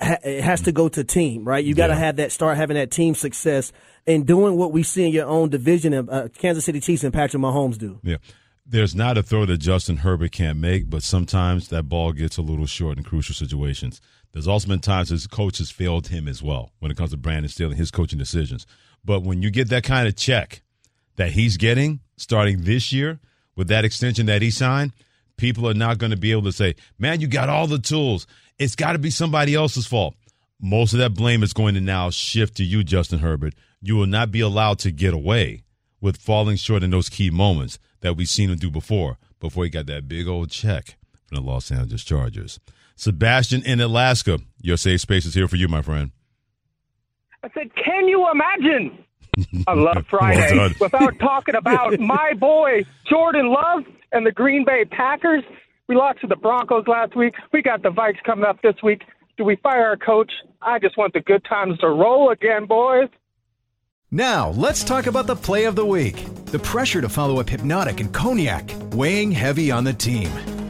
ha- 0.00 0.18
it 0.22 0.44
has 0.44 0.60
to 0.62 0.72
go 0.72 0.88
to 0.90 1.02
team, 1.02 1.44
right? 1.44 1.64
You 1.64 1.74
got 1.74 1.88
to 1.88 1.96
have 1.96 2.16
that, 2.16 2.30
start 2.30 2.56
having 2.56 2.76
that 2.76 2.90
team 2.90 3.14
success 3.14 3.72
and 4.06 4.24
doing 4.26 4.56
what 4.56 4.70
we 4.70 4.84
see 4.84 5.06
in 5.06 5.12
your 5.12 5.26
own 5.26 5.48
division 5.48 5.94
of 5.94 6.08
uh, 6.08 6.28
Kansas 6.28 6.66
City 6.66 6.80
Chiefs 6.80 7.02
and 7.02 7.12
Patrick 7.12 7.42
Mahomes 7.42 7.78
do. 7.78 7.98
Yeah. 8.04 8.18
There's 8.66 8.94
not 8.94 9.16
a 9.16 9.22
throw 9.22 9.46
that 9.46 9.58
Justin 9.58 9.98
Herbert 9.98 10.32
can't 10.32 10.58
make, 10.58 10.90
but 10.90 11.02
sometimes 11.02 11.68
that 11.68 11.84
ball 11.84 12.12
gets 12.12 12.36
a 12.36 12.42
little 12.42 12.66
short 12.66 12.98
in 12.98 13.04
crucial 13.04 13.34
situations. 13.34 14.00
There's 14.32 14.48
also 14.48 14.68
been 14.68 14.80
times 14.80 15.08
his 15.08 15.26
coach 15.26 15.58
has 15.58 15.70
failed 15.70 16.08
him 16.08 16.28
as 16.28 16.42
well 16.42 16.72
when 16.80 16.90
it 16.90 16.96
comes 16.96 17.12
to 17.12 17.16
Brandon 17.16 17.48
stealing 17.48 17.78
his 17.78 17.90
coaching 17.90 18.18
decisions. 18.18 18.66
But 19.04 19.22
when 19.22 19.40
you 19.40 19.50
get 19.50 19.70
that 19.70 19.84
kind 19.84 20.06
of 20.06 20.14
check 20.16 20.62
that 21.14 21.30
he's 21.30 21.56
getting 21.56 22.00
starting 22.18 22.64
this 22.64 22.92
year 22.92 23.18
with 23.54 23.68
that 23.68 23.86
extension 23.86 24.26
that 24.26 24.42
he 24.42 24.50
signed, 24.50 24.92
people 25.36 25.68
are 25.68 25.74
not 25.74 25.98
going 25.98 26.10
to 26.10 26.16
be 26.16 26.32
able 26.32 26.42
to 26.42 26.52
say, 26.52 26.74
man, 26.98 27.20
you 27.20 27.26
got 27.26 27.48
all 27.48 27.66
the 27.66 27.78
tools. 27.78 28.26
It's 28.58 28.76
got 28.76 28.92
to 28.92 28.98
be 28.98 29.10
somebody 29.10 29.54
else's 29.54 29.86
fault. 29.86 30.14
Most 30.60 30.92
of 30.92 30.98
that 31.00 31.14
blame 31.14 31.42
is 31.42 31.52
going 31.52 31.74
to 31.74 31.80
now 31.80 32.10
shift 32.10 32.56
to 32.56 32.64
you, 32.64 32.82
Justin 32.82 33.18
Herbert. 33.18 33.54
You 33.82 33.96
will 33.96 34.06
not 34.06 34.30
be 34.30 34.40
allowed 34.40 34.78
to 34.80 34.90
get 34.90 35.12
away 35.12 35.62
with 36.00 36.16
falling 36.16 36.56
short 36.56 36.82
in 36.82 36.90
those 36.90 37.08
key 37.08 37.30
moments 37.30 37.78
that 38.00 38.16
we've 38.16 38.28
seen 38.28 38.50
him 38.50 38.58
do 38.58 38.70
before, 38.70 39.18
before 39.40 39.64
he 39.64 39.70
got 39.70 39.86
that 39.86 40.08
big 40.08 40.26
old 40.26 40.50
check 40.50 40.96
from 41.26 41.36
the 41.36 41.42
Los 41.42 41.70
Angeles 41.70 42.04
Chargers. 42.04 42.58
Sebastian 42.94 43.62
in 43.64 43.80
Alaska, 43.80 44.38
your 44.62 44.78
safe 44.78 45.02
space 45.02 45.26
is 45.26 45.34
here 45.34 45.48
for 45.48 45.56
you, 45.56 45.68
my 45.68 45.82
friend. 45.82 46.12
I 47.42 47.50
said, 47.52 47.74
can 47.74 48.08
you 48.08 48.26
imagine? 48.30 49.04
I 49.66 49.74
love 49.74 50.04
Friday 50.10 50.56
Well 50.56 50.70
without 50.80 51.18
talking 51.18 51.54
about 51.54 51.98
my 52.00 52.32
boy 52.34 52.84
Jordan 53.08 53.48
Love 53.48 53.84
and 54.12 54.26
the 54.26 54.32
Green 54.32 54.64
Bay 54.64 54.84
Packers. 54.84 55.44
We 55.88 55.94
lost 55.94 56.20
to 56.22 56.26
the 56.26 56.36
Broncos 56.36 56.86
last 56.88 57.14
week. 57.16 57.34
We 57.52 57.62
got 57.62 57.82
the 57.82 57.90
Vikes 57.90 58.22
coming 58.24 58.44
up 58.44 58.60
this 58.62 58.74
week. 58.82 59.02
Do 59.36 59.44
we 59.44 59.56
fire 59.56 59.84
our 59.84 59.96
coach? 59.96 60.32
I 60.62 60.78
just 60.78 60.96
want 60.96 61.12
the 61.12 61.20
good 61.20 61.44
times 61.44 61.78
to 61.80 61.88
roll 61.88 62.30
again, 62.30 62.66
boys. 62.66 63.08
Now, 64.10 64.50
let's 64.50 64.82
talk 64.82 65.06
about 65.06 65.26
the 65.26 65.36
play 65.36 65.64
of 65.64 65.76
the 65.76 65.84
week. 65.84 66.24
The 66.46 66.58
pressure 66.58 67.00
to 67.00 67.08
follow 67.08 67.40
up 67.40 67.46
Hpnotiq 67.46 68.00
and 68.00 68.12
Cognac, 68.12 68.70
weighing 68.92 69.30
heavy 69.30 69.70
on 69.70 69.84
the 69.84 69.92
team. 69.92 70.30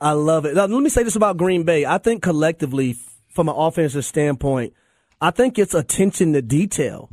I 0.00 0.12
love 0.12 0.44
it. 0.44 0.54
Now, 0.54 0.66
let 0.66 0.82
me 0.82 0.90
say 0.90 1.02
this 1.02 1.16
about 1.16 1.36
Green 1.36 1.64
Bay. 1.64 1.84
I 1.84 1.98
think 1.98 2.22
collectively, 2.22 2.96
from 3.28 3.48
an 3.48 3.54
offensive 3.56 4.04
standpoint, 4.04 4.74
I 5.20 5.32
think 5.32 5.58
it's 5.58 5.74
attention 5.74 6.32
to 6.34 6.42
detail 6.42 7.08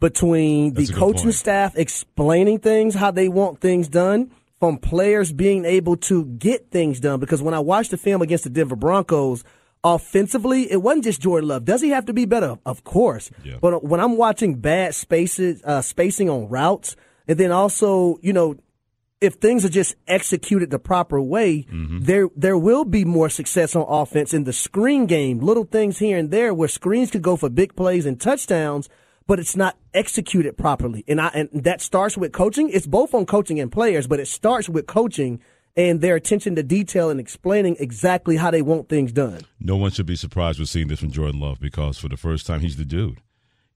between 0.00 0.72
That's 0.72 0.88
the 0.88 0.94
coaching 0.94 1.24
point. 1.24 1.34
staff 1.34 1.76
explaining 1.76 2.60
things, 2.60 2.94
how 2.94 3.10
they 3.10 3.28
want 3.28 3.60
things 3.60 3.88
done, 3.88 4.30
from 4.58 4.78
players 4.78 5.32
being 5.32 5.64
able 5.66 5.96
to 5.96 6.24
get 6.24 6.70
things 6.70 7.00
done. 7.00 7.20
Because 7.20 7.42
when 7.42 7.52
I 7.52 7.58
watched 7.58 7.90
the 7.90 7.98
film 7.98 8.22
against 8.22 8.44
the 8.44 8.50
Denver 8.50 8.76
Broncos, 8.76 9.44
offensively, 9.84 10.70
it 10.70 10.80
wasn't 10.80 11.04
just 11.04 11.20
Jordan 11.20 11.48
Love. 11.48 11.64
Does 11.66 11.82
he 11.82 11.90
have 11.90 12.06
to 12.06 12.12
be 12.14 12.24
better? 12.24 12.56
Of 12.64 12.84
course. 12.84 13.30
But 13.60 13.84
when 13.84 14.00
I'm 14.00 14.16
watching 14.16 14.54
bad 14.54 14.94
spaces, 14.94 15.60
uh, 15.64 15.82
spacing 15.82 16.30
on 16.30 16.48
routes, 16.48 16.96
and 17.28 17.38
then 17.38 17.52
also, 17.52 18.18
you 18.22 18.32
know, 18.32 18.56
if 19.22 19.34
things 19.34 19.64
are 19.64 19.70
just 19.70 19.94
executed 20.08 20.70
the 20.70 20.78
proper 20.78 21.20
way, 21.20 21.64
mm-hmm. 21.70 22.00
there 22.00 22.28
there 22.36 22.58
will 22.58 22.84
be 22.84 23.04
more 23.04 23.30
success 23.30 23.76
on 23.76 23.86
offense 23.88 24.34
in 24.34 24.44
the 24.44 24.52
screen 24.52 25.06
game. 25.06 25.38
Little 25.38 25.64
things 25.64 25.98
here 25.98 26.18
and 26.18 26.30
there 26.30 26.52
where 26.52 26.68
screens 26.68 27.10
could 27.10 27.22
go 27.22 27.36
for 27.36 27.48
big 27.48 27.76
plays 27.76 28.04
and 28.04 28.20
touchdowns, 28.20 28.88
but 29.26 29.38
it's 29.38 29.56
not 29.56 29.78
executed 29.94 30.58
properly. 30.58 31.04
And 31.06 31.20
I 31.20 31.28
and 31.28 31.64
that 31.64 31.80
starts 31.80 32.16
with 32.16 32.32
coaching. 32.32 32.68
It's 32.68 32.86
both 32.86 33.14
on 33.14 33.24
coaching 33.24 33.60
and 33.60 33.70
players, 33.70 34.06
but 34.06 34.20
it 34.20 34.26
starts 34.26 34.68
with 34.68 34.86
coaching 34.86 35.40
and 35.76 36.00
their 36.00 36.16
attention 36.16 36.54
to 36.56 36.62
detail 36.62 37.08
and 37.08 37.18
explaining 37.18 37.76
exactly 37.78 38.36
how 38.36 38.50
they 38.50 38.60
want 38.60 38.88
things 38.88 39.12
done. 39.12 39.40
No 39.58 39.76
one 39.76 39.90
should 39.90 40.06
be 40.06 40.16
surprised 40.16 40.58
with 40.58 40.68
seeing 40.68 40.88
this 40.88 41.00
from 41.00 41.10
Jordan 41.10 41.40
Love 41.40 41.60
because 41.60 41.96
for 41.96 42.08
the 42.08 42.16
first 42.16 42.46
time, 42.46 42.60
he's 42.60 42.76
the 42.76 42.84
dude. 42.84 43.20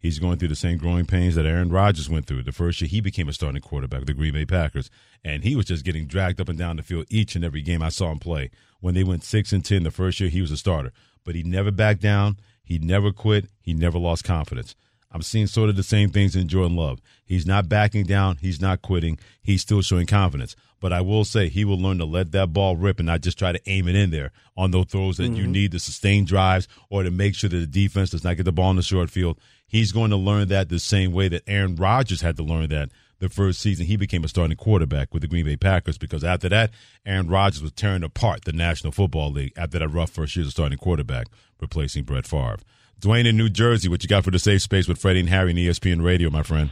He's 0.07 0.21
going 0.21 0.38
through 0.38 0.49
the 0.49 0.55
same 0.55 0.79
growing 0.79 1.05
pains 1.05 1.35
that 1.35 1.47
Aaron 1.47 1.69
Rodgers 1.69 2.09
went 2.09 2.27
through. 2.27 2.45
The 2.45 2.53
first 2.53 2.81
year 2.81 2.87
he 2.87 3.01
became 3.01 3.29
a 3.29 3.33
starting 3.33 3.61
quarterback 3.61 4.03
of 4.03 4.07
the 4.07 4.14
Green 4.14 4.35
Bay 4.35 4.47
Packers, 4.47 4.88
and 5.25 5.42
he 5.42 5.57
was 5.57 5.66
just 5.66 5.85
getting 5.85 6.07
dragged 6.07 6.40
up 6.40 6.49
and 6.49 6.57
down 6.57 6.77
the 6.77 6.85
field 6.85 7.07
each 7.11 7.35
and 7.35 7.45
every 7.45 7.61
game 7.61 7.83
I 7.83 7.88
saw 7.88 8.12
him 8.12 8.21
play. 8.21 8.51
When 8.79 8.95
they 8.95 9.03
went 9.03 9.25
six 9.25 9.53
and 9.53 9.64
ten 9.64 9.83
the 9.83 9.90
first 9.90 10.21
year, 10.21 10.31
he 10.31 10.40
was 10.40 10.53
a 10.53 10.57
starter, 10.57 10.92
but 11.25 11.35
he 11.35 11.42
never 11.42 11.73
backed 11.73 12.03
down. 12.03 12.38
He 12.62 12.79
never 12.79 13.11
quit. 13.11 13.47
He 13.61 13.75
never 13.75 13.99
lost 13.99 14.23
confidence. 14.23 14.77
I'm 15.11 15.23
seeing 15.23 15.49
sort 15.49 15.71
of 15.71 15.77
the 15.77 15.83
same 15.83 16.11
things 16.11 16.37
in 16.37 16.47
Jordan 16.47 16.77
Love. 16.77 17.01
He's 17.25 17.47
not 17.47 17.69
backing 17.69 18.05
down. 18.05 18.37
He's 18.37 18.61
not 18.61 18.83
quitting. 18.83 19.19
He's 19.42 19.62
still 19.62 19.83
showing 19.83 20.07
confidence. 20.07 20.55
But 20.79 20.92
I 20.92 21.01
will 21.01 21.25
say 21.25 21.49
he 21.49 21.64
will 21.64 21.81
learn 21.81 21.99
to 21.99 22.05
let 22.05 22.33
that 22.33 22.53
ball 22.53 22.77
rip 22.77 22.99
and 22.99 23.07
not 23.07 23.23
just 23.23 23.38
try 23.38 23.51
to 23.51 23.61
aim 23.66 23.88
it 23.88 23.97
in 23.97 24.11
there 24.11 24.31
on 24.57 24.71
those 24.71 24.87
throws 24.87 25.16
that 25.16 25.29
you 25.29 25.45
mm-hmm. 25.45 25.53
need 25.53 25.73
to 25.73 25.79
sustain 25.79 26.25
drives 26.25 26.69
or 26.90 27.03
to 27.03 27.11
make 27.11 27.35
sure 27.35 27.49
that 27.51 27.57
the 27.57 27.66
defense 27.66 28.11
does 28.11 28.25
not 28.25 28.37
get 28.37 28.45
the 28.45 28.53
ball 28.53 28.71
in 28.71 28.77
the 28.77 28.83
short 28.83 29.11
field. 29.11 29.38
He's 29.66 29.92
going 29.92 30.11
to 30.11 30.16
learn 30.16 30.48
that 30.48 30.68
the 30.68 30.79
same 30.79 31.12
way 31.12 31.29
that 31.29 31.42
Aaron 31.46 31.76
Rodgers 31.76 32.20
had 32.20 32.37
to 32.37 32.42
learn 32.42 32.68
that 32.68 32.90
the 33.18 33.29
first 33.29 33.61
season 33.61 33.87
he 33.87 33.96
became 33.96 34.24
a 34.24 34.29
starting 34.29 34.57
quarterback 34.57 35.12
with 35.12 35.22
the 35.22 35.29
Green 35.29 35.46
Bay 35.46 35.57
Packers 35.57 35.98
because 35.98 36.22
after 36.22 36.48
that, 36.50 36.70
Aaron 37.05 37.29
Rodgers 37.29 37.62
was 37.62 37.72
tearing 37.72 38.02
apart 38.02 38.44
the 38.44 38.52
National 38.52 38.92
Football 38.92 39.33
League 39.33 39.52
after 39.57 39.79
that 39.79 39.88
rough 39.88 40.11
first 40.11 40.37
year 40.37 40.42
as 40.42 40.48
a 40.48 40.50
starting 40.50 40.79
quarterback, 40.79 41.26
replacing 41.61 42.05
Brett 42.05 42.26
Favre. 42.26 42.59
Dwayne 43.00 43.26
in 43.26 43.37
New 43.37 43.48
Jersey, 43.48 43.88
what 43.88 44.02
you 44.02 44.09
got 44.09 44.24
for 44.24 44.31
the 44.31 44.38
safe 44.38 44.62
space 44.62 44.88
with 44.88 44.98
Freddie 44.98 45.20
and 45.20 45.29
Harry 45.29 45.50
and 45.50 45.59
ESPN 45.59 46.02
Radio, 46.02 46.31
my 46.31 46.42
friend? 46.42 46.70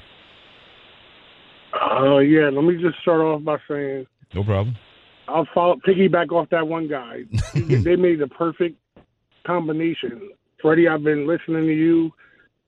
Uh, 1.74 2.18
yeah, 2.18 2.48
let 2.50 2.64
me 2.64 2.80
just 2.80 2.98
start 3.02 3.20
off 3.20 3.42
by 3.42 3.58
saying 3.68 4.06
No 4.34 4.44
problem. 4.44 4.76
I'll 5.28 5.48
follow 5.54 5.76
piggyback 5.86 6.30
off 6.32 6.48
that 6.50 6.68
one 6.68 6.88
guy. 6.88 7.22
they 7.54 7.96
made 7.96 8.20
the 8.20 8.28
perfect 8.28 8.76
combination. 9.46 10.30
Freddie, 10.60 10.88
I've 10.88 11.02
been 11.02 11.26
listening 11.26 11.66
to 11.66 11.74
you. 11.74 12.12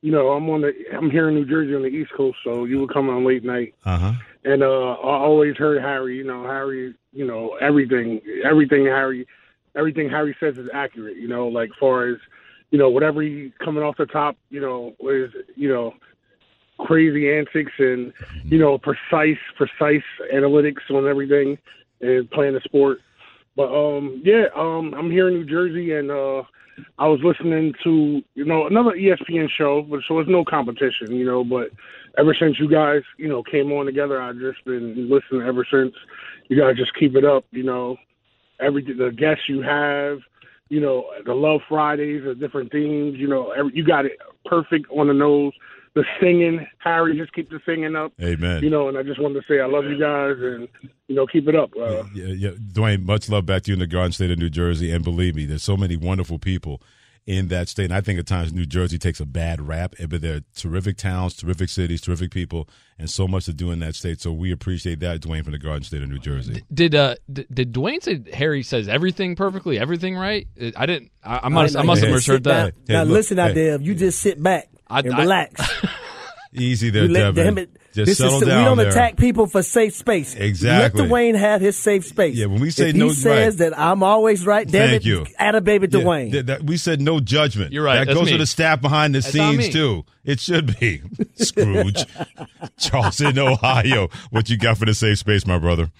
You 0.02 0.12
know, 0.12 0.28
I'm 0.30 0.48
on 0.50 0.60
the 0.60 0.72
I'm 0.92 1.10
here 1.10 1.28
in 1.28 1.34
New 1.34 1.46
Jersey 1.46 1.74
on 1.74 1.82
the 1.82 1.88
East 1.88 2.12
Coast, 2.16 2.38
so 2.44 2.64
you 2.64 2.80
would 2.80 2.92
come 2.92 3.08
on 3.08 3.24
late 3.24 3.44
night. 3.44 3.74
Uh 3.84 3.98
huh. 3.98 4.12
And 4.44 4.62
uh 4.62 4.92
I 4.92 5.16
always 5.18 5.56
heard 5.56 5.82
Harry, 5.82 6.16
you 6.16 6.24
know, 6.24 6.44
Harry, 6.44 6.94
you 7.12 7.26
know, 7.26 7.56
everything 7.60 8.20
everything 8.44 8.84
Harry 8.84 9.26
everything 9.74 10.08
Harry 10.08 10.36
says 10.38 10.58
is 10.58 10.68
accurate, 10.72 11.16
you 11.16 11.28
know, 11.28 11.48
like 11.48 11.70
far 11.78 12.08
as 12.08 12.18
you 12.70 12.78
know, 12.78 12.90
whatever 12.90 13.22
he 13.22 13.52
coming 13.58 13.82
off 13.82 13.96
the 13.96 14.06
top, 14.06 14.36
you 14.50 14.60
know, 14.60 14.94
is 15.00 15.32
you 15.56 15.68
know, 15.68 15.94
crazy 16.78 17.32
antics 17.32 17.72
and 17.78 18.12
you 18.44 18.58
know, 18.58 18.78
precise 18.78 19.38
precise 19.56 20.04
analytics 20.32 20.90
on 20.90 21.06
everything 21.06 21.58
and 22.00 22.30
playing 22.30 22.54
the 22.54 22.60
sport. 22.60 22.98
But 23.56 23.72
um 23.74 24.22
yeah, 24.24 24.46
um 24.54 24.94
I'm 24.96 25.10
here 25.10 25.28
in 25.28 25.34
New 25.34 25.46
Jersey 25.46 25.94
and 25.94 26.10
uh 26.10 26.42
I 26.98 27.06
was 27.08 27.20
listening 27.22 27.72
to, 27.84 28.22
you 28.34 28.44
know, 28.44 28.66
another 28.66 28.92
ESPN 28.92 29.48
show, 29.56 29.82
but 29.82 30.00
so 30.06 30.18
it's 30.18 30.28
no 30.28 30.44
competition, 30.44 31.10
you 31.10 31.24
know, 31.24 31.42
but 31.42 31.70
ever 32.18 32.34
since 32.38 32.58
you 32.58 32.68
guys, 32.70 33.02
you 33.16 33.28
know, 33.28 33.42
came 33.42 33.72
on 33.72 33.86
together, 33.86 34.20
I've 34.20 34.38
just 34.38 34.64
been 34.64 35.08
listening 35.10 35.46
ever 35.46 35.66
since. 35.70 35.94
You 36.48 36.60
guys 36.60 36.76
just 36.76 36.94
keep 36.94 37.16
it 37.16 37.24
up, 37.24 37.44
you 37.50 37.62
know. 37.62 37.96
Every 38.60 38.82
the 38.82 39.10
guests 39.10 39.44
you 39.48 39.60
have, 39.62 40.18
you 40.68 40.80
know, 40.80 41.06
the 41.24 41.34
Love 41.34 41.60
Fridays, 41.68 42.24
the 42.24 42.34
different 42.34 42.72
themes. 42.72 43.16
You 43.18 43.28
know, 43.28 43.50
every, 43.52 43.72
you 43.74 43.84
got 43.84 44.06
it 44.06 44.18
perfect 44.44 44.86
on 44.90 45.08
the 45.08 45.14
nose. 45.14 45.52
The 45.96 46.04
singing, 46.20 46.66
Harry, 46.78 47.16
just 47.16 47.32
keep 47.32 47.48
the 47.48 47.58
singing 47.64 47.96
up. 47.96 48.12
Amen. 48.22 48.62
You 48.62 48.68
know, 48.68 48.88
and 48.88 48.98
I 48.98 49.02
just 49.02 49.18
wanted 49.18 49.40
to 49.40 49.46
say 49.48 49.60
I 49.60 49.66
love 49.66 49.84
you 49.86 49.98
guys, 49.98 50.36
and 50.38 50.68
you 51.08 51.14
know, 51.16 51.26
keep 51.26 51.48
it 51.48 51.56
up. 51.56 51.70
Uh, 51.74 52.04
Yeah, 52.14 52.26
yeah, 52.26 52.50
Dwayne, 52.50 53.02
much 53.04 53.30
love 53.30 53.46
back 53.46 53.62
to 53.62 53.70
you 53.70 53.72
in 53.72 53.78
the 53.80 53.86
Garden 53.86 54.12
State 54.12 54.30
of 54.30 54.38
New 54.38 54.50
Jersey. 54.50 54.90
And 54.92 55.02
believe 55.02 55.34
me, 55.34 55.46
there's 55.46 55.62
so 55.62 55.74
many 55.74 55.96
wonderful 55.96 56.38
people 56.38 56.82
in 57.26 57.48
that 57.48 57.68
state. 57.70 57.84
And 57.86 57.94
I 57.94 58.02
think 58.02 58.20
at 58.20 58.26
times 58.26 58.52
New 58.52 58.66
Jersey 58.66 58.98
takes 58.98 59.20
a 59.20 59.26
bad 59.26 59.66
rap, 59.66 59.94
eh, 59.98 60.04
but 60.06 60.20
they're 60.20 60.42
terrific 60.54 60.98
towns, 60.98 61.34
terrific 61.34 61.70
cities, 61.70 62.02
terrific 62.02 62.30
people, 62.30 62.68
and 62.98 63.08
so 63.10 63.26
much 63.26 63.46
to 63.46 63.54
do 63.54 63.70
in 63.70 63.78
that 63.80 63.94
state. 63.94 64.20
So 64.20 64.32
we 64.32 64.52
appreciate 64.52 65.00
that, 65.00 65.22
Dwayne, 65.22 65.44
from 65.44 65.52
the 65.52 65.58
Garden 65.58 65.82
State 65.82 66.02
of 66.02 66.10
New 66.10 66.18
Jersey. 66.18 66.62
Did 66.72 66.94
uh 66.94 67.14
d- 67.32 67.46
did 67.50 67.72
Dwayne 67.72 68.02
say 68.02 68.20
Harry 68.34 68.62
says 68.62 68.86
everything 68.86 69.34
perfectly, 69.34 69.78
everything 69.78 70.14
right? 70.14 70.46
I 70.76 70.84
didn't. 70.84 71.10
I, 71.24 71.40
I 71.44 71.48
must. 71.48 71.74
I, 71.74 71.82
must 71.82 72.02
have 72.02 72.08
Hey, 72.10 72.14
misheard 72.14 72.36
sit 72.36 72.42
down. 72.44 72.72
that. 72.84 72.88
Now, 72.92 73.02
look, 73.04 73.14
listen 73.14 73.38
out 73.38 73.48
hey. 73.48 73.54
there. 73.54 73.80
You 73.80 73.94
just 73.94 74.20
sit 74.20 74.40
back 74.42 74.68
I- 74.88 75.00
and 75.00 75.14
I- 75.14 75.20
relax. 75.20 75.60
Easy 76.54 76.88
there, 76.90 77.06
let- 77.06 77.34
Devin. 77.34 77.44
damn 77.44 77.58
it. 77.58 77.70
Just 77.92 78.06
this 78.06 78.18
settle 78.18 78.42
is, 78.42 78.46
down 78.48 78.58
We 78.58 78.64
don't 78.64 78.76
there. 78.78 78.88
attack 78.88 79.16
people 79.16 79.46
for 79.46 79.62
safe 79.62 79.94
space. 79.94 80.34
Exactly. 80.34 81.02
Let 81.02 81.10
Dwayne 81.10 81.34
have 81.38 81.60
his 81.62 81.76
safe 81.78 82.04
space. 82.06 82.36
Yeah, 82.36 82.46
when 82.46 82.60
we 82.60 82.70
say 82.70 82.90
if 82.90 82.96
no- 82.96 83.08
he 83.08 83.14
says 83.14 83.54
right. 83.58 83.70
that 83.70 83.78
I'm 83.78 84.02
always 84.02 84.46
right, 84.46 84.66
damn 84.66 84.88
Thank 84.90 85.02
it, 85.02 85.06
you. 85.06 85.26
add 85.38 85.54
a 85.54 85.60
baby 85.62 85.86
Yeah, 85.90 86.00
Dwayne. 86.00 86.30
th- 86.32 86.46
that- 86.46 86.62
we 86.64 86.76
said 86.76 87.00
no 87.00 87.20
judgment. 87.20 87.72
You're 87.72 87.84
right. 87.84 87.96
That 88.00 88.06
That's 88.06 88.18
goes 88.18 88.26
me. 88.26 88.32
to 88.32 88.38
the 88.38 88.46
staff 88.46 88.80
behind 88.82 89.14
the 89.14 89.20
That's 89.20 89.32
scenes 89.32 89.68
too. 89.70 90.04
It 90.24 90.40
should 90.40 90.78
be 90.78 91.02
Scrooge, 91.36 92.04
Charleston, 92.78 93.38
Ohio. 93.38 94.08
What 94.30 94.48
you 94.50 94.56
got 94.58 94.78
for 94.78 94.84
the 94.86 94.94
safe 94.94 95.18
space, 95.18 95.46
my 95.46 95.58
brother? 95.58 95.90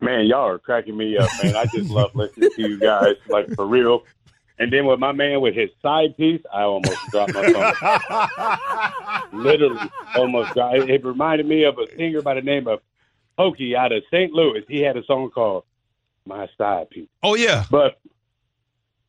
Man, 0.00 0.26
y'all 0.26 0.48
are 0.48 0.58
cracking 0.58 0.96
me 0.96 1.16
up, 1.16 1.30
man. 1.42 1.54
I 1.54 1.64
just 1.66 1.90
love 1.90 2.10
listening 2.14 2.50
to 2.56 2.62
you 2.62 2.78
guys, 2.80 3.14
like 3.28 3.54
for 3.54 3.66
real. 3.66 4.02
And 4.58 4.72
then 4.72 4.86
with 4.86 4.98
my 5.00 5.12
man 5.12 5.40
with 5.40 5.54
his 5.54 5.70
side 5.80 6.16
piece, 6.16 6.42
I 6.52 6.62
almost 6.62 6.98
dropped 7.10 7.34
my 7.34 7.50
phone. 9.32 9.32
Literally, 9.42 9.90
almost 10.14 10.52
dropped. 10.54 10.76
It, 10.76 10.90
it 10.90 11.04
reminded 11.04 11.46
me 11.46 11.64
of 11.64 11.78
a 11.78 11.86
singer 11.96 12.22
by 12.22 12.34
the 12.34 12.42
name 12.42 12.68
of 12.68 12.80
Pokey 13.36 13.74
out 13.74 13.92
of 13.92 14.02
St. 14.10 14.32
Louis. 14.32 14.62
He 14.68 14.80
had 14.80 14.96
a 14.96 15.04
song 15.04 15.30
called 15.30 15.64
"My 16.26 16.48
Side 16.58 16.90
Piece." 16.90 17.08
Oh 17.22 17.34
yeah, 17.34 17.64
but 17.70 17.98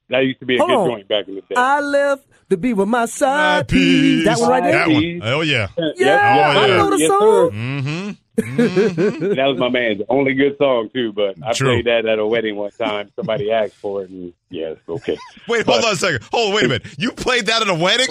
that 0.09 0.19
used 0.19 0.39
to 0.39 0.45
be 0.45 0.55
a 0.55 0.59
Hold 0.59 0.69
good 0.69 0.77
on. 0.77 0.89
joint 0.89 1.07
back 1.07 1.27
in 1.27 1.35
the 1.35 1.41
day. 1.41 1.55
I 1.55 1.81
left 1.81 2.25
to 2.49 2.57
be 2.57 2.73
with 2.73 2.87
my 2.87 3.05
side 3.05 3.67
piece. 3.67 4.25
That 4.25 4.39
one 4.39 4.49
right 4.49 4.63
there. 4.63 4.71
That 4.71 4.89
one. 4.89 5.21
Oh 5.23 5.41
yeah. 5.41 5.67
Yeah, 5.95 6.53
oh, 6.55 6.59
I 6.59 6.67
know 6.67 6.89
the 6.89 7.07
song. 7.07 7.51
Yes, 7.53 7.85
song. 8.05 8.17
Mm-hmm. 8.37 9.35
that 9.35 9.45
was 9.45 9.57
my 9.59 9.69
man's 9.69 10.01
only 10.09 10.33
good 10.33 10.57
song 10.57 10.89
too. 10.93 11.13
But 11.13 11.35
I 11.43 11.53
True. 11.53 11.69
played 11.73 11.85
that 11.85 12.05
at 12.05 12.17
a 12.19 12.25
wedding 12.25 12.55
one 12.55 12.71
time. 12.71 13.11
Somebody 13.15 13.51
asked 13.51 13.75
for 13.75 14.03
it, 14.03 14.09
and 14.09 14.33
yes, 14.49 14.77
okay. 14.89 15.17
Wait, 15.47 15.65
hold 15.65 15.83
on 15.85 15.93
a 15.93 15.95
second. 15.95 16.23
Hold 16.31 16.49
on, 16.49 16.55
wait 16.55 16.65
a 16.65 16.67
minute. 16.69 16.85
You 16.97 17.11
played 17.11 17.45
that 17.45 17.61
at 17.61 17.67
a 17.67 17.75
wedding? 17.75 18.07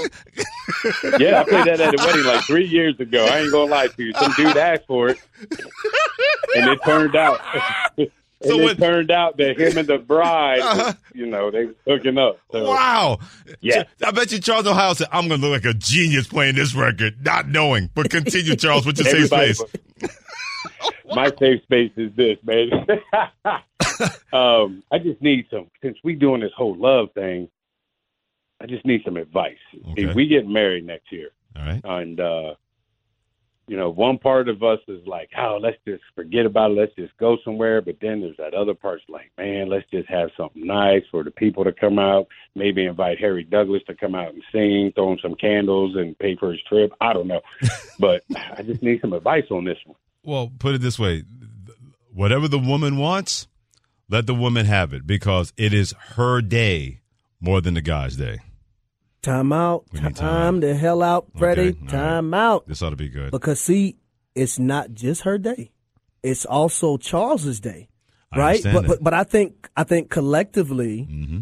Yeah, 1.18 1.41
I 1.41 1.45
played 1.45 1.66
that 1.66 1.81
at 1.81 1.95
a 2.01 2.07
wedding 2.07 2.25
like 2.25 2.45
three 2.45 2.66
years 2.66 2.99
ago. 3.01 3.25
I 3.27 3.41
ain't 3.41 3.53
gonna 3.53 3.70
lie 3.70 3.89
to 3.89 4.03
you. 4.03 4.12
Some 4.14 4.33
dude 4.37 4.57
asked 4.57 4.87
for 4.87 5.09
it, 5.09 5.18
and 6.55 6.68
it 6.70 6.79
turned 6.85 7.16
out. 7.16 7.41
and 7.99 8.09
So 8.45 8.59
it 8.59 8.62
what- 8.62 8.79
turned 8.79 9.11
out 9.12 9.37
that 9.39 9.59
him 9.59 9.79
and 9.79 9.87
the 9.89 9.99
bride, 9.99 10.61
Uh-huh. 10.61 10.93
you 11.14 11.27
know, 11.27 11.51
they 11.53 11.66
was 11.66 11.75
hooking 11.87 12.18
up. 12.18 12.39
So, 12.51 12.68
Wow. 12.68 13.18
Yeah. 13.61 13.85
I 14.05 14.11
bet 14.11 14.33
you 14.33 14.41
Charles 14.41 14.66
Ohio 14.66 14.95
said, 14.95 15.07
I'm 15.12 15.29
going 15.29 15.41
to 15.41 15.47
look 15.49 15.64
like 15.64 15.73
a 15.73 15.79
genius 15.79 16.27
playing 16.27 16.57
this 16.57 16.75
record, 16.75 17.25
not 17.25 17.47
knowing. 17.49 17.89
But 17.95 18.11
continue, 18.11 18.57
Charles, 18.57 18.85
with 18.85 18.99
your 18.99 19.05
safe 19.07 19.33
Everybody- 19.33 19.53
space. 19.55 19.70
My 21.17 21.31
safe 21.39 21.63
space 21.63 21.93
is 21.97 22.13
this, 22.17 22.39
man. 22.45 22.71
um, 24.33 24.83
I 24.91 24.99
just 24.99 25.21
need 25.21 25.47
some 25.51 25.71
since 25.83 25.99
we 26.05 26.15
doing 26.15 26.41
this 26.41 26.53
whole 26.57 26.77
love 26.77 27.13
thing. 27.15 27.49
I 28.61 28.67
just 28.67 28.85
need 28.87 29.03
some 29.05 29.17
advice. 29.17 29.57
Okay. 29.75 30.05
If 30.05 30.15
we 30.15 30.27
get 30.27 30.47
married 30.47 30.87
next 30.87 31.11
year, 31.11 31.31
All 31.57 31.65
right. 31.65 31.81
and 31.85 32.21
uh, 32.21 32.55
you 33.69 33.77
know, 33.77 33.91
one 33.91 34.19
part 34.19 34.49
of 34.49 34.63
us 34.63 34.81
is 34.89 35.07
like, 35.07 35.31
"Oh, 35.39 35.59
let's 35.61 35.79
just 35.87 36.03
forget 36.15 36.47
about 36.47 36.73
it. 36.73 36.75
Let's 36.75 36.95
just 36.95 37.17
go 37.17 37.39
somewhere." 37.45 37.81
But 37.81 37.97
then 38.01 38.21
there's 38.21 38.37
that 38.37 38.55
other 38.55 38.75
part's 38.75 39.05
like, 39.09 39.31
"Man, 39.39 39.69
let's 39.69 39.89
just 39.91 40.09
have 40.09 40.31
something 40.37 40.67
nice 40.67 41.03
for 41.11 41.23
the 41.23 41.31
people 41.31 41.65
to 41.65 41.73
come 41.73 41.99
out. 41.99 42.27
Maybe 42.55 42.85
invite 42.85 43.19
Harry 43.19 43.45
Douglas 43.45 43.83
to 43.87 43.95
come 43.95 44.15
out 44.15 44.35
and 44.35 44.43
sing, 44.53 44.93
throw 44.95 45.13
him 45.13 45.19
some 45.23 45.37
candles, 45.37 45.97
and 45.97 46.19
pay 46.19 46.37
for 46.37 46.53
his 46.53 46.63
trip. 46.69 46.93
I 47.01 47.13
don't 47.13 47.29
know, 47.29 47.41
but 47.99 48.25
I 48.57 48.63
just 48.63 48.83
need 48.83 49.01
some 49.01 49.13
advice 49.13 49.47
on 49.51 49.65
this 49.65 49.79
one." 49.87 49.97
Well, 50.25 50.51
put 50.59 50.75
it 50.75 50.81
this 50.81 50.99
way 50.99 51.25
whatever 52.12 52.47
the 52.49 52.59
woman 52.59 52.97
wants, 52.99 53.49
let 54.09 54.27
the 54.27 54.35
woman 54.35 54.66
have 54.66 54.93
it 54.93 55.07
because 55.07 55.53
it 55.57 55.73
is 55.73 55.93
her 56.16 56.41
day 56.43 57.01
more 57.41 57.61
than 57.61 57.75
the 57.75 57.81
guy's 57.81 58.16
day. 58.16 58.39
Time 59.23 59.53
out. 59.53 59.85
Time, 59.95 60.12
time 60.14 60.61
the 60.61 60.75
hell 60.75 61.03
out, 61.03 61.27
Freddie. 61.39 61.70
Okay, 61.70 61.87
Time 61.87 62.35
out. 62.35 62.66
This 62.66 62.83
ought 62.83 62.91
to 62.91 62.97
be 62.97 63.09
good. 63.09 63.31
Because 63.31 63.61
see, 63.61 63.97
it's 64.35 64.59
not 64.59 64.93
just 64.95 65.23
her 65.23 65.39
day; 65.39 65.70
it's 66.23 66.45
also 66.45 66.97
Charles's 66.97 67.61
day, 67.61 67.89
right? 68.37 68.61
But, 68.62 68.87
but 68.87 69.03
but 69.03 69.14
I 69.14 69.25
think 69.25 69.68
I 69.77 69.85
think 69.85 70.11
collectively 70.11 71.07
Mm-hmm. 71.11 71.39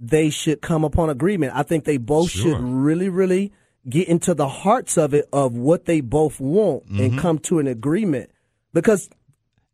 they 0.00 0.28
should 0.30 0.60
come 0.60 0.82
upon 0.84 1.08
agreement. 1.08 1.52
I 1.54 1.62
think 1.62 1.84
they 1.84 1.98
both 1.98 2.30
Sure. 2.30 2.52
should 2.56 2.60
really, 2.60 3.08
really 3.08 3.52
get 3.88 4.08
into 4.08 4.34
the 4.34 4.48
hearts 4.48 4.96
of 4.98 5.14
it 5.14 5.26
of 5.32 5.54
what 5.54 5.86
they 5.86 6.00
both 6.00 6.38
want 6.40 6.84
and 6.86 7.12
Mhm. 7.14 7.18
come 7.18 7.38
to 7.40 7.58
an 7.58 7.66
agreement. 7.66 8.30
Because 8.74 9.08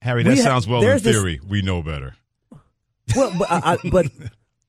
Harry, 0.02 0.22
we 0.22 0.30
that 0.30 0.38
ha- 0.38 0.42
sounds 0.44 0.66
well 0.68 0.80
in 0.80 0.86
there's 0.86 1.02
this- 1.02 1.16
theory. 1.16 1.40
we 1.46 1.62
know 1.62 1.82
better. 1.82 2.14
well, 3.16 3.32
but 3.38 3.50
I, 3.50 3.72
I, 3.72 3.78
but 3.90 4.06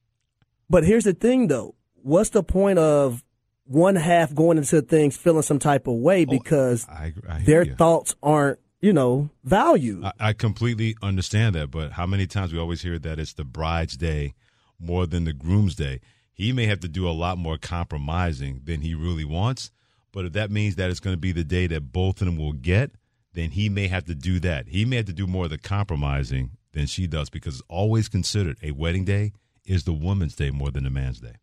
but 0.69 0.83
here's 0.83 1.03
the 1.05 1.13
thing, 1.13 1.47
though. 1.47 1.75
What's 2.01 2.29
the 2.31 2.43
point 2.43 2.79
of 2.79 3.23
one 3.65 3.95
half 3.95 4.33
going 4.33 4.57
into 4.57 4.81
things 4.81 5.17
feeling 5.17 5.41
some 5.41 5.59
type 5.59 5.87
of 5.87 5.95
way 5.95 6.25
because 6.25 6.85
Oh, 6.89 6.93
I, 6.93 7.13
their 7.43 7.63
you. 7.63 7.75
thoughts 7.75 8.15
aren't, 8.23 8.59
you 8.81 8.93
know, 8.93 9.29
valued? 9.43 10.03
I, 10.05 10.13
I 10.19 10.33
completely 10.33 10.95
understand 11.01 11.55
that, 11.55 11.69
but 11.71 11.91
how 11.93 12.05
many 12.05 12.27
times 12.27 12.53
we 12.53 12.59
always 12.59 12.81
hear 12.81 12.97
that 12.99 13.19
it's 13.19 13.33
the 13.33 13.43
bride's 13.43 13.97
day 13.97 14.33
more 14.79 15.05
than 15.05 15.25
the 15.25 15.33
groom's 15.33 15.75
day? 15.75 15.99
He 16.37 16.53
may 16.53 16.67
have 16.67 16.79
to 16.81 16.87
do 16.87 17.09
a 17.09 17.11
lot 17.11 17.39
more 17.39 17.57
compromising 17.57 18.61
than 18.63 18.81
he 18.81 18.93
really 18.93 19.25
wants, 19.25 19.71
but 20.13 20.23
if 20.23 20.33
that 20.33 20.51
means 20.51 20.75
that 20.75 20.91
it's 20.91 20.99
going 20.99 21.15
to 21.15 21.19
be 21.19 21.31
the 21.31 21.43
day 21.43 21.65
that 21.65 21.91
both 21.91 22.21
of 22.21 22.27
them 22.27 22.37
will 22.37 22.53
get, 22.53 22.91
then 23.33 23.49
he 23.51 23.69
may 23.69 23.87
have 23.87 24.05
to 24.05 24.13
do 24.13 24.39
that. 24.41 24.67
He 24.67 24.85
may 24.85 24.97
have 24.97 25.05
to 25.05 25.13
do 25.13 25.25
more 25.25 25.45
of 25.45 25.49
the 25.49 25.57
compromising 25.57 26.51
than 26.73 26.85
she 26.85 27.07
does 27.07 27.31
because 27.31 27.55
it's 27.55 27.67
always 27.67 28.07
considered 28.07 28.57
a 28.61 28.71
wedding 28.71 29.03
day 29.03 29.33
is 29.65 29.83
the 29.83 29.93
woman's 29.93 30.35
day 30.35 30.51
more 30.51 30.69
than 30.69 30.83
the 30.83 30.91
man's 30.91 31.19
day. 31.19 31.33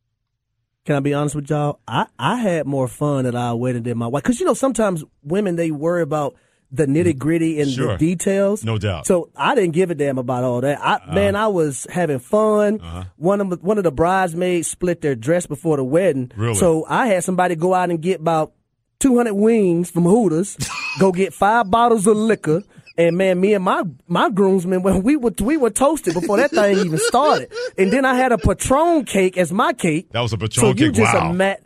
Can 0.84 0.96
I 0.96 1.00
be 1.00 1.12
honest 1.12 1.34
with 1.34 1.50
y'all? 1.50 1.80
I, 1.88 2.06
I 2.18 2.36
had 2.36 2.66
more 2.66 2.88
fun 2.88 3.26
at 3.26 3.34
our 3.34 3.56
wedding 3.56 3.82
than 3.82 3.98
my 3.98 4.06
wife. 4.06 4.22
Because, 4.22 4.38
you 4.38 4.46
know, 4.46 4.54
sometimes 4.54 5.02
women, 5.22 5.56
they 5.56 5.70
worry 5.70 6.02
about 6.02 6.36
the 6.74 6.86
nitty 6.86 7.16
gritty 7.18 7.60
and 7.60 7.70
Sure. 7.70 7.92
the 7.92 7.96
details. 7.98 8.64
No 8.64 8.78
doubt. 8.78 9.06
So 9.06 9.30
I 9.36 9.54
didn't 9.54 9.72
give 9.72 9.90
a 9.90 9.94
damn 9.94 10.18
about 10.18 10.44
all 10.44 10.60
that. 10.62 10.78
I, 10.82 11.14
man, 11.14 11.36
I 11.36 11.46
was 11.48 11.86
having 11.90 12.18
fun. 12.18 12.80
Uh-huh. 12.80 13.04
One 13.16 13.40
of 13.40 13.62
one 13.62 13.78
of 13.78 13.84
the 13.84 13.92
bridesmaids 13.92 14.68
split 14.68 15.00
their 15.00 15.14
dress 15.14 15.46
before 15.46 15.76
the 15.76 15.84
wedding. 15.84 16.32
Really? 16.36 16.54
So 16.54 16.84
I 16.88 17.06
had 17.06 17.24
somebody 17.24 17.54
go 17.56 17.74
out 17.74 17.90
and 17.90 18.00
get 18.00 18.20
about 18.20 18.52
200 19.00 19.34
wings 19.34 19.90
from 19.90 20.04
Hooters, 20.04 20.56
go 20.98 21.12
get 21.12 21.34
five 21.34 21.70
bottles 21.70 22.06
of 22.06 22.16
liquor. 22.16 22.62
And 22.96 23.16
man, 23.16 23.40
me 23.40 23.54
and 23.54 23.64
my 23.64 23.82
my 24.06 24.30
groomsmen, 24.30 24.82
when 24.84 25.02
we 25.02 25.16
were 25.16 25.32
we 25.40 25.56
were 25.56 25.70
toasted 25.70 26.14
before 26.14 26.36
that 26.36 26.52
thing 26.52 26.78
even 26.78 26.98
started. 26.98 27.52
And 27.76 27.92
then 27.92 28.04
I 28.04 28.14
had 28.14 28.30
a 28.30 28.38
Patron 28.38 29.04
cake 29.04 29.36
as 29.36 29.52
my 29.52 29.72
cake. 29.72 30.10
That 30.12 30.20
was 30.20 30.32
a 30.32 30.36
So 30.36 30.46
Patron 30.46 30.76
you 30.78 30.86
cake. 30.88 30.94
just 30.94 31.12
wow. 31.14 31.30
ima- 31.30 31.56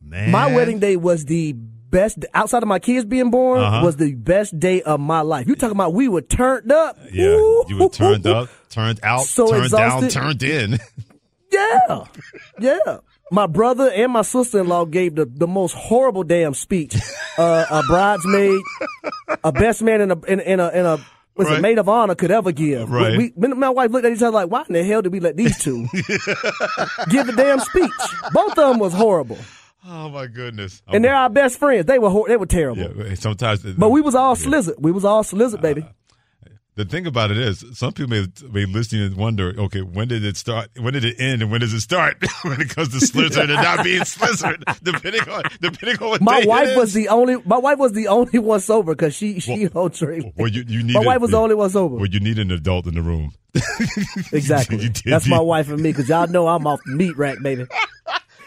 Man. 0.00 0.30
my 0.30 0.54
wedding 0.54 0.78
day 0.78 0.96
was 0.96 1.26
the 1.26 1.54
best 1.90 2.18
outside 2.34 2.62
of 2.62 2.68
my 2.68 2.78
kids 2.78 3.04
being 3.04 3.30
born 3.30 3.60
Uh-huh. 3.60 3.84
was 3.84 3.96
the 3.96 4.14
best 4.14 4.58
day 4.58 4.82
of 4.82 5.00
my 5.00 5.20
life. 5.22 5.46
You 5.46 5.54
talking 5.54 5.76
about 5.76 5.94
we 5.94 6.08
were 6.08 6.20
turned 6.22 6.70
up? 6.72 6.96
yeah, 7.12 7.24
you 7.68 7.76
were 7.80 7.88
turned 7.88 8.26
up, 8.26 8.48
turned 8.68 9.00
out, 9.02 9.22
So 9.22 9.48
turned 9.50 9.70
down, 9.70 10.08
turned 10.08 10.42
in. 10.42 10.78
Yeah, 11.50 12.04
yeah. 12.60 12.98
My 13.32 13.46
brother 13.46 13.90
and 13.90 14.12
my 14.12 14.20
sister 14.22 14.60
in 14.60 14.68
law 14.68 14.84
gave 14.84 15.14
the, 15.14 15.24
the 15.24 15.46
most 15.46 15.72
horrible 15.74 16.22
damn 16.22 16.52
speech. 16.54 16.94
Uh, 17.38 17.64
a 17.70 17.82
bridesmaid, 17.84 18.60
a 19.42 19.50
best 19.52 19.82
man, 19.82 20.02
and 20.02 20.12
a 20.12 20.18
in, 20.30 20.40
in 20.40 20.60
a 20.60 20.68
in 20.68 20.84
a 20.86 20.98
was 21.36 21.46
Right. 21.48 21.58
a 21.58 21.62
maid 21.62 21.78
of 21.78 21.88
honor 21.88 22.14
could 22.16 22.30
ever 22.30 22.52
give. 22.52 22.90
Right. 22.90 23.16
We, 23.16 23.32
we, 23.34 23.48
my 23.48 23.70
wife 23.70 23.90
looked 23.92 24.04
at 24.04 24.12
each 24.12 24.20
other 24.22 24.32
like, 24.32 24.50
"Why 24.50 24.64
in 24.68 24.74
the 24.74 24.84
hell 24.84 25.00
did 25.02 25.12
we 25.12 25.20
let 25.20 25.36
these 25.38 25.56
two 25.58 25.86
give 27.10 27.28
a 27.28 27.32
damn 27.32 27.60
speech?" 27.60 27.90
Both 28.32 28.50
of 28.58 28.70
them 28.70 28.78
was 28.78 28.92
horrible, 28.92 29.38
Oh 29.90 30.10
my 30.10 30.26
goodness! 30.26 30.82
and 30.86 31.02
they're 31.02 31.14
our 31.14 31.30
best 31.30 31.58
friends. 31.58 31.86
They 31.86 31.98
were 31.98 32.10
hor- 32.10 32.28
they 32.28 32.36
were 32.36 32.44
terrible. 32.46 32.82
Yeah, 32.82 33.14
sometimes 33.14 33.62
But 33.62 33.88
we 33.88 34.02
was 34.02 34.14
all 34.14 34.36
slizzard. 34.36 34.78
We 34.78 34.92
was 34.92 35.04
all 35.04 35.24
slizzard, 35.24 35.62
baby. 35.62 35.82
Uh, 35.82 36.50
the 36.74 36.84
thing 36.84 37.06
about 37.08 37.32
it 37.32 37.38
is, 37.38 37.64
some 37.72 37.92
people 37.92 38.10
may, 38.10 38.26
be 38.52 38.64
listening 38.66 39.02
and 39.06 39.16
wonder, 39.16 39.52
okay, 39.58 39.80
when 39.80 40.06
did 40.06 40.24
it 40.24 40.36
start? 40.36 40.68
When 40.78 40.92
did 40.92 41.04
it 41.04 41.16
end? 41.18 41.42
And 41.42 41.50
when 41.50 41.60
does 41.60 41.72
it 41.72 41.80
start? 41.80 42.22
when 42.42 42.60
it 42.60 42.68
comes 42.68 42.90
to 42.90 43.04
Slizzard 43.04 43.44
and 43.44 43.54
not 43.54 43.82
being 43.82 44.02
Slizzard, 44.02 44.62
depending 44.84 45.22
on 45.22 45.42
depending 45.60 46.00
on 46.02 46.10
what 46.10 46.20
My 46.20 46.44
wife 46.46 46.76
was 46.76 46.92
the 46.92 47.08
only. 47.08 47.36
My 47.46 47.58
wife 47.58 47.78
was 47.78 47.92
the 47.94 48.08
only 48.08 48.38
one 48.38 48.60
sober 48.60 48.94
because 48.94 49.14
she 49.16 49.40
she 49.40 49.66
don't 49.68 49.92
drink. 49.94 50.34
Well, 50.36 50.48
you, 50.48 50.64
you 50.68 50.82
need 50.84 50.94
My 50.94 51.02
a- 51.02 51.06
wife 51.06 51.20
was 51.22 51.30
the 51.30 51.38
only 51.38 51.54
one 51.54 51.70
sober. 51.70 51.96
Well, 51.96 52.06
you 52.06 52.20
need 52.20 52.38
an 52.38 52.50
adult 52.50 52.86
in 52.86 52.94
the 52.94 53.02
room. 53.02 53.32
Exactly. 54.32 54.90
That's 55.06 55.26
my 55.26 55.40
wife 55.40 55.70
and 55.70 55.80
me 55.80 55.90
because 55.90 56.08
y'all 56.08 56.26
know 56.26 56.46
I'm 56.48 56.66
off 56.66 56.80
the 56.84 56.94
meat 56.94 57.16
rack, 57.16 57.38
baby. 57.42 57.66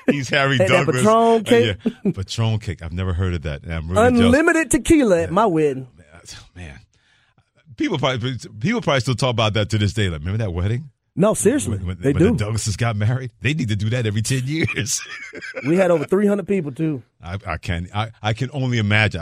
He's 0.10 0.30
Harry 0.30 0.58
that 0.58 0.68
Douglas. 0.68 0.98
Patron 0.98 1.44
cake? 1.44 1.78
Uh, 1.86 1.90
yeah, 2.06 2.12
Patron 2.12 2.60
cake. 2.60 2.82
I've 2.82 2.94
never 2.94 3.14
heard 3.14 3.34
of 3.34 3.42
that. 3.44 3.64
And 3.64 3.74
I'm 3.74 3.90
really 3.90 4.10
jealous. 4.12 4.26
Unlimited 4.26 4.72
tequila 4.72 5.24
at 5.24 5.32
my 5.32 5.46
wedding. 5.46 5.88
Man. 6.56 6.80
People 7.78 7.98
probably 7.98 8.38
people 8.60 8.82
probably 8.82 9.00
still 9.00 9.16
talk 9.16 9.32
about 9.32 9.54
that 9.56 9.70
to 9.72 9.78
this 9.80 9.94
day. 9.94 10.08
Like, 10.10 10.20
remember 10.20 10.38
that 10.44 10.52
wedding? 10.52 10.91
No, 11.14 11.34
seriously, 11.34 11.78
When, 11.78 11.98
they 12.00 12.14
when 12.14 12.24
do. 12.24 12.32
the 12.32 12.46
Douglases 12.46 12.78
got 12.78 12.96
married, 12.96 13.32
they 13.42 13.54
need 13.54 13.68
to 13.68 13.76
do 13.76 13.90
that 13.90 14.06
every 14.06 14.22
ten 14.22 14.44
years. 14.46 15.02
We 15.68 15.76
had 15.78 15.92
over 15.92 16.06
300 16.06 16.48
people 16.48 16.72
too. 16.72 17.04
I, 17.22 17.38
I 17.46 17.58
can 17.58 17.88
I, 17.94 18.12
I 18.22 18.34
can 18.34 18.50
only 18.54 18.78
imagine. 18.78 19.22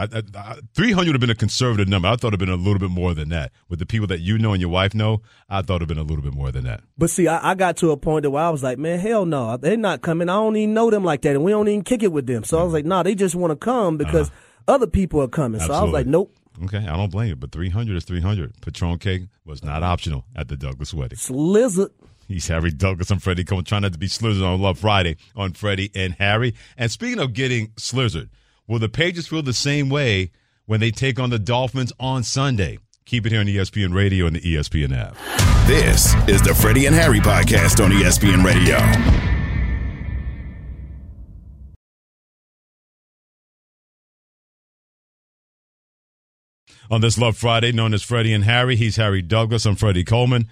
Three 0.75 0.91
hundred 0.91 1.07
would 1.09 1.15
have 1.15 1.19
been 1.21 1.29
a 1.31 1.35
conservative 1.35 1.87
number. 1.87 2.07
I 2.07 2.15
thought 2.15 2.27
it'd 2.29 2.39
been 2.39 2.49
a 2.49 2.55
little 2.55 2.77
bit 2.79 2.91
more 2.91 3.13
than 3.15 3.29
that. 3.29 3.51
With 3.67 3.79
the 3.79 3.85
people 3.85 4.07
that 4.07 4.19
you 4.19 4.37
know 4.37 4.53
and 4.53 4.61
your 4.61 4.69
wife 4.69 4.93
know, 4.93 5.21
I 5.49 5.61
thought 5.63 5.77
it'd 5.77 5.87
been 5.87 5.97
a 5.97 6.03
little 6.03 6.23
bit 6.23 6.33
more 6.33 6.51
than 6.51 6.63
that. 6.65 6.81
But 6.97 7.09
see, 7.09 7.27
I, 7.27 7.51
I 7.51 7.55
got 7.55 7.77
to 7.77 7.91
a 7.91 7.97
point 7.97 8.29
where 8.31 8.43
I 8.43 8.49
was 8.51 8.61
like, 8.63 8.77
man, 8.77 8.99
hell 8.99 9.25
no, 9.25 9.57
they're 9.57 9.75
not 9.75 10.01
coming. 10.01 10.29
I 10.29 10.33
don't 10.33 10.55
even 10.55 10.73
know 10.75 10.89
them 10.91 11.03
like 11.03 11.23
that, 11.23 11.35
and 11.35 11.43
we 11.43 11.51
don't 11.51 11.67
even 11.67 11.83
kick 11.83 12.03
it 12.03 12.11
with 12.11 12.27
them. 12.27 12.43
So 12.43 12.59
I 12.59 12.63
was 12.63 12.73
like, 12.73 12.85
nah, 12.85 13.01
they 13.03 13.15
just 13.15 13.35
want 13.35 13.51
to 13.51 13.57
come 13.57 13.97
because 13.97 14.29
other 14.67 14.87
people 14.87 15.21
are 15.21 15.27
coming. 15.27 15.59
So 15.59 15.65
I 15.65 15.69
was 15.69 15.77
Uh-huh. 15.85 15.91
Like, 15.91 16.05
nope. 16.05 16.35
Okay, 16.64 16.78
I 16.78 16.97
don't 16.97 17.12
blame 17.12 17.30
you, 17.30 17.36
but 17.36 17.51
three 17.51 17.70
hundred 17.70 17.97
is 17.97 18.03
three 18.03 18.22
hundred. 18.22 18.60
Patron 18.62 18.97
cake 18.97 19.24
was 19.45 19.64
not 19.64 19.82
optional 19.84 20.26
at 20.36 20.47
the 20.47 20.57
Douglas 20.57 20.93
wedding. 20.93 21.18
Slizzard. 21.18 21.91
He's 22.28 22.47
Harry 22.47 22.72
Douglas. 22.72 23.10
I'm 23.10 23.20
Freddie 23.20 23.43
Coleman, 23.43 23.66
trying 23.66 23.82
not 23.82 23.93
to 23.93 23.97
be 23.97 24.07
slizzard 24.07 24.45
on 24.45 24.62
Love 24.62 24.78
Friday 24.78 25.18
on 25.36 25.53
Freddie 25.53 25.89
and 25.95 26.14
Harry. 26.14 26.53
And 26.78 26.91
speaking 26.91 27.20
of 27.20 27.34
getting 27.34 27.70
slizzard, 27.70 28.30
will 28.68 28.78
the 28.78 28.89
Pats 28.89 29.28
feel 29.28 29.41
the 29.41 29.53
same 29.53 29.89
way 29.89 30.32
when 30.66 30.80
they 30.80 30.91
take 30.91 31.20
on 31.20 31.32
the 31.32 31.39
Dolphins 31.39 31.91
on 31.99 32.24
Sunday? 32.24 32.78
Keep 33.05 33.26
it 33.26 33.32
here 33.32 33.41
on 33.41 33.47
ESPN 33.47 33.95
Radio 33.95 34.28
and 34.28 34.36
the 34.36 34.41
ESPN 34.41 34.95
app. 34.95 35.16
This 35.66 36.14
is 36.28 36.41
the 36.43 36.53
Freddie 36.53 36.86
and 36.86 36.95
Harry 36.95 37.20
podcast 37.20 37.84
on 37.84 37.89
ESPN 37.89 38.43
Radio. 38.45 39.38
On 46.91 47.01
this 47.01 47.19
Love 47.19 47.37
Friday, 47.37 47.71
known 47.71 47.93
as 47.93 48.01
Freddie 48.01 48.33
and 48.33 48.43
Harry, 48.43 48.75
he's 48.75 48.95
Harry 48.95 49.21
Douglas. 49.21 49.67
I'm 49.67 49.75
Freddie 49.75 50.03
Coleman. 50.03 50.47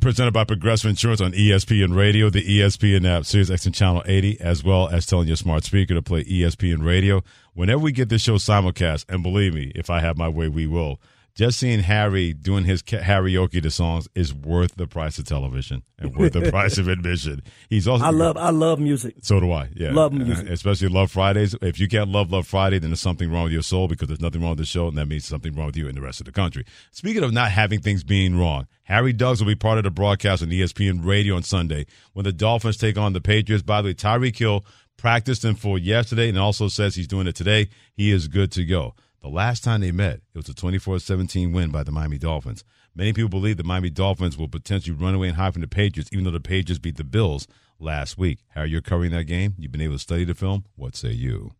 Presented 0.00 0.32
by 0.32 0.44
Progressive 0.44 0.88
Insurance 0.88 1.20
on 1.20 1.32
ESPN 1.32 1.94
Radio, 1.94 2.30
the 2.30 2.42
ESPN 2.42 3.06
app, 3.06 3.26
Sirius 3.26 3.50
XM 3.50 3.74
Channel 3.74 4.02
80, 4.06 4.40
as 4.40 4.64
well 4.64 4.88
as 4.88 5.04
telling 5.04 5.28
your 5.28 5.36
smart 5.36 5.64
speaker 5.64 5.92
to 5.92 6.00
play 6.00 6.24
ESPN 6.24 6.82
Radio. 6.82 7.22
Whenever 7.52 7.80
we 7.80 7.92
get 7.92 8.08
this 8.08 8.22
show 8.22 8.36
simulcast, 8.36 9.04
and 9.10 9.22
believe 9.22 9.52
me, 9.52 9.70
if 9.74 9.90
I 9.90 10.00
have 10.00 10.16
my 10.16 10.30
way, 10.30 10.48
we 10.48 10.66
will. 10.66 10.98
Just 11.34 11.58
seeing 11.58 11.80
Harry 11.80 12.32
doing 12.32 12.64
his 12.64 12.80
karaoke 12.80 13.60
to 13.60 13.68
songs 13.70 14.06
is 14.14 14.32
worth 14.32 14.76
the 14.76 14.86
price 14.86 15.18
of 15.18 15.24
television 15.26 15.82
and 15.98 16.16
worth 16.16 16.32
the 16.32 16.48
price 16.52 16.78
of 16.78 16.86
admission. 16.86 17.42
He's 17.68 17.88
also 17.88 18.04
I 18.04 18.10
love 18.10 18.36
I 18.36 18.50
love 18.50 18.78
music. 18.78 19.16
so 19.22 19.40
do 19.40 19.50
I. 19.50 19.68
Yeah, 19.74 19.92
Love 19.92 20.12
music. 20.12 20.48
Uh, 20.48 20.52
especially 20.52 20.88
Love 20.88 21.10
Fridays. 21.10 21.56
If 21.60 21.80
you 21.80 21.88
can't 21.88 22.10
love 22.10 22.30
Love 22.30 22.46
Friday, 22.46 22.78
then 22.78 22.90
there's 22.90 23.00
something 23.00 23.32
wrong 23.32 23.44
with 23.44 23.52
your 23.52 23.62
soul 23.62 23.88
because 23.88 24.06
there's 24.06 24.20
nothing 24.20 24.42
wrong 24.42 24.50
with 24.50 24.60
the 24.60 24.64
show, 24.64 24.86
and 24.86 24.96
that 24.96 25.06
means 25.06 25.24
something 25.24 25.52
wrong 25.56 25.66
with 25.66 25.76
you 25.76 25.88
and 25.88 25.96
the 25.96 26.02
rest 26.02 26.20
of 26.20 26.26
the 26.26 26.32
country. 26.32 26.64
Speaking 26.92 27.24
of 27.24 27.32
not 27.32 27.50
having 27.50 27.80
things 27.80 28.04
being 28.04 28.38
wrong, 28.38 28.68
Harry 28.84 29.12
Douglas 29.12 29.40
will 29.40 29.48
be 29.48 29.56
part 29.56 29.78
of 29.78 29.84
the 29.84 29.90
broadcast 29.90 30.40
on 30.40 30.50
ESPN 30.50 31.04
Radio 31.04 31.34
on 31.34 31.42
Sunday 31.42 31.86
when 32.12 32.22
the 32.24 32.32
Dolphins 32.32 32.76
take 32.76 32.96
on 32.96 33.12
the 33.12 33.20
Patriots. 33.20 33.64
By 33.64 33.82
the 33.82 33.88
way, 33.88 33.94
Tyreek 33.94 34.38
Hill 34.38 34.64
practiced 34.96 35.44
in 35.44 35.56
full 35.56 35.78
yesterday 35.78 36.28
and 36.28 36.38
also 36.38 36.68
says 36.68 36.94
he's 36.94 37.08
doing 37.08 37.26
it 37.26 37.34
today. 37.34 37.68
He 37.92 38.12
is 38.12 38.28
good 38.28 38.52
to 38.52 38.64
go. 38.64 38.94
The 39.24 39.30
last 39.30 39.64
time 39.64 39.80
they 39.80 39.90
met, 39.90 40.20
it 40.34 40.36
was 40.36 40.50
a 40.50 40.52
24-17 40.52 41.54
win 41.54 41.70
by 41.70 41.82
the 41.82 41.90
Miami 41.90 42.18
Dolphins. 42.18 42.62
Many 42.94 43.14
people 43.14 43.30
believe 43.30 43.56
the 43.56 43.64
Miami 43.64 43.88
Dolphins 43.88 44.36
will 44.36 44.48
potentially 44.48 44.94
run 44.94 45.14
away 45.14 45.28
and 45.28 45.36
hide 45.38 45.54
from 45.54 45.62
the 45.62 45.66
Patriots, 45.66 46.10
even 46.12 46.26
though 46.26 46.30
the 46.30 46.40
Patriots 46.40 46.78
beat 46.78 46.98
the 46.98 47.04
Bills 47.04 47.48
last 47.78 48.18
week. 48.18 48.40
Harry, 48.48 48.68
you're 48.68 48.82
covering 48.82 49.12
that 49.12 49.24
game. 49.24 49.54
You've 49.58 49.72
been 49.72 49.80
able 49.80 49.94
to 49.94 49.98
study 49.98 50.24
the 50.24 50.34
film. 50.34 50.66
What 50.76 50.94
say 50.94 51.12
you? 51.12 51.52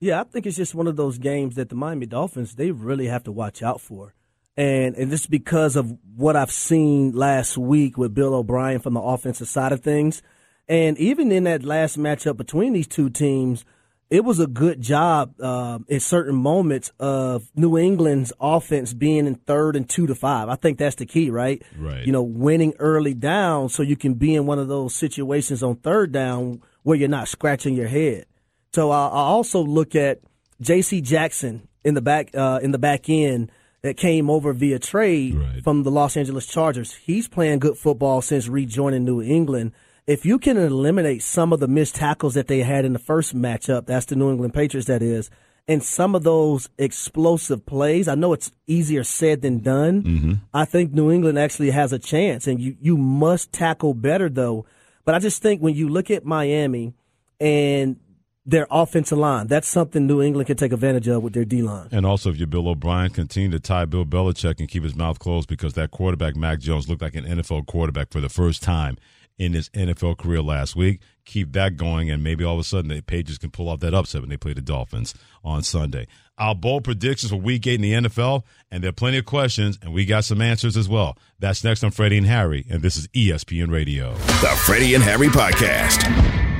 Yeah, 0.00 0.20
I 0.20 0.24
think 0.24 0.44
it's 0.44 0.56
just 0.56 0.74
one 0.74 0.88
of 0.88 0.96
those 0.96 1.18
games 1.18 1.54
that 1.54 1.68
the 1.68 1.76
Miami 1.76 2.06
Dolphins 2.06 2.56
they 2.56 2.72
really 2.72 3.06
have 3.06 3.22
to 3.24 3.32
watch 3.32 3.62
out 3.62 3.80
for. 3.80 4.12
And 4.56 4.96
and 4.96 5.08
just 5.08 5.30
because 5.30 5.76
of 5.76 5.96
what 6.16 6.34
I've 6.34 6.50
seen 6.50 7.12
last 7.12 7.56
week 7.56 7.96
with 7.96 8.12
Bill 8.12 8.34
O'Brien 8.34 8.80
from 8.80 8.94
the 8.94 9.00
offensive 9.00 9.46
side 9.46 9.70
of 9.70 9.84
things. 9.84 10.20
And 10.66 10.98
even 10.98 11.30
in 11.30 11.44
that 11.44 11.62
last 11.62 11.96
matchup 11.96 12.36
between 12.36 12.72
these 12.72 12.88
two 12.88 13.08
teams, 13.08 13.64
it 14.10 14.24
was 14.24 14.40
a 14.40 14.46
good 14.46 14.80
job 14.80 15.40
uh, 15.40 15.78
in 15.88 16.00
certain 16.00 16.34
moments 16.34 16.92
of 17.00 17.50
New 17.54 17.78
England's 17.78 18.32
offense 18.40 18.92
being 18.92 19.26
in 19.26 19.36
third 19.36 19.74
and 19.74 19.88
two 19.88 20.06
to 20.06 20.14
five. 20.14 20.48
I 20.48 20.56
think 20.56 20.78
that's 20.78 20.96
the 20.96 21.06
key, 21.06 21.30
right? 21.30 21.62
Right. 21.78 22.04
You 22.04 22.12
know, 22.12 22.22
winning 22.22 22.74
early 22.78 23.14
down 23.14 23.70
so 23.70 23.82
you 23.82 23.96
can 23.96 24.14
be 24.14 24.34
in 24.34 24.44
one 24.46 24.58
of 24.58 24.68
those 24.68 24.94
situations 24.94 25.62
on 25.62 25.76
third 25.76 26.12
down 26.12 26.60
where 26.82 26.96
you're 26.96 27.08
not 27.08 27.28
scratching 27.28 27.74
your 27.74 27.88
head. 27.88 28.26
So 28.74 28.90
I, 28.90 29.06
I 29.06 29.22
also 29.22 29.62
look 29.62 29.94
at 29.94 30.20
J.C. 30.60 31.00
Jackson 31.00 31.68
in 31.84 31.94
the 31.94 32.02
back 32.02 32.34
uh, 32.34 32.60
in 32.62 32.70
the 32.70 32.78
back 32.78 33.08
end 33.08 33.50
that 33.82 33.96
came 33.96 34.30
over 34.30 34.52
via 34.52 34.78
trade 34.78 35.34
from 35.64 35.82
the 35.82 35.90
Los 35.90 36.16
Angeles 36.16 36.46
Chargers. 36.46 36.94
He's 36.94 37.28
playing 37.28 37.58
good 37.58 37.76
football 37.76 38.22
since 38.22 38.46
rejoining 38.46 39.04
New 39.04 39.20
England. 39.20 39.72
If 40.06 40.26
you 40.26 40.38
can 40.38 40.56
eliminate 40.56 41.22
some 41.22 41.52
of 41.52 41.60
the 41.60 41.68
missed 41.68 41.94
tackles 41.94 42.34
that 42.34 42.48
they 42.48 42.60
had 42.60 42.84
in 42.84 42.92
the 42.92 42.98
first 42.98 43.36
matchup, 43.36 43.86
that's 43.86 44.06
the 44.06 44.16
New 44.16 44.30
England 44.30 44.52
Patriots, 44.52 44.88
that 44.88 45.02
is, 45.02 45.30
and 45.68 45.82
some 45.82 46.16
of 46.16 46.24
those 46.24 46.68
explosive 46.76 47.64
plays, 47.64 48.08
I 48.08 48.16
know 48.16 48.32
it's 48.32 48.50
easier 48.66 49.04
said 49.04 49.42
than 49.42 49.60
done. 49.60 50.02
Mm-hmm. 50.02 50.32
I 50.52 50.64
think 50.64 50.92
New 50.92 51.12
England 51.12 51.38
actually 51.38 51.70
has 51.70 51.92
a 51.92 52.00
chance, 52.00 52.48
and 52.48 52.60
you, 52.60 52.76
you 52.80 52.96
must 52.96 53.52
tackle 53.52 53.94
better, 53.94 54.28
though. 54.28 54.66
But 55.04 55.14
I 55.14 55.20
just 55.20 55.40
think 55.40 55.60
when 55.60 55.74
you 55.74 55.88
look 55.88 56.10
at 56.10 56.24
Miami 56.24 56.94
and 57.40 57.96
their 58.44 58.66
offensive 58.72 59.18
line, 59.18 59.46
that's 59.46 59.68
something 59.68 60.04
New 60.04 60.20
England 60.20 60.48
can 60.48 60.56
take 60.56 60.72
advantage 60.72 61.06
of 61.06 61.22
with 61.22 61.32
their 61.32 61.44
D 61.44 61.62
line. 61.62 61.88
And 61.92 62.04
also, 62.04 62.30
if 62.30 62.38
you're 62.38 62.48
Bill 62.48 62.68
O'Brien, 62.68 63.10
continue 63.10 63.50
to 63.52 63.60
tie 63.60 63.84
Bill 63.84 64.04
Belichick 64.04 64.58
and 64.58 64.68
keep 64.68 64.82
his 64.82 64.96
mouth 64.96 65.20
closed 65.20 65.48
because 65.48 65.74
that 65.74 65.92
quarterback, 65.92 66.34
Mac 66.34 66.58
Jones, 66.58 66.88
looked 66.88 67.02
like 67.02 67.14
an 67.14 67.24
NFL 67.24 67.66
quarterback 67.66 68.10
for 68.10 68.20
the 68.20 68.28
first 68.28 68.64
time 68.64 68.98
in 69.38 69.52
his 69.52 69.68
NFL 69.70 70.18
career 70.18 70.42
last 70.42 70.76
week. 70.76 71.00
Keep 71.24 71.52
that 71.52 71.76
going, 71.76 72.10
and 72.10 72.22
maybe 72.22 72.44
all 72.44 72.54
of 72.54 72.60
a 72.60 72.64
sudden 72.64 72.88
the 72.88 73.00
Patriots 73.00 73.38
can 73.38 73.50
pull 73.50 73.68
off 73.68 73.80
that 73.80 73.94
upset 73.94 74.20
when 74.20 74.30
they 74.30 74.36
play 74.36 74.52
the 74.52 74.60
Dolphins 74.60 75.14
on 75.44 75.62
Sunday. 75.62 76.06
Our 76.38 76.54
bold 76.54 76.84
predictions 76.84 77.30
for 77.30 77.36
Week 77.36 77.66
Eight 77.66 77.76
in 77.76 77.82
the 77.82 77.92
NFL, 78.08 78.42
and 78.70 78.82
there 78.82 78.88
are 78.88 78.92
plenty 78.92 79.18
of 79.18 79.24
questions, 79.24 79.78
and 79.82 79.92
we 79.92 80.04
got 80.04 80.24
some 80.24 80.40
answers 80.40 80.76
as 80.76 80.88
well. 80.88 81.16
That's 81.38 81.62
next 81.62 81.84
on 81.84 81.90
Freddie 81.90 82.18
and 82.18 82.26
Harry, 82.26 82.66
and 82.70 82.82
this 82.82 82.96
is 82.96 83.06
ESPN 83.08 83.70
Radio. 83.70 84.14
The 84.14 84.60
Freddie 84.64 84.94
and 84.94 85.04
Harry 85.04 85.28
Podcast. 85.28 86.51